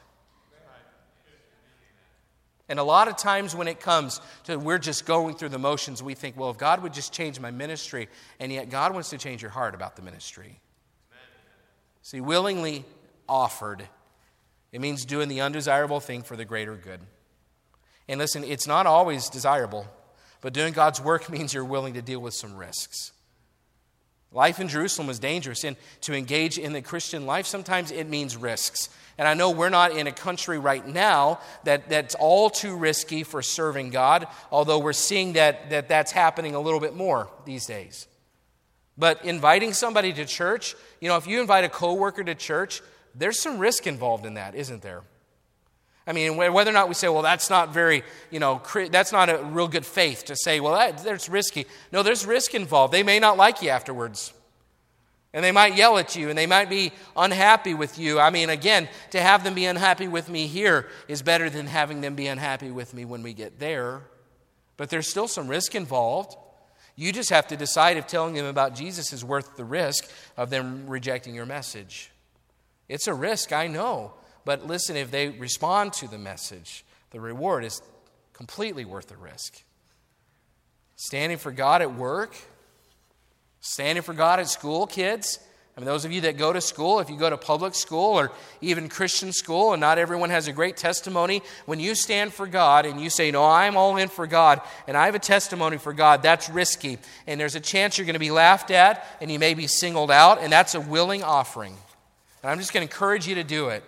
And 2.68 2.78
a 2.78 2.84
lot 2.84 3.08
of 3.08 3.16
times 3.16 3.54
when 3.54 3.66
it 3.66 3.80
comes 3.80 4.20
to 4.44 4.56
we're 4.56 4.78
just 4.78 5.04
going 5.04 5.34
through 5.34 5.48
the 5.48 5.58
motions, 5.58 6.04
we 6.04 6.14
think, 6.14 6.38
well, 6.38 6.50
if 6.50 6.56
God 6.56 6.84
would 6.84 6.94
just 6.94 7.12
change 7.12 7.40
my 7.40 7.50
ministry, 7.50 8.08
and 8.38 8.52
yet 8.52 8.70
God 8.70 8.92
wants 8.92 9.10
to 9.10 9.18
change 9.18 9.42
your 9.42 9.50
heart 9.50 9.74
about 9.74 9.96
the 9.96 10.02
ministry. 10.02 10.60
See, 12.02 12.20
willingly 12.20 12.84
offered, 13.28 13.82
it 14.70 14.80
means 14.80 15.04
doing 15.04 15.28
the 15.28 15.40
undesirable 15.40 15.98
thing 15.98 16.22
for 16.22 16.36
the 16.36 16.44
greater 16.44 16.76
good. 16.76 17.00
And 18.08 18.20
listen, 18.20 18.44
it's 18.44 18.68
not 18.68 18.86
always 18.86 19.28
desirable, 19.28 19.86
but 20.40 20.52
doing 20.52 20.72
God's 20.72 21.00
work 21.00 21.28
means 21.30 21.52
you're 21.52 21.64
willing 21.64 21.94
to 21.94 22.02
deal 22.02 22.20
with 22.20 22.34
some 22.34 22.56
risks. 22.56 23.10
Life 24.32 24.60
in 24.60 24.68
Jerusalem 24.68 25.08
was 25.08 25.18
dangerous, 25.18 25.64
and 25.64 25.76
to 26.02 26.14
engage 26.14 26.56
in 26.58 26.72
the 26.72 26.82
Christian 26.82 27.26
life, 27.26 27.46
sometimes 27.46 27.90
it 27.90 28.08
means 28.08 28.36
risks. 28.36 28.88
And 29.18 29.26
I 29.26 29.34
know 29.34 29.50
we're 29.50 29.70
not 29.70 29.96
in 29.96 30.06
a 30.06 30.12
country 30.12 30.58
right 30.58 30.86
now 30.86 31.40
that, 31.64 31.88
that's 31.88 32.14
all 32.14 32.48
too 32.48 32.76
risky 32.76 33.24
for 33.24 33.42
serving 33.42 33.90
God, 33.90 34.28
although 34.52 34.78
we're 34.78 34.92
seeing 34.92 35.32
that, 35.34 35.70
that 35.70 35.88
that's 35.88 36.12
happening 36.12 36.54
a 36.54 36.60
little 36.60 36.80
bit 36.80 36.94
more 36.94 37.28
these 37.44 37.66
days. 37.66 38.06
But 38.96 39.24
inviting 39.24 39.72
somebody 39.72 40.12
to 40.12 40.24
church, 40.24 40.76
you 41.00 41.08
know, 41.08 41.16
if 41.16 41.26
you 41.26 41.40
invite 41.40 41.64
a 41.64 41.68
coworker 41.68 42.22
to 42.22 42.34
church, 42.34 42.82
there's 43.14 43.40
some 43.40 43.58
risk 43.58 43.86
involved 43.86 44.26
in 44.26 44.34
that, 44.34 44.54
isn't 44.54 44.80
there? 44.80 45.02
I 46.06 46.12
mean, 46.12 46.36
whether 46.36 46.70
or 46.70 46.74
not 46.74 46.88
we 46.88 46.94
say, 46.94 47.08
well, 47.08 47.22
that's 47.22 47.50
not 47.50 47.72
very, 47.72 48.02
you 48.30 48.40
know, 48.40 48.62
that's 48.90 49.12
not 49.12 49.28
a 49.28 49.38
real 49.38 49.68
good 49.68 49.86
faith 49.86 50.24
to 50.24 50.36
say, 50.36 50.58
well, 50.58 50.74
that, 50.74 50.98
that's 51.04 51.28
risky. 51.28 51.66
No, 51.92 52.02
there's 52.02 52.26
risk 52.26 52.54
involved. 52.54 52.92
They 52.92 53.02
may 53.02 53.20
not 53.20 53.36
like 53.36 53.62
you 53.62 53.68
afterwards. 53.68 54.32
And 55.32 55.44
they 55.44 55.52
might 55.52 55.76
yell 55.76 55.98
at 55.98 56.16
you 56.16 56.28
and 56.28 56.36
they 56.36 56.46
might 56.46 56.68
be 56.68 56.92
unhappy 57.16 57.74
with 57.74 57.98
you. 57.98 58.18
I 58.18 58.30
mean, 58.30 58.50
again, 58.50 58.88
to 59.10 59.20
have 59.20 59.44
them 59.44 59.54
be 59.54 59.66
unhappy 59.66 60.08
with 60.08 60.28
me 60.28 60.48
here 60.48 60.88
is 61.06 61.22
better 61.22 61.48
than 61.48 61.66
having 61.66 62.00
them 62.00 62.16
be 62.16 62.26
unhappy 62.26 62.70
with 62.70 62.92
me 62.94 63.04
when 63.04 63.22
we 63.22 63.32
get 63.32 63.60
there. 63.60 64.02
But 64.76 64.90
there's 64.90 65.08
still 65.08 65.28
some 65.28 65.46
risk 65.46 65.74
involved. 65.74 66.36
You 66.96 67.12
just 67.12 67.30
have 67.30 67.46
to 67.48 67.56
decide 67.56 67.96
if 67.96 68.08
telling 68.08 68.34
them 68.34 68.46
about 68.46 68.74
Jesus 68.74 69.12
is 69.12 69.24
worth 69.24 69.56
the 69.56 69.64
risk 69.64 70.10
of 70.36 70.50
them 70.50 70.88
rejecting 70.88 71.34
your 71.34 71.46
message. 71.46 72.10
It's 72.88 73.06
a 73.06 73.14
risk, 73.14 73.52
I 73.52 73.68
know. 73.68 74.14
But 74.44 74.66
listen, 74.66 74.96
if 74.96 75.10
they 75.10 75.28
respond 75.28 75.92
to 75.94 76.08
the 76.08 76.18
message, 76.18 76.84
the 77.10 77.20
reward 77.20 77.64
is 77.64 77.82
completely 78.32 78.84
worth 78.84 79.08
the 79.08 79.16
risk. 79.16 79.62
Standing 80.96 81.38
for 81.38 81.52
God 81.52 81.82
at 81.82 81.94
work, 81.94 82.36
standing 83.60 84.02
for 84.02 84.14
God 84.14 84.40
at 84.40 84.48
school, 84.48 84.86
kids. 84.86 85.38
I 85.76 85.80
mean, 85.80 85.86
those 85.86 86.04
of 86.04 86.12
you 86.12 86.22
that 86.22 86.36
go 86.36 86.52
to 86.52 86.60
school, 86.60 87.00
if 87.00 87.08
you 87.08 87.16
go 87.16 87.30
to 87.30 87.36
public 87.36 87.74
school 87.74 88.18
or 88.18 88.32
even 88.60 88.88
Christian 88.88 89.32
school, 89.32 89.72
and 89.72 89.80
not 89.80 89.98
everyone 89.98 90.30
has 90.30 90.48
a 90.48 90.52
great 90.52 90.76
testimony, 90.76 91.42
when 91.64 91.80
you 91.80 91.94
stand 91.94 92.32
for 92.32 92.46
God 92.46 92.86
and 92.86 93.00
you 93.00 93.08
say, 93.08 93.30
No, 93.30 93.44
I'm 93.44 93.76
all 93.76 93.96
in 93.96 94.08
for 94.08 94.26
God, 94.26 94.60
and 94.86 94.96
I 94.96 95.06
have 95.06 95.14
a 95.14 95.20
testimony 95.20 95.78
for 95.78 95.92
God, 95.92 96.22
that's 96.22 96.50
risky. 96.50 96.98
And 97.26 97.40
there's 97.40 97.54
a 97.54 97.60
chance 97.60 97.96
you're 97.96 98.06
going 98.06 98.14
to 98.14 98.20
be 98.20 98.30
laughed 98.30 98.70
at, 98.70 99.06
and 99.20 99.30
you 99.30 99.38
may 99.38 99.54
be 99.54 99.66
singled 99.66 100.10
out, 100.10 100.42
and 100.42 100.52
that's 100.52 100.74
a 100.74 100.80
willing 100.80 101.22
offering. 101.22 101.76
And 102.42 102.50
I'm 102.50 102.58
just 102.58 102.72
going 102.72 102.86
to 102.86 102.92
encourage 102.92 103.28
you 103.28 103.36
to 103.36 103.44
do 103.44 103.68
it. 103.68 103.84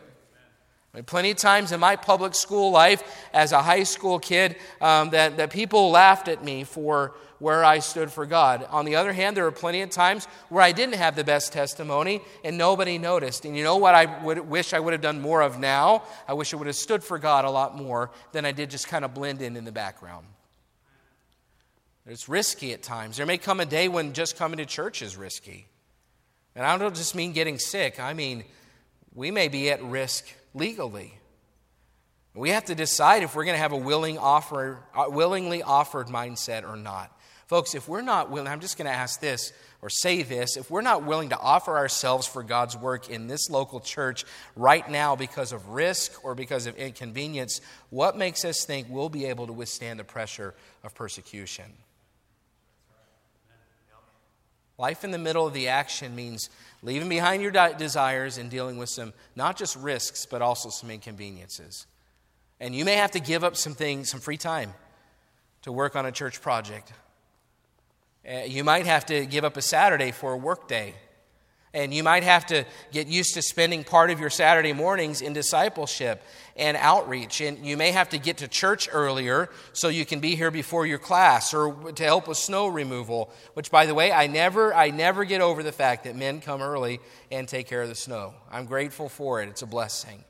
Plenty 1.06 1.30
of 1.30 1.38
times 1.38 1.72
in 1.72 1.80
my 1.80 1.96
public 1.96 2.34
school 2.34 2.70
life 2.70 3.02
as 3.32 3.52
a 3.52 3.62
high 3.62 3.84
school 3.84 4.18
kid 4.18 4.56
um, 4.82 5.08
that, 5.10 5.38
that 5.38 5.50
people 5.50 5.90
laughed 5.90 6.28
at 6.28 6.44
me 6.44 6.64
for 6.64 7.14
where 7.38 7.64
I 7.64 7.78
stood 7.78 8.12
for 8.12 8.26
God. 8.26 8.66
On 8.70 8.84
the 8.84 8.96
other 8.96 9.12
hand, 9.14 9.34
there 9.34 9.44
were 9.44 9.52
plenty 9.52 9.80
of 9.80 9.88
times 9.88 10.26
where 10.50 10.62
I 10.62 10.72
didn't 10.72 10.96
have 10.96 11.16
the 11.16 11.24
best 11.24 11.50
testimony 11.50 12.20
and 12.44 12.58
nobody 12.58 12.98
noticed. 12.98 13.46
And 13.46 13.56
you 13.56 13.64
know 13.64 13.78
what 13.78 13.94
I 13.94 14.22
would, 14.22 14.40
wish 14.40 14.74
I 14.74 14.80
would 14.80 14.92
have 14.92 15.00
done 15.00 15.22
more 15.22 15.40
of 15.40 15.58
now? 15.58 16.02
I 16.28 16.34
wish 16.34 16.52
I 16.52 16.58
would 16.58 16.66
have 16.66 16.76
stood 16.76 17.02
for 17.02 17.18
God 17.18 17.46
a 17.46 17.50
lot 17.50 17.74
more 17.74 18.10
than 18.32 18.44
I 18.44 18.52
did 18.52 18.68
just 18.68 18.86
kind 18.86 19.02
of 19.02 19.14
blend 19.14 19.40
in 19.40 19.56
in 19.56 19.64
the 19.64 19.72
background. 19.72 20.26
It's 22.06 22.28
risky 22.28 22.74
at 22.74 22.82
times. 22.82 23.16
There 23.16 23.26
may 23.26 23.38
come 23.38 23.60
a 23.60 23.66
day 23.66 23.88
when 23.88 24.12
just 24.12 24.36
coming 24.36 24.58
to 24.58 24.66
church 24.66 25.00
is 25.00 25.16
risky. 25.16 25.66
And 26.54 26.66
I 26.66 26.76
don't 26.76 26.94
just 26.94 27.14
mean 27.14 27.32
getting 27.32 27.58
sick, 27.58 27.98
I 27.98 28.12
mean, 28.12 28.44
we 29.14 29.30
may 29.30 29.48
be 29.48 29.70
at 29.70 29.82
risk 29.82 30.26
legally. 30.54 31.14
We 32.34 32.50
have 32.50 32.64
to 32.66 32.74
decide 32.74 33.22
if 33.22 33.34
we're 33.34 33.44
going 33.44 33.56
to 33.56 33.62
have 33.62 33.72
a 33.72 33.76
willing 33.76 34.18
offer, 34.18 34.78
uh, 34.94 35.04
willingly 35.08 35.62
offered 35.62 36.06
mindset 36.06 36.66
or 36.66 36.76
not. 36.76 37.14
Folks, 37.46 37.74
if 37.74 37.86
we're 37.86 38.00
not 38.00 38.30
willing, 38.30 38.48
I'm 38.48 38.60
just 38.60 38.78
going 38.78 38.86
to 38.86 38.96
ask 38.96 39.20
this 39.20 39.52
or 39.82 39.90
say 39.90 40.22
this 40.22 40.56
if 40.56 40.70
we're 40.70 40.80
not 40.80 41.04
willing 41.04 41.28
to 41.30 41.38
offer 41.38 41.76
ourselves 41.76 42.26
for 42.26 42.42
God's 42.42 42.76
work 42.76 43.10
in 43.10 43.26
this 43.26 43.50
local 43.50 43.80
church 43.80 44.24
right 44.56 44.88
now 44.88 45.16
because 45.16 45.52
of 45.52 45.68
risk 45.68 46.24
or 46.24 46.34
because 46.34 46.66
of 46.66 46.76
inconvenience, 46.76 47.60
what 47.90 48.16
makes 48.16 48.46
us 48.46 48.64
think 48.64 48.86
we'll 48.88 49.10
be 49.10 49.26
able 49.26 49.46
to 49.48 49.52
withstand 49.52 50.00
the 50.00 50.04
pressure 50.04 50.54
of 50.82 50.94
persecution? 50.94 51.66
Life 54.78 55.04
in 55.04 55.10
the 55.10 55.18
middle 55.18 55.46
of 55.46 55.52
the 55.52 55.68
action 55.68 56.16
means 56.16 56.48
leaving 56.82 57.08
behind 57.08 57.42
your 57.42 57.52
desires 57.52 58.38
and 58.38 58.50
dealing 58.50 58.76
with 58.76 58.88
some, 58.88 59.12
not 59.36 59.56
just 59.56 59.76
risks, 59.76 60.26
but 60.26 60.42
also 60.42 60.68
some 60.68 60.90
inconveniences. 60.90 61.86
And 62.60 62.74
you 62.74 62.84
may 62.84 62.96
have 62.96 63.12
to 63.12 63.20
give 63.20 63.44
up 63.44 63.56
some 63.56 63.74
things, 63.74 64.10
some 64.10 64.20
free 64.20 64.36
time 64.36 64.74
to 65.62 65.72
work 65.72 65.96
on 65.96 66.06
a 66.06 66.12
church 66.12 66.42
project. 66.42 66.92
Uh, 68.28 68.42
you 68.46 68.64
might 68.64 68.86
have 68.86 69.06
to 69.06 69.26
give 69.26 69.44
up 69.44 69.56
a 69.56 69.62
Saturday 69.62 70.10
for 70.10 70.32
a 70.32 70.36
work 70.36 70.68
day. 70.68 70.94
And 71.74 71.94
you 71.94 72.04
might 72.04 72.22
have 72.22 72.46
to 72.46 72.64
get 72.92 73.06
used 73.06 73.34
to 73.34 73.42
spending 73.42 73.82
part 73.82 74.10
of 74.10 74.20
your 74.20 74.28
Saturday 74.28 74.72
mornings 74.72 75.22
in 75.22 75.32
discipleship 75.32 76.22
and 76.56 76.76
outreach. 76.76 77.40
And 77.40 77.64
you 77.64 77.76
may 77.76 77.92
have 77.92 78.10
to 78.10 78.18
get 78.18 78.38
to 78.38 78.48
church 78.48 78.88
earlier 78.92 79.48
so 79.72 79.88
you 79.88 80.04
can 80.04 80.20
be 80.20 80.34
here 80.36 80.50
before 80.50 80.86
your 80.86 80.98
class 80.98 81.54
or 81.54 81.92
to 81.92 82.04
help 82.04 82.28
with 82.28 82.38
snow 82.38 82.68
removal. 82.68 83.30
Which, 83.54 83.70
by 83.70 83.86
the 83.86 83.94
way, 83.94 84.12
I 84.12 84.26
never, 84.26 84.74
I 84.74 84.90
never 84.90 85.24
get 85.24 85.40
over 85.40 85.62
the 85.62 85.72
fact 85.72 86.04
that 86.04 86.16
men 86.16 86.40
come 86.40 86.62
early 86.62 87.00
and 87.30 87.48
take 87.48 87.66
care 87.66 87.82
of 87.82 87.88
the 87.88 87.94
snow. 87.94 88.34
I'm 88.50 88.66
grateful 88.66 89.08
for 89.08 89.42
it, 89.42 89.48
it's 89.48 89.62
a 89.62 89.66
blessing. 89.66 90.24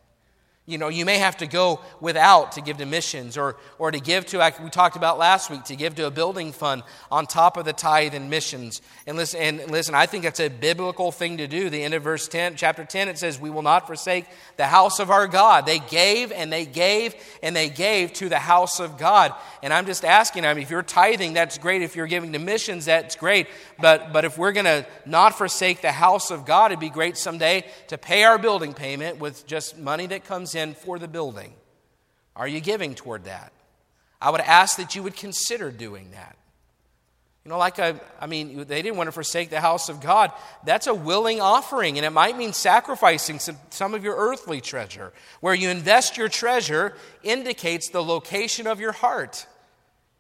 You 0.65 0.79
know, 0.79 0.87
you 0.87 1.05
may 1.05 1.19
have 1.19 1.39
to 1.39 1.49
go 1.49 1.81
without 2.01 2.53
to 2.53 2.61
give 2.61 2.77
to 2.77 2.87
missions 2.87 3.37
or, 3.37 3.57
or 3.81 3.91
to 3.91 3.99
give 3.99 4.27
to, 4.27 4.39
like 4.39 4.63
we 4.63 4.71
talked 4.71 4.95
about 4.95 5.19
last 5.19 5.51
week, 5.51 5.65
to 5.65 5.75
give 5.75 5.97
to 5.97 6.07
a 6.07 6.11
building 6.11 6.53
fund 6.53 6.85
on 7.11 7.27
top 7.27 7.57
of 7.57 7.65
the 7.65 7.73
tithe 7.73 8.15
and 8.15 8.31
missions. 8.31 8.81
And 9.05 9.17
listen, 9.17 9.41
and 9.41 9.71
listen, 9.73 9.97
I 9.97 10.07
think 10.07 10.23
that's 10.23 10.39
a 10.39 10.49
biblical 10.49 11.11
thing 11.11 11.39
to 11.39 11.49
do. 11.49 11.69
The 11.69 11.83
end 11.83 11.95
of 11.95 12.05
verse 12.05 12.29
10, 12.29 12.55
chapter 12.55 12.85
10, 12.85 13.09
it 13.09 13.19
says, 13.19 13.41
We 13.41 13.51
will 13.51 13.63
not 13.63 13.89
forsake 13.89 14.27
the 14.57 14.67
house 14.67 15.01
of 15.01 15.11
our 15.11 15.27
God. 15.27 15.67
They 15.67 15.81
gave 15.81 16.31
and 16.31 16.53
they 16.53 16.65
gave 16.65 17.17
and 17.43 17.57
they 17.57 17.69
gave 17.69 18.13
to 18.15 18.29
the 18.29 18.39
house 18.39 18.79
of 18.79 18.99
God. 18.99 19.35
And 19.65 19.73
I'm 19.73 19.87
just 19.87 20.05
asking, 20.05 20.47
I 20.47 20.55
mean, 20.55 20.63
if 20.63 20.71
you're 20.71 20.85
tithing, 20.85 21.33
that's 21.33 21.59
great. 21.59 21.83
If 21.83 21.97
you're 21.97 22.07
giving 22.07 22.35
to 22.35 22.39
missions, 22.39 22.85
that's 22.85 23.17
great. 23.17 23.49
But, 23.81 24.13
but 24.13 24.25
if 24.25 24.39
we're 24.39 24.53
going 24.53 24.67
to 24.67 24.87
not 25.07 25.37
forsake 25.37 25.81
the 25.81 25.91
house 25.91 26.31
of 26.31 26.47
God, 26.47 26.71
it'd 26.71 26.79
be 26.79 26.89
great 26.89 27.17
someday 27.17 27.65
to 27.89 27.99
pay 27.99 28.23
our 28.23 28.39
building 28.39 28.75
payment 28.75 29.19
with 29.19 29.45
just 29.45 29.77
money 29.77 30.07
that 30.07 30.25
comes 30.25 30.52
in 30.55 30.75
for 30.75 30.99
the 30.99 31.09
building. 31.09 31.55
Are 32.35 32.49
you 32.49 32.61
giving 32.61 32.95
toward 32.95 33.25
that? 33.25 33.53
I 34.21 34.31
would 34.31 34.41
ask 34.41 34.77
that 34.77 34.95
you 34.95 35.03
would 35.03 35.17
consider 35.17 35.71
doing 35.71 36.13
that. 36.13 36.37
You 37.45 37.49
know, 37.51 37.59
like 37.59 37.81
I, 37.81 38.01
I 38.21 38.27
mean, 38.27 38.65
they 38.69 38.83
didn't 38.83 38.97
want 38.97 39.09
to 39.09 39.13
forsake 39.13 39.51
the 39.51 39.61
house 39.61 39.89
of 39.89 40.01
God. 40.01 40.31
That's 40.65 40.87
a 40.87 40.95
willing 40.95 41.41
offering, 41.41 41.99
and 41.99 42.07
it 42.07 42.11
might 42.11 42.37
mean 42.37 42.53
sacrificing 42.53 43.41
some, 43.41 43.57
some 43.71 43.95
of 43.95 44.05
your 44.05 44.15
earthly 44.15 44.61
treasure. 44.61 45.13
Where 45.41 45.55
you 45.55 45.69
invest 45.69 46.17
your 46.17 46.29
treasure 46.29 46.95
indicates 47.25 47.89
the 47.89 48.03
location 48.03 48.69
of 48.69 48.79
your 48.79 48.93
heart. 48.93 49.47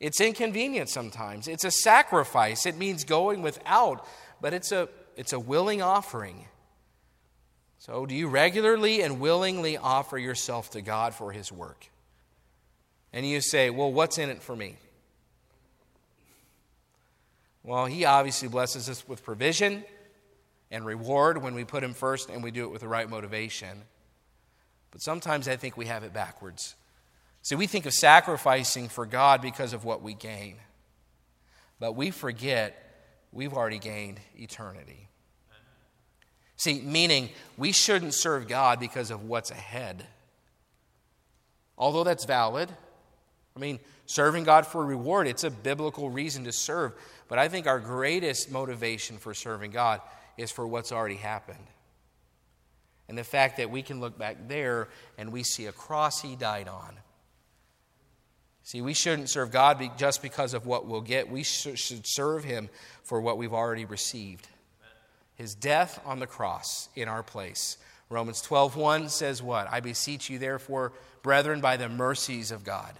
It's 0.00 0.20
inconvenient 0.20 0.88
sometimes. 0.88 1.46
It's 1.46 1.64
a 1.64 1.70
sacrifice. 1.70 2.66
It 2.66 2.76
means 2.76 3.04
going 3.04 3.40
without, 3.40 4.04
but 4.40 4.52
it's 4.52 4.72
a, 4.72 4.88
it's 5.16 5.32
a 5.32 5.38
willing 5.38 5.80
offering. 5.80 6.46
So, 7.84 8.06
do 8.06 8.14
you 8.14 8.28
regularly 8.28 9.02
and 9.02 9.18
willingly 9.18 9.76
offer 9.76 10.16
yourself 10.16 10.70
to 10.70 10.80
God 10.80 11.16
for 11.16 11.32
His 11.32 11.50
work? 11.50 11.84
And 13.12 13.26
you 13.26 13.40
say, 13.40 13.70
well, 13.70 13.92
what's 13.92 14.18
in 14.18 14.30
it 14.30 14.40
for 14.40 14.54
me? 14.54 14.76
Well, 17.64 17.86
He 17.86 18.04
obviously 18.04 18.46
blesses 18.46 18.88
us 18.88 19.08
with 19.08 19.24
provision 19.24 19.82
and 20.70 20.86
reward 20.86 21.42
when 21.42 21.56
we 21.56 21.64
put 21.64 21.82
Him 21.82 21.92
first 21.92 22.30
and 22.30 22.40
we 22.40 22.52
do 22.52 22.62
it 22.62 22.70
with 22.70 22.82
the 22.82 22.88
right 22.88 23.10
motivation. 23.10 23.82
But 24.92 25.02
sometimes 25.02 25.48
I 25.48 25.56
think 25.56 25.76
we 25.76 25.86
have 25.86 26.04
it 26.04 26.12
backwards. 26.12 26.76
See, 27.42 27.56
we 27.56 27.66
think 27.66 27.84
of 27.86 27.94
sacrificing 27.94 28.90
for 28.90 29.06
God 29.06 29.42
because 29.42 29.72
of 29.72 29.84
what 29.84 30.02
we 30.02 30.14
gain, 30.14 30.54
but 31.80 31.96
we 31.96 32.12
forget 32.12 32.78
we've 33.32 33.54
already 33.54 33.80
gained 33.80 34.20
eternity. 34.36 35.08
See, 36.62 36.80
meaning 36.80 37.28
we 37.56 37.72
shouldn't 37.72 38.14
serve 38.14 38.46
God 38.46 38.78
because 38.78 39.10
of 39.10 39.24
what's 39.24 39.50
ahead. 39.50 40.06
Although 41.76 42.04
that's 42.04 42.24
valid. 42.24 42.68
I 43.56 43.58
mean, 43.58 43.80
serving 44.06 44.44
God 44.44 44.64
for 44.64 44.86
reward, 44.86 45.26
it's 45.26 45.42
a 45.42 45.50
biblical 45.50 46.08
reason 46.08 46.44
to 46.44 46.52
serve. 46.52 46.92
But 47.26 47.40
I 47.40 47.48
think 47.48 47.66
our 47.66 47.80
greatest 47.80 48.52
motivation 48.52 49.18
for 49.18 49.34
serving 49.34 49.72
God 49.72 50.02
is 50.38 50.52
for 50.52 50.64
what's 50.64 50.92
already 50.92 51.16
happened. 51.16 51.66
And 53.08 53.18
the 53.18 53.24
fact 53.24 53.56
that 53.56 53.68
we 53.68 53.82
can 53.82 53.98
look 53.98 54.16
back 54.16 54.46
there 54.46 54.86
and 55.18 55.32
we 55.32 55.42
see 55.42 55.66
a 55.66 55.72
cross 55.72 56.22
He 56.22 56.36
died 56.36 56.68
on 56.68 56.96
See, 58.62 58.82
we 58.82 58.94
shouldn't 58.94 59.30
serve 59.30 59.50
God 59.50 59.82
just 59.98 60.22
because 60.22 60.54
of 60.54 60.64
what 60.64 60.86
we'll 60.86 61.00
get. 61.00 61.28
We 61.28 61.42
should 61.42 62.06
serve 62.06 62.44
Him 62.44 62.68
for 63.02 63.20
what 63.20 63.36
we've 63.36 63.52
already 63.52 63.84
received. 63.84 64.46
His 65.42 65.56
death 65.56 66.00
on 66.04 66.20
the 66.20 66.28
cross 66.28 66.88
in 66.94 67.08
our 67.08 67.24
place. 67.24 67.76
Romans 68.08 68.40
12:1 68.42 69.08
says 69.08 69.42
what? 69.42 69.66
I 69.72 69.80
beseech 69.80 70.30
you 70.30 70.38
therefore, 70.38 70.92
brethren, 71.22 71.60
by 71.60 71.76
the 71.76 71.88
mercies 71.88 72.52
of 72.52 72.62
God, 72.62 72.96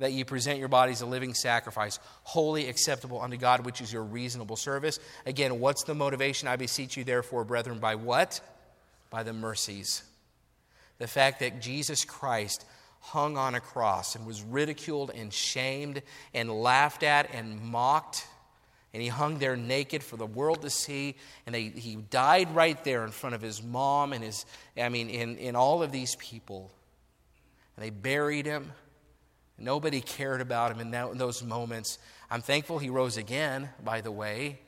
that 0.00 0.12
you 0.12 0.26
present 0.26 0.58
your 0.58 0.68
bodies 0.68 1.00
a 1.00 1.06
living 1.06 1.32
sacrifice, 1.32 1.98
holy 2.24 2.68
acceptable 2.68 3.22
unto 3.22 3.38
God, 3.38 3.64
which 3.64 3.80
is 3.80 3.90
your 3.90 4.02
reasonable 4.02 4.56
service. 4.56 4.98
Again, 5.24 5.60
what's 5.60 5.84
the 5.84 5.94
motivation? 5.94 6.46
I 6.46 6.56
beseech 6.56 6.94
you 6.98 7.04
therefore, 7.04 7.44
brethren, 7.44 7.78
by 7.78 7.94
what? 7.94 8.42
By 9.08 9.22
the 9.22 9.32
mercies. 9.32 10.02
The 10.98 11.08
fact 11.08 11.40
that 11.40 11.62
Jesus 11.62 12.04
Christ 12.04 12.66
hung 13.00 13.38
on 13.38 13.54
a 13.54 13.60
cross 13.60 14.14
and 14.14 14.26
was 14.26 14.42
ridiculed 14.42 15.10
and 15.10 15.32
shamed 15.32 16.02
and 16.34 16.50
laughed 16.50 17.02
at 17.02 17.32
and 17.32 17.62
mocked. 17.62 18.26
And 18.94 19.02
he 19.02 19.08
hung 19.08 19.38
there 19.38 19.56
naked 19.56 20.04
for 20.04 20.16
the 20.16 20.24
world 20.24 20.62
to 20.62 20.70
see. 20.70 21.16
And 21.46 21.54
they, 21.54 21.64
he 21.64 21.96
died 21.96 22.54
right 22.54 22.82
there 22.84 23.04
in 23.04 23.10
front 23.10 23.34
of 23.34 23.42
his 23.42 23.60
mom 23.60 24.12
and 24.12 24.22
his, 24.22 24.46
I 24.76 24.88
mean, 24.88 25.10
in, 25.10 25.36
in 25.36 25.56
all 25.56 25.82
of 25.82 25.90
these 25.90 26.14
people. 26.14 26.70
And 27.76 27.84
they 27.84 27.90
buried 27.90 28.46
him. 28.46 28.70
Nobody 29.58 30.00
cared 30.00 30.40
about 30.40 30.70
him 30.70 30.78
in, 30.78 30.92
that, 30.92 31.10
in 31.10 31.18
those 31.18 31.42
moments. 31.42 31.98
I'm 32.30 32.40
thankful 32.40 32.78
he 32.78 32.88
rose 32.88 33.16
again, 33.16 33.68
by 33.82 34.00
the 34.00 34.12
way. 34.12 34.60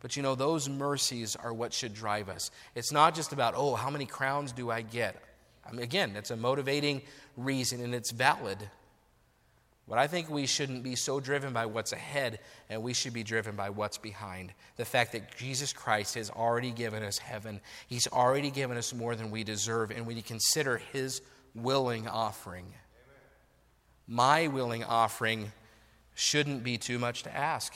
But 0.00 0.16
you 0.16 0.22
know, 0.22 0.34
those 0.34 0.66
mercies 0.68 1.36
are 1.36 1.52
what 1.52 1.74
should 1.74 1.92
drive 1.92 2.30
us. 2.30 2.50
It's 2.74 2.90
not 2.90 3.14
just 3.14 3.34
about, 3.34 3.52
oh, 3.54 3.74
how 3.74 3.90
many 3.90 4.06
crowns 4.06 4.52
do 4.52 4.70
I 4.70 4.80
get? 4.80 5.22
I 5.66 5.72
mean, 5.72 5.82
again, 5.82 6.14
that's 6.14 6.30
a 6.30 6.36
motivating 6.36 7.02
reason 7.36 7.82
and 7.82 7.94
it's 7.94 8.12
valid. 8.12 8.58
But 9.88 9.96
I 9.98 10.06
think 10.06 10.28
we 10.28 10.44
shouldn't 10.44 10.82
be 10.82 10.96
so 10.96 11.18
driven 11.18 11.54
by 11.54 11.64
what's 11.64 11.92
ahead 11.92 12.40
and 12.68 12.82
we 12.82 12.92
should 12.92 13.14
be 13.14 13.22
driven 13.22 13.56
by 13.56 13.70
what's 13.70 13.96
behind. 13.96 14.52
The 14.76 14.84
fact 14.84 15.12
that 15.12 15.34
Jesus 15.36 15.72
Christ 15.72 16.14
has 16.16 16.28
already 16.28 16.72
given 16.72 17.02
us 17.02 17.16
heaven, 17.16 17.60
He's 17.86 18.06
already 18.06 18.50
given 18.50 18.76
us 18.76 18.92
more 18.92 19.14
than 19.14 19.30
we 19.30 19.44
deserve, 19.44 19.90
and 19.90 20.06
we 20.06 20.20
consider 20.20 20.76
His 20.92 21.22
willing 21.54 22.06
offering. 22.06 22.66
Amen. 22.66 22.76
My 24.06 24.46
willing 24.48 24.84
offering 24.84 25.52
shouldn't 26.14 26.62
be 26.62 26.76
too 26.76 26.98
much 26.98 27.22
to 27.22 27.34
ask. 27.34 27.74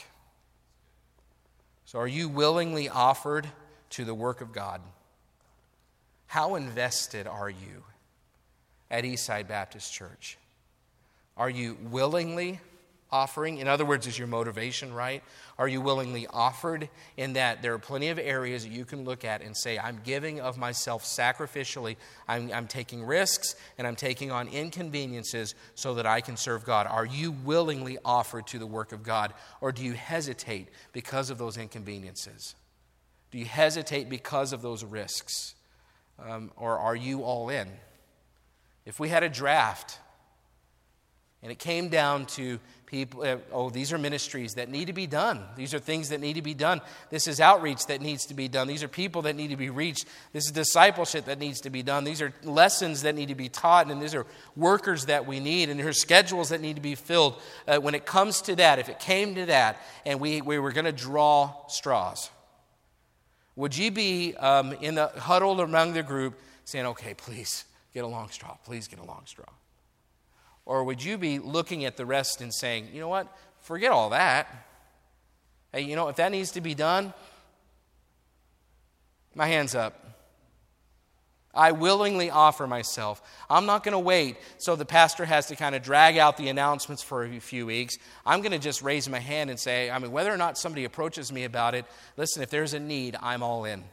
So, 1.85 1.97
are 1.97 2.07
you 2.07 2.29
willingly 2.29 2.89
offered 2.89 3.47
to 3.91 4.05
the 4.05 4.13
work 4.13 4.41
of 4.41 4.53
God? 4.53 4.81
How 6.27 6.55
invested 6.55 7.25
are 7.25 7.49
you 7.49 7.83
at 8.91 9.03
Eastside 9.03 9.47
Baptist 9.47 9.91
Church? 9.91 10.37
Are 11.35 11.49
you 11.49 11.77
willingly 11.89 12.59
offering? 13.13 13.59
In 13.59 13.67
other 13.67 13.85
words, 13.85 14.07
is 14.07 14.17
your 14.17 14.27
motivation 14.27 14.91
right? 14.91 15.23
Are 15.59 15.67
you 15.67 15.81
willingly 15.81 16.25
offered 16.27 16.89
in 17.15 17.33
that 17.33 17.61
there 17.61 17.73
are 17.73 17.79
plenty 17.79 18.09
of 18.09 18.17
areas 18.17 18.63
that 18.63 18.71
you 18.71 18.85
can 18.85 19.05
look 19.05 19.23
at 19.23 19.43
and 19.43 19.55
say, 19.55 19.77
I'm 19.77 19.99
giving 20.03 20.41
of 20.41 20.57
myself 20.57 21.05
sacrificially, 21.05 21.95
I'm, 22.27 22.51
I'm 22.51 22.67
taking 22.67 23.03
risks, 23.03 23.55
and 23.77 23.85
I'm 23.85 23.95
taking 23.95 24.31
on 24.31 24.47
inconveniences 24.47 25.53
so 25.75 25.93
that 25.93 26.07
I 26.07 26.21
can 26.21 26.35
serve 26.37 26.65
God? 26.65 26.87
Are 26.87 27.05
you 27.05 27.31
willingly 27.31 27.99
offered 28.03 28.47
to 28.47 28.57
the 28.57 28.65
work 28.65 28.91
of 28.91 29.03
God, 29.03 29.33
or 29.61 29.71
do 29.71 29.83
you 29.83 29.93
hesitate 29.93 30.69
because 30.91 31.29
of 31.29 31.37
those 31.37 31.55
inconveniences? 31.57 32.55
Do 33.29 33.37
you 33.37 33.45
hesitate 33.45 34.09
because 34.09 34.53
of 34.53 34.63
those 34.63 34.83
risks? 34.83 35.53
Um, 36.19 36.51
or 36.55 36.79
are 36.79 36.95
you 36.95 37.23
all 37.23 37.49
in? 37.49 37.67
If 38.85 38.99
we 38.99 39.09
had 39.09 39.23
a 39.23 39.29
draft 39.29 39.99
and 41.43 41.51
it 41.51 41.59
came 41.59 41.89
down 41.89 42.25
to 42.25 42.57
people, 42.85 43.23
uh, 43.23 43.35
oh, 43.51 43.69
these 43.69 43.91
are 43.91 43.97
ministries 43.97 44.53
that 44.53 44.69
need 44.69 44.85
to 44.85 44.93
be 44.93 45.07
done. 45.07 45.43
These 45.57 45.73
are 45.73 45.79
things 45.79 46.09
that 46.09 46.21
need 46.21 46.33
to 46.35 46.41
be 46.41 46.53
done. 46.53 46.79
This 47.09 47.27
is 47.27 47.41
outreach 47.41 47.87
that 47.87 48.01
needs 48.01 48.25
to 48.27 48.33
be 48.33 48.47
done. 48.47 48.67
These 48.67 48.81
are 48.81 48.87
people 48.87 49.23
that 49.23 49.35
need 49.35 49.49
to 49.49 49.57
be 49.57 49.69
reached. 49.69 50.05
This 50.31 50.45
is 50.45 50.51
discipleship 50.51 51.25
that 51.25 51.39
needs 51.39 51.59
to 51.61 51.69
be 51.69 51.83
done. 51.83 52.05
These 52.05 52.21
are 52.21 52.31
lessons 52.43 53.01
that 53.01 53.15
need 53.15 53.27
to 53.27 53.35
be 53.35 53.49
taught, 53.49 53.91
and 53.91 54.01
these 54.01 54.15
are 54.15 54.25
workers 54.55 55.07
that 55.07 55.25
we 55.25 55.41
need, 55.41 55.69
and 55.69 55.79
there's 55.79 55.99
schedules 55.99 56.49
that 56.49 56.61
need 56.61 56.77
to 56.77 56.81
be 56.81 56.95
filled. 56.95 57.41
Uh, 57.67 57.77
when 57.79 57.93
it 57.95 58.05
comes 58.05 58.41
to 58.43 58.55
that, 58.55 58.79
if 58.79 58.87
it 58.87 58.99
came 58.99 59.35
to 59.35 59.47
that, 59.47 59.81
and 60.05 60.19
we, 60.21 60.41
we 60.41 60.59
were 60.59 60.71
going 60.71 60.85
to 60.85 60.91
draw 60.91 61.51
straws, 61.67 62.29
would 63.55 63.75
you 63.75 63.91
be 63.91 64.35
um, 64.35 64.71
in 64.81 64.95
the 64.95 65.07
huddled 65.07 65.59
among 65.59 65.93
the 65.93 66.03
group 66.03 66.39
saying, 66.63 66.85
okay, 66.85 67.13
please 67.15 67.65
get 67.93 68.03
a 68.03 68.07
long 68.07 68.29
straw, 68.29 68.55
please 68.63 68.87
get 68.87 68.99
a 68.99 69.03
long 69.03 69.23
straw? 69.25 69.45
Or 70.65 70.83
would 70.83 71.03
you 71.03 71.17
be 71.17 71.39
looking 71.39 71.85
at 71.85 71.97
the 71.97 72.05
rest 72.05 72.41
and 72.41 72.53
saying, 72.53 72.89
you 72.93 72.99
know 72.99 73.09
what, 73.09 73.27
forget 73.61 73.91
all 73.91 74.11
that. 74.11 74.47
Hey, 75.71 75.81
you 75.81 75.95
know, 75.95 76.07
if 76.07 76.17
that 76.17 76.31
needs 76.31 76.51
to 76.51 76.61
be 76.61 76.75
done, 76.75 77.13
my 79.35 79.47
hand's 79.47 79.75
up. 79.75 79.99
I 81.55 81.71
willingly 81.71 82.31
offer 82.31 82.65
myself. 82.65 83.21
I'm 83.47 83.67
not 83.67 83.83
going 83.83 83.93
to 83.93 83.99
wait 83.99 84.37
so 84.57 84.75
the 84.75 84.85
pastor 84.85 85.23
has 85.23 85.47
to 85.47 85.55
kind 85.55 85.75
of 85.75 85.83
drag 85.83 86.17
out 86.17 86.35
the 86.37 86.49
announcements 86.49 87.03
for 87.03 87.23
a 87.23 87.39
few 87.39 87.67
weeks. 87.67 87.95
I'm 88.25 88.41
going 88.41 88.53
to 88.53 88.59
just 88.59 88.81
raise 88.81 89.07
my 89.07 89.19
hand 89.19 89.51
and 89.51 89.59
say, 89.59 89.91
I 89.91 89.99
mean, 89.99 90.11
whether 90.11 90.33
or 90.33 90.37
not 90.37 90.57
somebody 90.57 90.83
approaches 90.83 91.31
me 91.31 91.43
about 91.43 91.75
it, 91.75 91.85
listen, 92.17 92.41
if 92.41 92.49
there's 92.49 92.73
a 92.73 92.79
need, 92.79 93.15
I'm 93.21 93.43
all 93.43 93.65
in. 93.65 93.83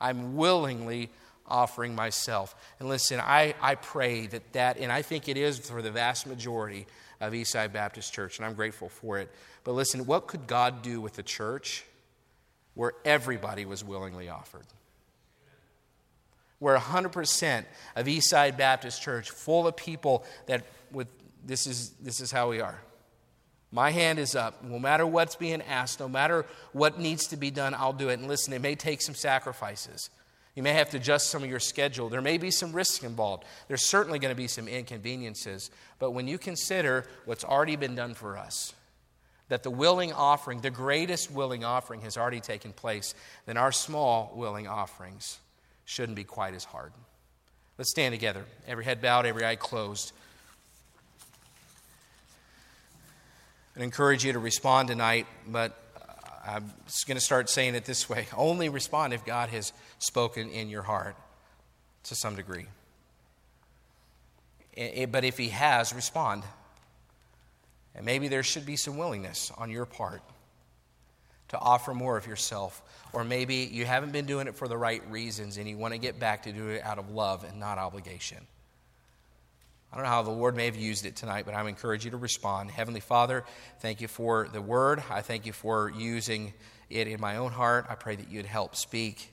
I'm 0.00 0.36
willingly 0.36 1.10
offering 1.52 1.94
myself. 1.94 2.56
And 2.80 2.88
listen, 2.88 3.20
I, 3.20 3.54
I 3.60 3.76
pray 3.76 4.26
that 4.28 4.52
that, 4.54 4.78
and 4.78 4.90
I 4.90 5.02
think 5.02 5.28
it 5.28 5.36
is 5.36 5.58
for 5.58 5.82
the 5.82 5.90
vast 5.90 6.26
majority 6.26 6.86
of 7.20 7.34
Eastside 7.34 7.72
Baptist 7.72 8.12
Church, 8.12 8.38
and 8.38 8.46
I'm 8.46 8.54
grateful 8.54 8.88
for 8.88 9.18
it. 9.18 9.30
But 9.62 9.72
listen, 9.72 10.06
what 10.06 10.26
could 10.26 10.46
God 10.48 10.82
do 10.82 11.00
with 11.00 11.18
a 11.18 11.22
church 11.22 11.84
where 12.74 12.94
everybody 13.04 13.64
was 13.64 13.84
willingly 13.84 14.28
offered? 14.28 14.66
We're 16.58 16.78
100% 16.78 17.64
of 17.96 18.06
Eastside 18.06 18.56
Baptist 18.56 19.02
Church, 19.02 19.30
full 19.30 19.66
of 19.66 19.76
people 19.76 20.24
that 20.46 20.64
with 20.90 21.08
this 21.44 21.66
is 21.66 21.90
this 22.00 22.20
is 22.20 22.30
how 22.30 22.50
we 22.50 22.60
are. 22.60 22.80
My 23.72 23.90
hand 23.90 24.18
is 24.18 24.36
up. 24.36 24.62
No 24.62 24.78
matter 24.78 25.06
what's 25.06 25.34
being 25.34 25.62
asked, 25.62 25.98
no 25.98 26.08
matter 26.08 26.44
what 26.72 26.98
needs 26.98 27.28
to 27.28 27.36
be 27.36 27.50
done, 27.50 27.74
I'll 27.74 27.94
do 27.94 28.10
it. 28.10 28.18
And 28.18 28.28
listen, 28.28 28.52
it 28.52 28.60
may 28.60 28.74
take 28.74 29.00
some 29.00 29.14
sacrifices. 29.14 30.10
You 30.54 30.62
may 30.62 30.74
have 30.74 30.90
to 30.90 30.98
adjust 30.98 31.30
some 31.30 31.42
of 31.42 31.48
your 31.48 31.60
schedule. 31.60 32.08
There 32.08 32.20
may 32.20 32.36
be 32.36 32.50
some 32.50 32.72
risks 32.72 33.04
involved. 33.04 33.44
There's 33.68 33.82
certainly 33.82 34.18
going 34.18 34.34
to 34.34 34.36
be 34.36 34.48
some 34.48 34.68
inconveniences. 34.68 35.70
But 35.98 36.10
when 36.10 36.28
you 36.28 36.36
consider 36.36 37.06
what's 37.24 37.44
already 37.44 37.76
been 37.76 37.94
done 37.94 38.14
for 38.14 38.36
us, 38.36 38.74
that 39.48 39.62
the 39.62 39.70
willing 39.70 40.12
offering, 40.12 40.60
the 40.60 40.70
greatest 40.70 41.30
willing 41.30 41.64
offering, 41.64 42.02
has 42.02 42.16
already 42.16 42.40
taken 42.40 42.72
place, 42.72 43.14
then 43.46 43.56
our 43.56 43.72
small 43.72 44.32
willing 44.34 44.66
offerings 44.68 45.38
shouldn't 45.84 46.16
be 46.16 46.24
quite 46.24 46.54
as 46.54 46.64
hard. 46.64 46.92
Let's 47.78 47.90
stand 47.90 48.12
together, 48.12 48.44
every 48.66 48.84
head 48.84 49.00
bowed, 49.00 49.24
every 49.24 49.44
eye 49.44 49.56
closed. 49.56 50.12
and 53.74 53.82
encourage 53.82 54.24
you 54.24 54.32
to 54.32 54.38
respond 54.38 54.88
tonight, 54.88 55.26
but 55.46 55.76
I'm 56.44 56.72
going 57.06 57.16
to 57.16 57.20
start 57.20 57.48
saying 57.48 57.74
it 57.74 57.84
this 57.84 58.08
way 58.08 58.26
only 58.36 58.68
respond 58.68 59.12
if 59.12 59.24
God 59.24 59.48
has 59.50 59.72
spoken 59.98 60.50
in 60.50 60.68
your 60.68 60.82
heart 60.82 61.16
to 62.04 62.14
some 62.14 62.36
degree. 62.36 62.66
But 65.10 65.24
if 65.24 65.38
He 65.38 65.50
has, 65.50 65.94
respond. 65.94 66.42
And 67.94 68.06
maybe 68.06 68.28
there 68.28 68.42
should 68.42 68.66
be 68.66 68.76
some 68.76 68.96
willingness 68.96 69.52
on 69.58 69.70
your 69.70 69.84
part 69.84 70.22
to 71.48 71.58
offer 71.58 71.92
more 71.92 72.16
of 72.16 72.26
yourself. 72.26 72.82
Or 73.12 73.24
maybe 73.24 73.56
you 73.70 73.84
haven't 73.84 74.12
been 74.12 74.24
doing 74.24 74.46
it 74.46 74.54
for 74.54 74.66
the 74.66 74.78
right 74.78 75.02
reasons 75.10 75.58
and 75.58 75.68
you 75.68 75.76
want 75.76 75.92
to 75.92 75.98
get 75.98 76.18
back 76.18 76.44
to 76.44 76.52
do 76.52 76.70
it 76.70 76.82
out 76.82 76.98
of 76.98 77.10
love 77.10 77.44
and 77.44 77.60
not 77.60 77.76
obligation. 77.76 78.38
I 79.92 79.96
don't 79.96 80.04
know 80.04 80.10
how 80.10 80.22
the 80.22 80.30
Lord 80.30 80.56
may 80.56 80.64
have 80.64 80.76
used 80.76 81.04
it 81.04 81.16
tonight, 81.16 81.44
but 81.44 81.54
I 81.54 81.68
encourage 81.68 82.06
you 82.06 82.12
to 82.12 82.16
respond. 82.16 82.70
Heavenly 82.70 83.00
Father, 83.00 83.44
thank 83.80 84.00
you 84.00 84.08
for 84.08 84.48
the 84.50 84.62
word. 84.62 85.02
I 85.10 85.20
thank 85.20 85.44
you 85.44 85.52
for 85.52 85.90
using 85.90 86.54
it 86.88 87.08
in 87.08 87.20
my 87.20 87.36
own 87.36 87.52
heart. 87.52 87.84
I 87.90 87.94
pray 87.94 88.16
that 88.16 88.30
you'd 88.30 88.46
help 88.46 88.74
speak 88.74 89.30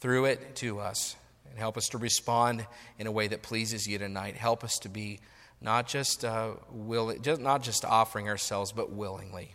through 0.00 0.24
it 0.24 0.56
to 0.56 0.80
us 0.80 1.14
and 1.50 1.58
help 1.58 1.76
us 1.76 1.88
to 1.88 1.98
respond 1.98 2.66
in 2.98 3.06
a 3.06 3.12
way 3.12 3.28
that 3.28 3.42
pleases 3.42 3.86
you 3.86 3.98
tonight. 3.98 4.34
Help 4.34 4.64
us 4.64 4.78
to 4.78 4.88
be 4.88 5.20
not 5.60 5.88
just, 5.88 6.24
uh, 6.24 6.52
will, 6.70 7.14
just, 7.18 7.42
not 7.42 7.62
just 7.62 7.84
offering 7.84 8.30
ourselves, 8.30 8.72
but 8.72 8.90
willingly. 8.92 9.54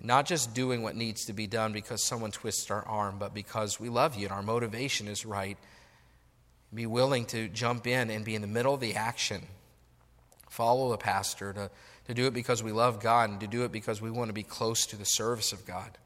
Not 0.00 0.24
just 0.24 0.54
doing 0.54 0.82
what 0.82 0.96
needs 0.96 1.26
to 1.26 1.34
be 1.34 1.46
done 1.46 1.74
because 1.74 2.02
someone 2.02 2.30
twists 2.30 2.70
our 2.70 2.86
arm, 2.86 3.18
but 3.18 3.34
because 3.34 3.78
we 3.78 3.90
love 3.90 4.16
you 4.16 4.28
and 4.28 4.32
our 4.32 4.42
motivation 4.42 5.08
is 5.08 5.26
right 5.26 5.58
be 6.74 6.86
willing 6.86 7.24
to 7.26 7.48
jump 7.48 7.86
in 7.86 8.10
and 8.10 8.24
be 8.24 8.34
in 8.34 8.42
the 8.42 8.48
middle 8.48 8.74
of 8.74 8.80
the 8.80 8.94
action. 8.94 9.46
Follow 10.50 10.90
the 10.90 10.98
pastor, 10.98 11.52
to, 11.52 11.70
to 12.06 12.14
do 12.14 12.26
it 12.26 12.34
because 12.34 12.62
we 12.62 12.72
love 12.72 13.00
God, 13.00 13.30
and 13.30 13.40
to 13.40 13.46
do 13.46 13.64
it 13.64 13.72
because 13.72 14.02
we 14.02 14.10
want 14.10 14.28
to 14.28 14.34
be 14.34 14.42
close 14.42 14.86
to 14.86 14.96
the 14.96 15.04
service 15.04 15.52
of 15.52 15.64
God. 15.66 15.96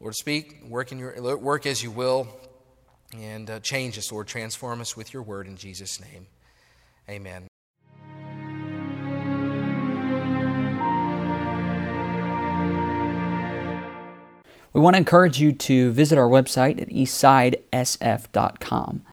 Lord, 0.00 0.14
speak, 0.14 0.62
work, 0.68 0.92
in 0.92 0.98
your, 0.98 1.38
work 1.38 1.64
as 1.64 1.82
you 1.82 1.90
will, 1.90 2.28
and 3.16 3.48
uh, 3.48 3.60
change 3.60 3.96
us, 3.98 4.12
Lord. 4.12 4.26
Transform 4.26 4.80
us 4.80 4.96
with 4.96 5.14
your 5.14 5.22
word 5.22 5.46
in 5.46 5.56
Jesus' 5.56 6.00
name. 6.00 6.26
Amen. 7.08 7.46
We 14.72 14.80
want 14.82 14.94
to 14.94 14.98
encourage 14.98 15.40
you 15.40 15.52
to 15.52 15.92
visit 15.92 16.18
our 16.18 16.28
website 16.28 16.82
at 16.82 16.88
eastsidesf.com. 16.90 19.06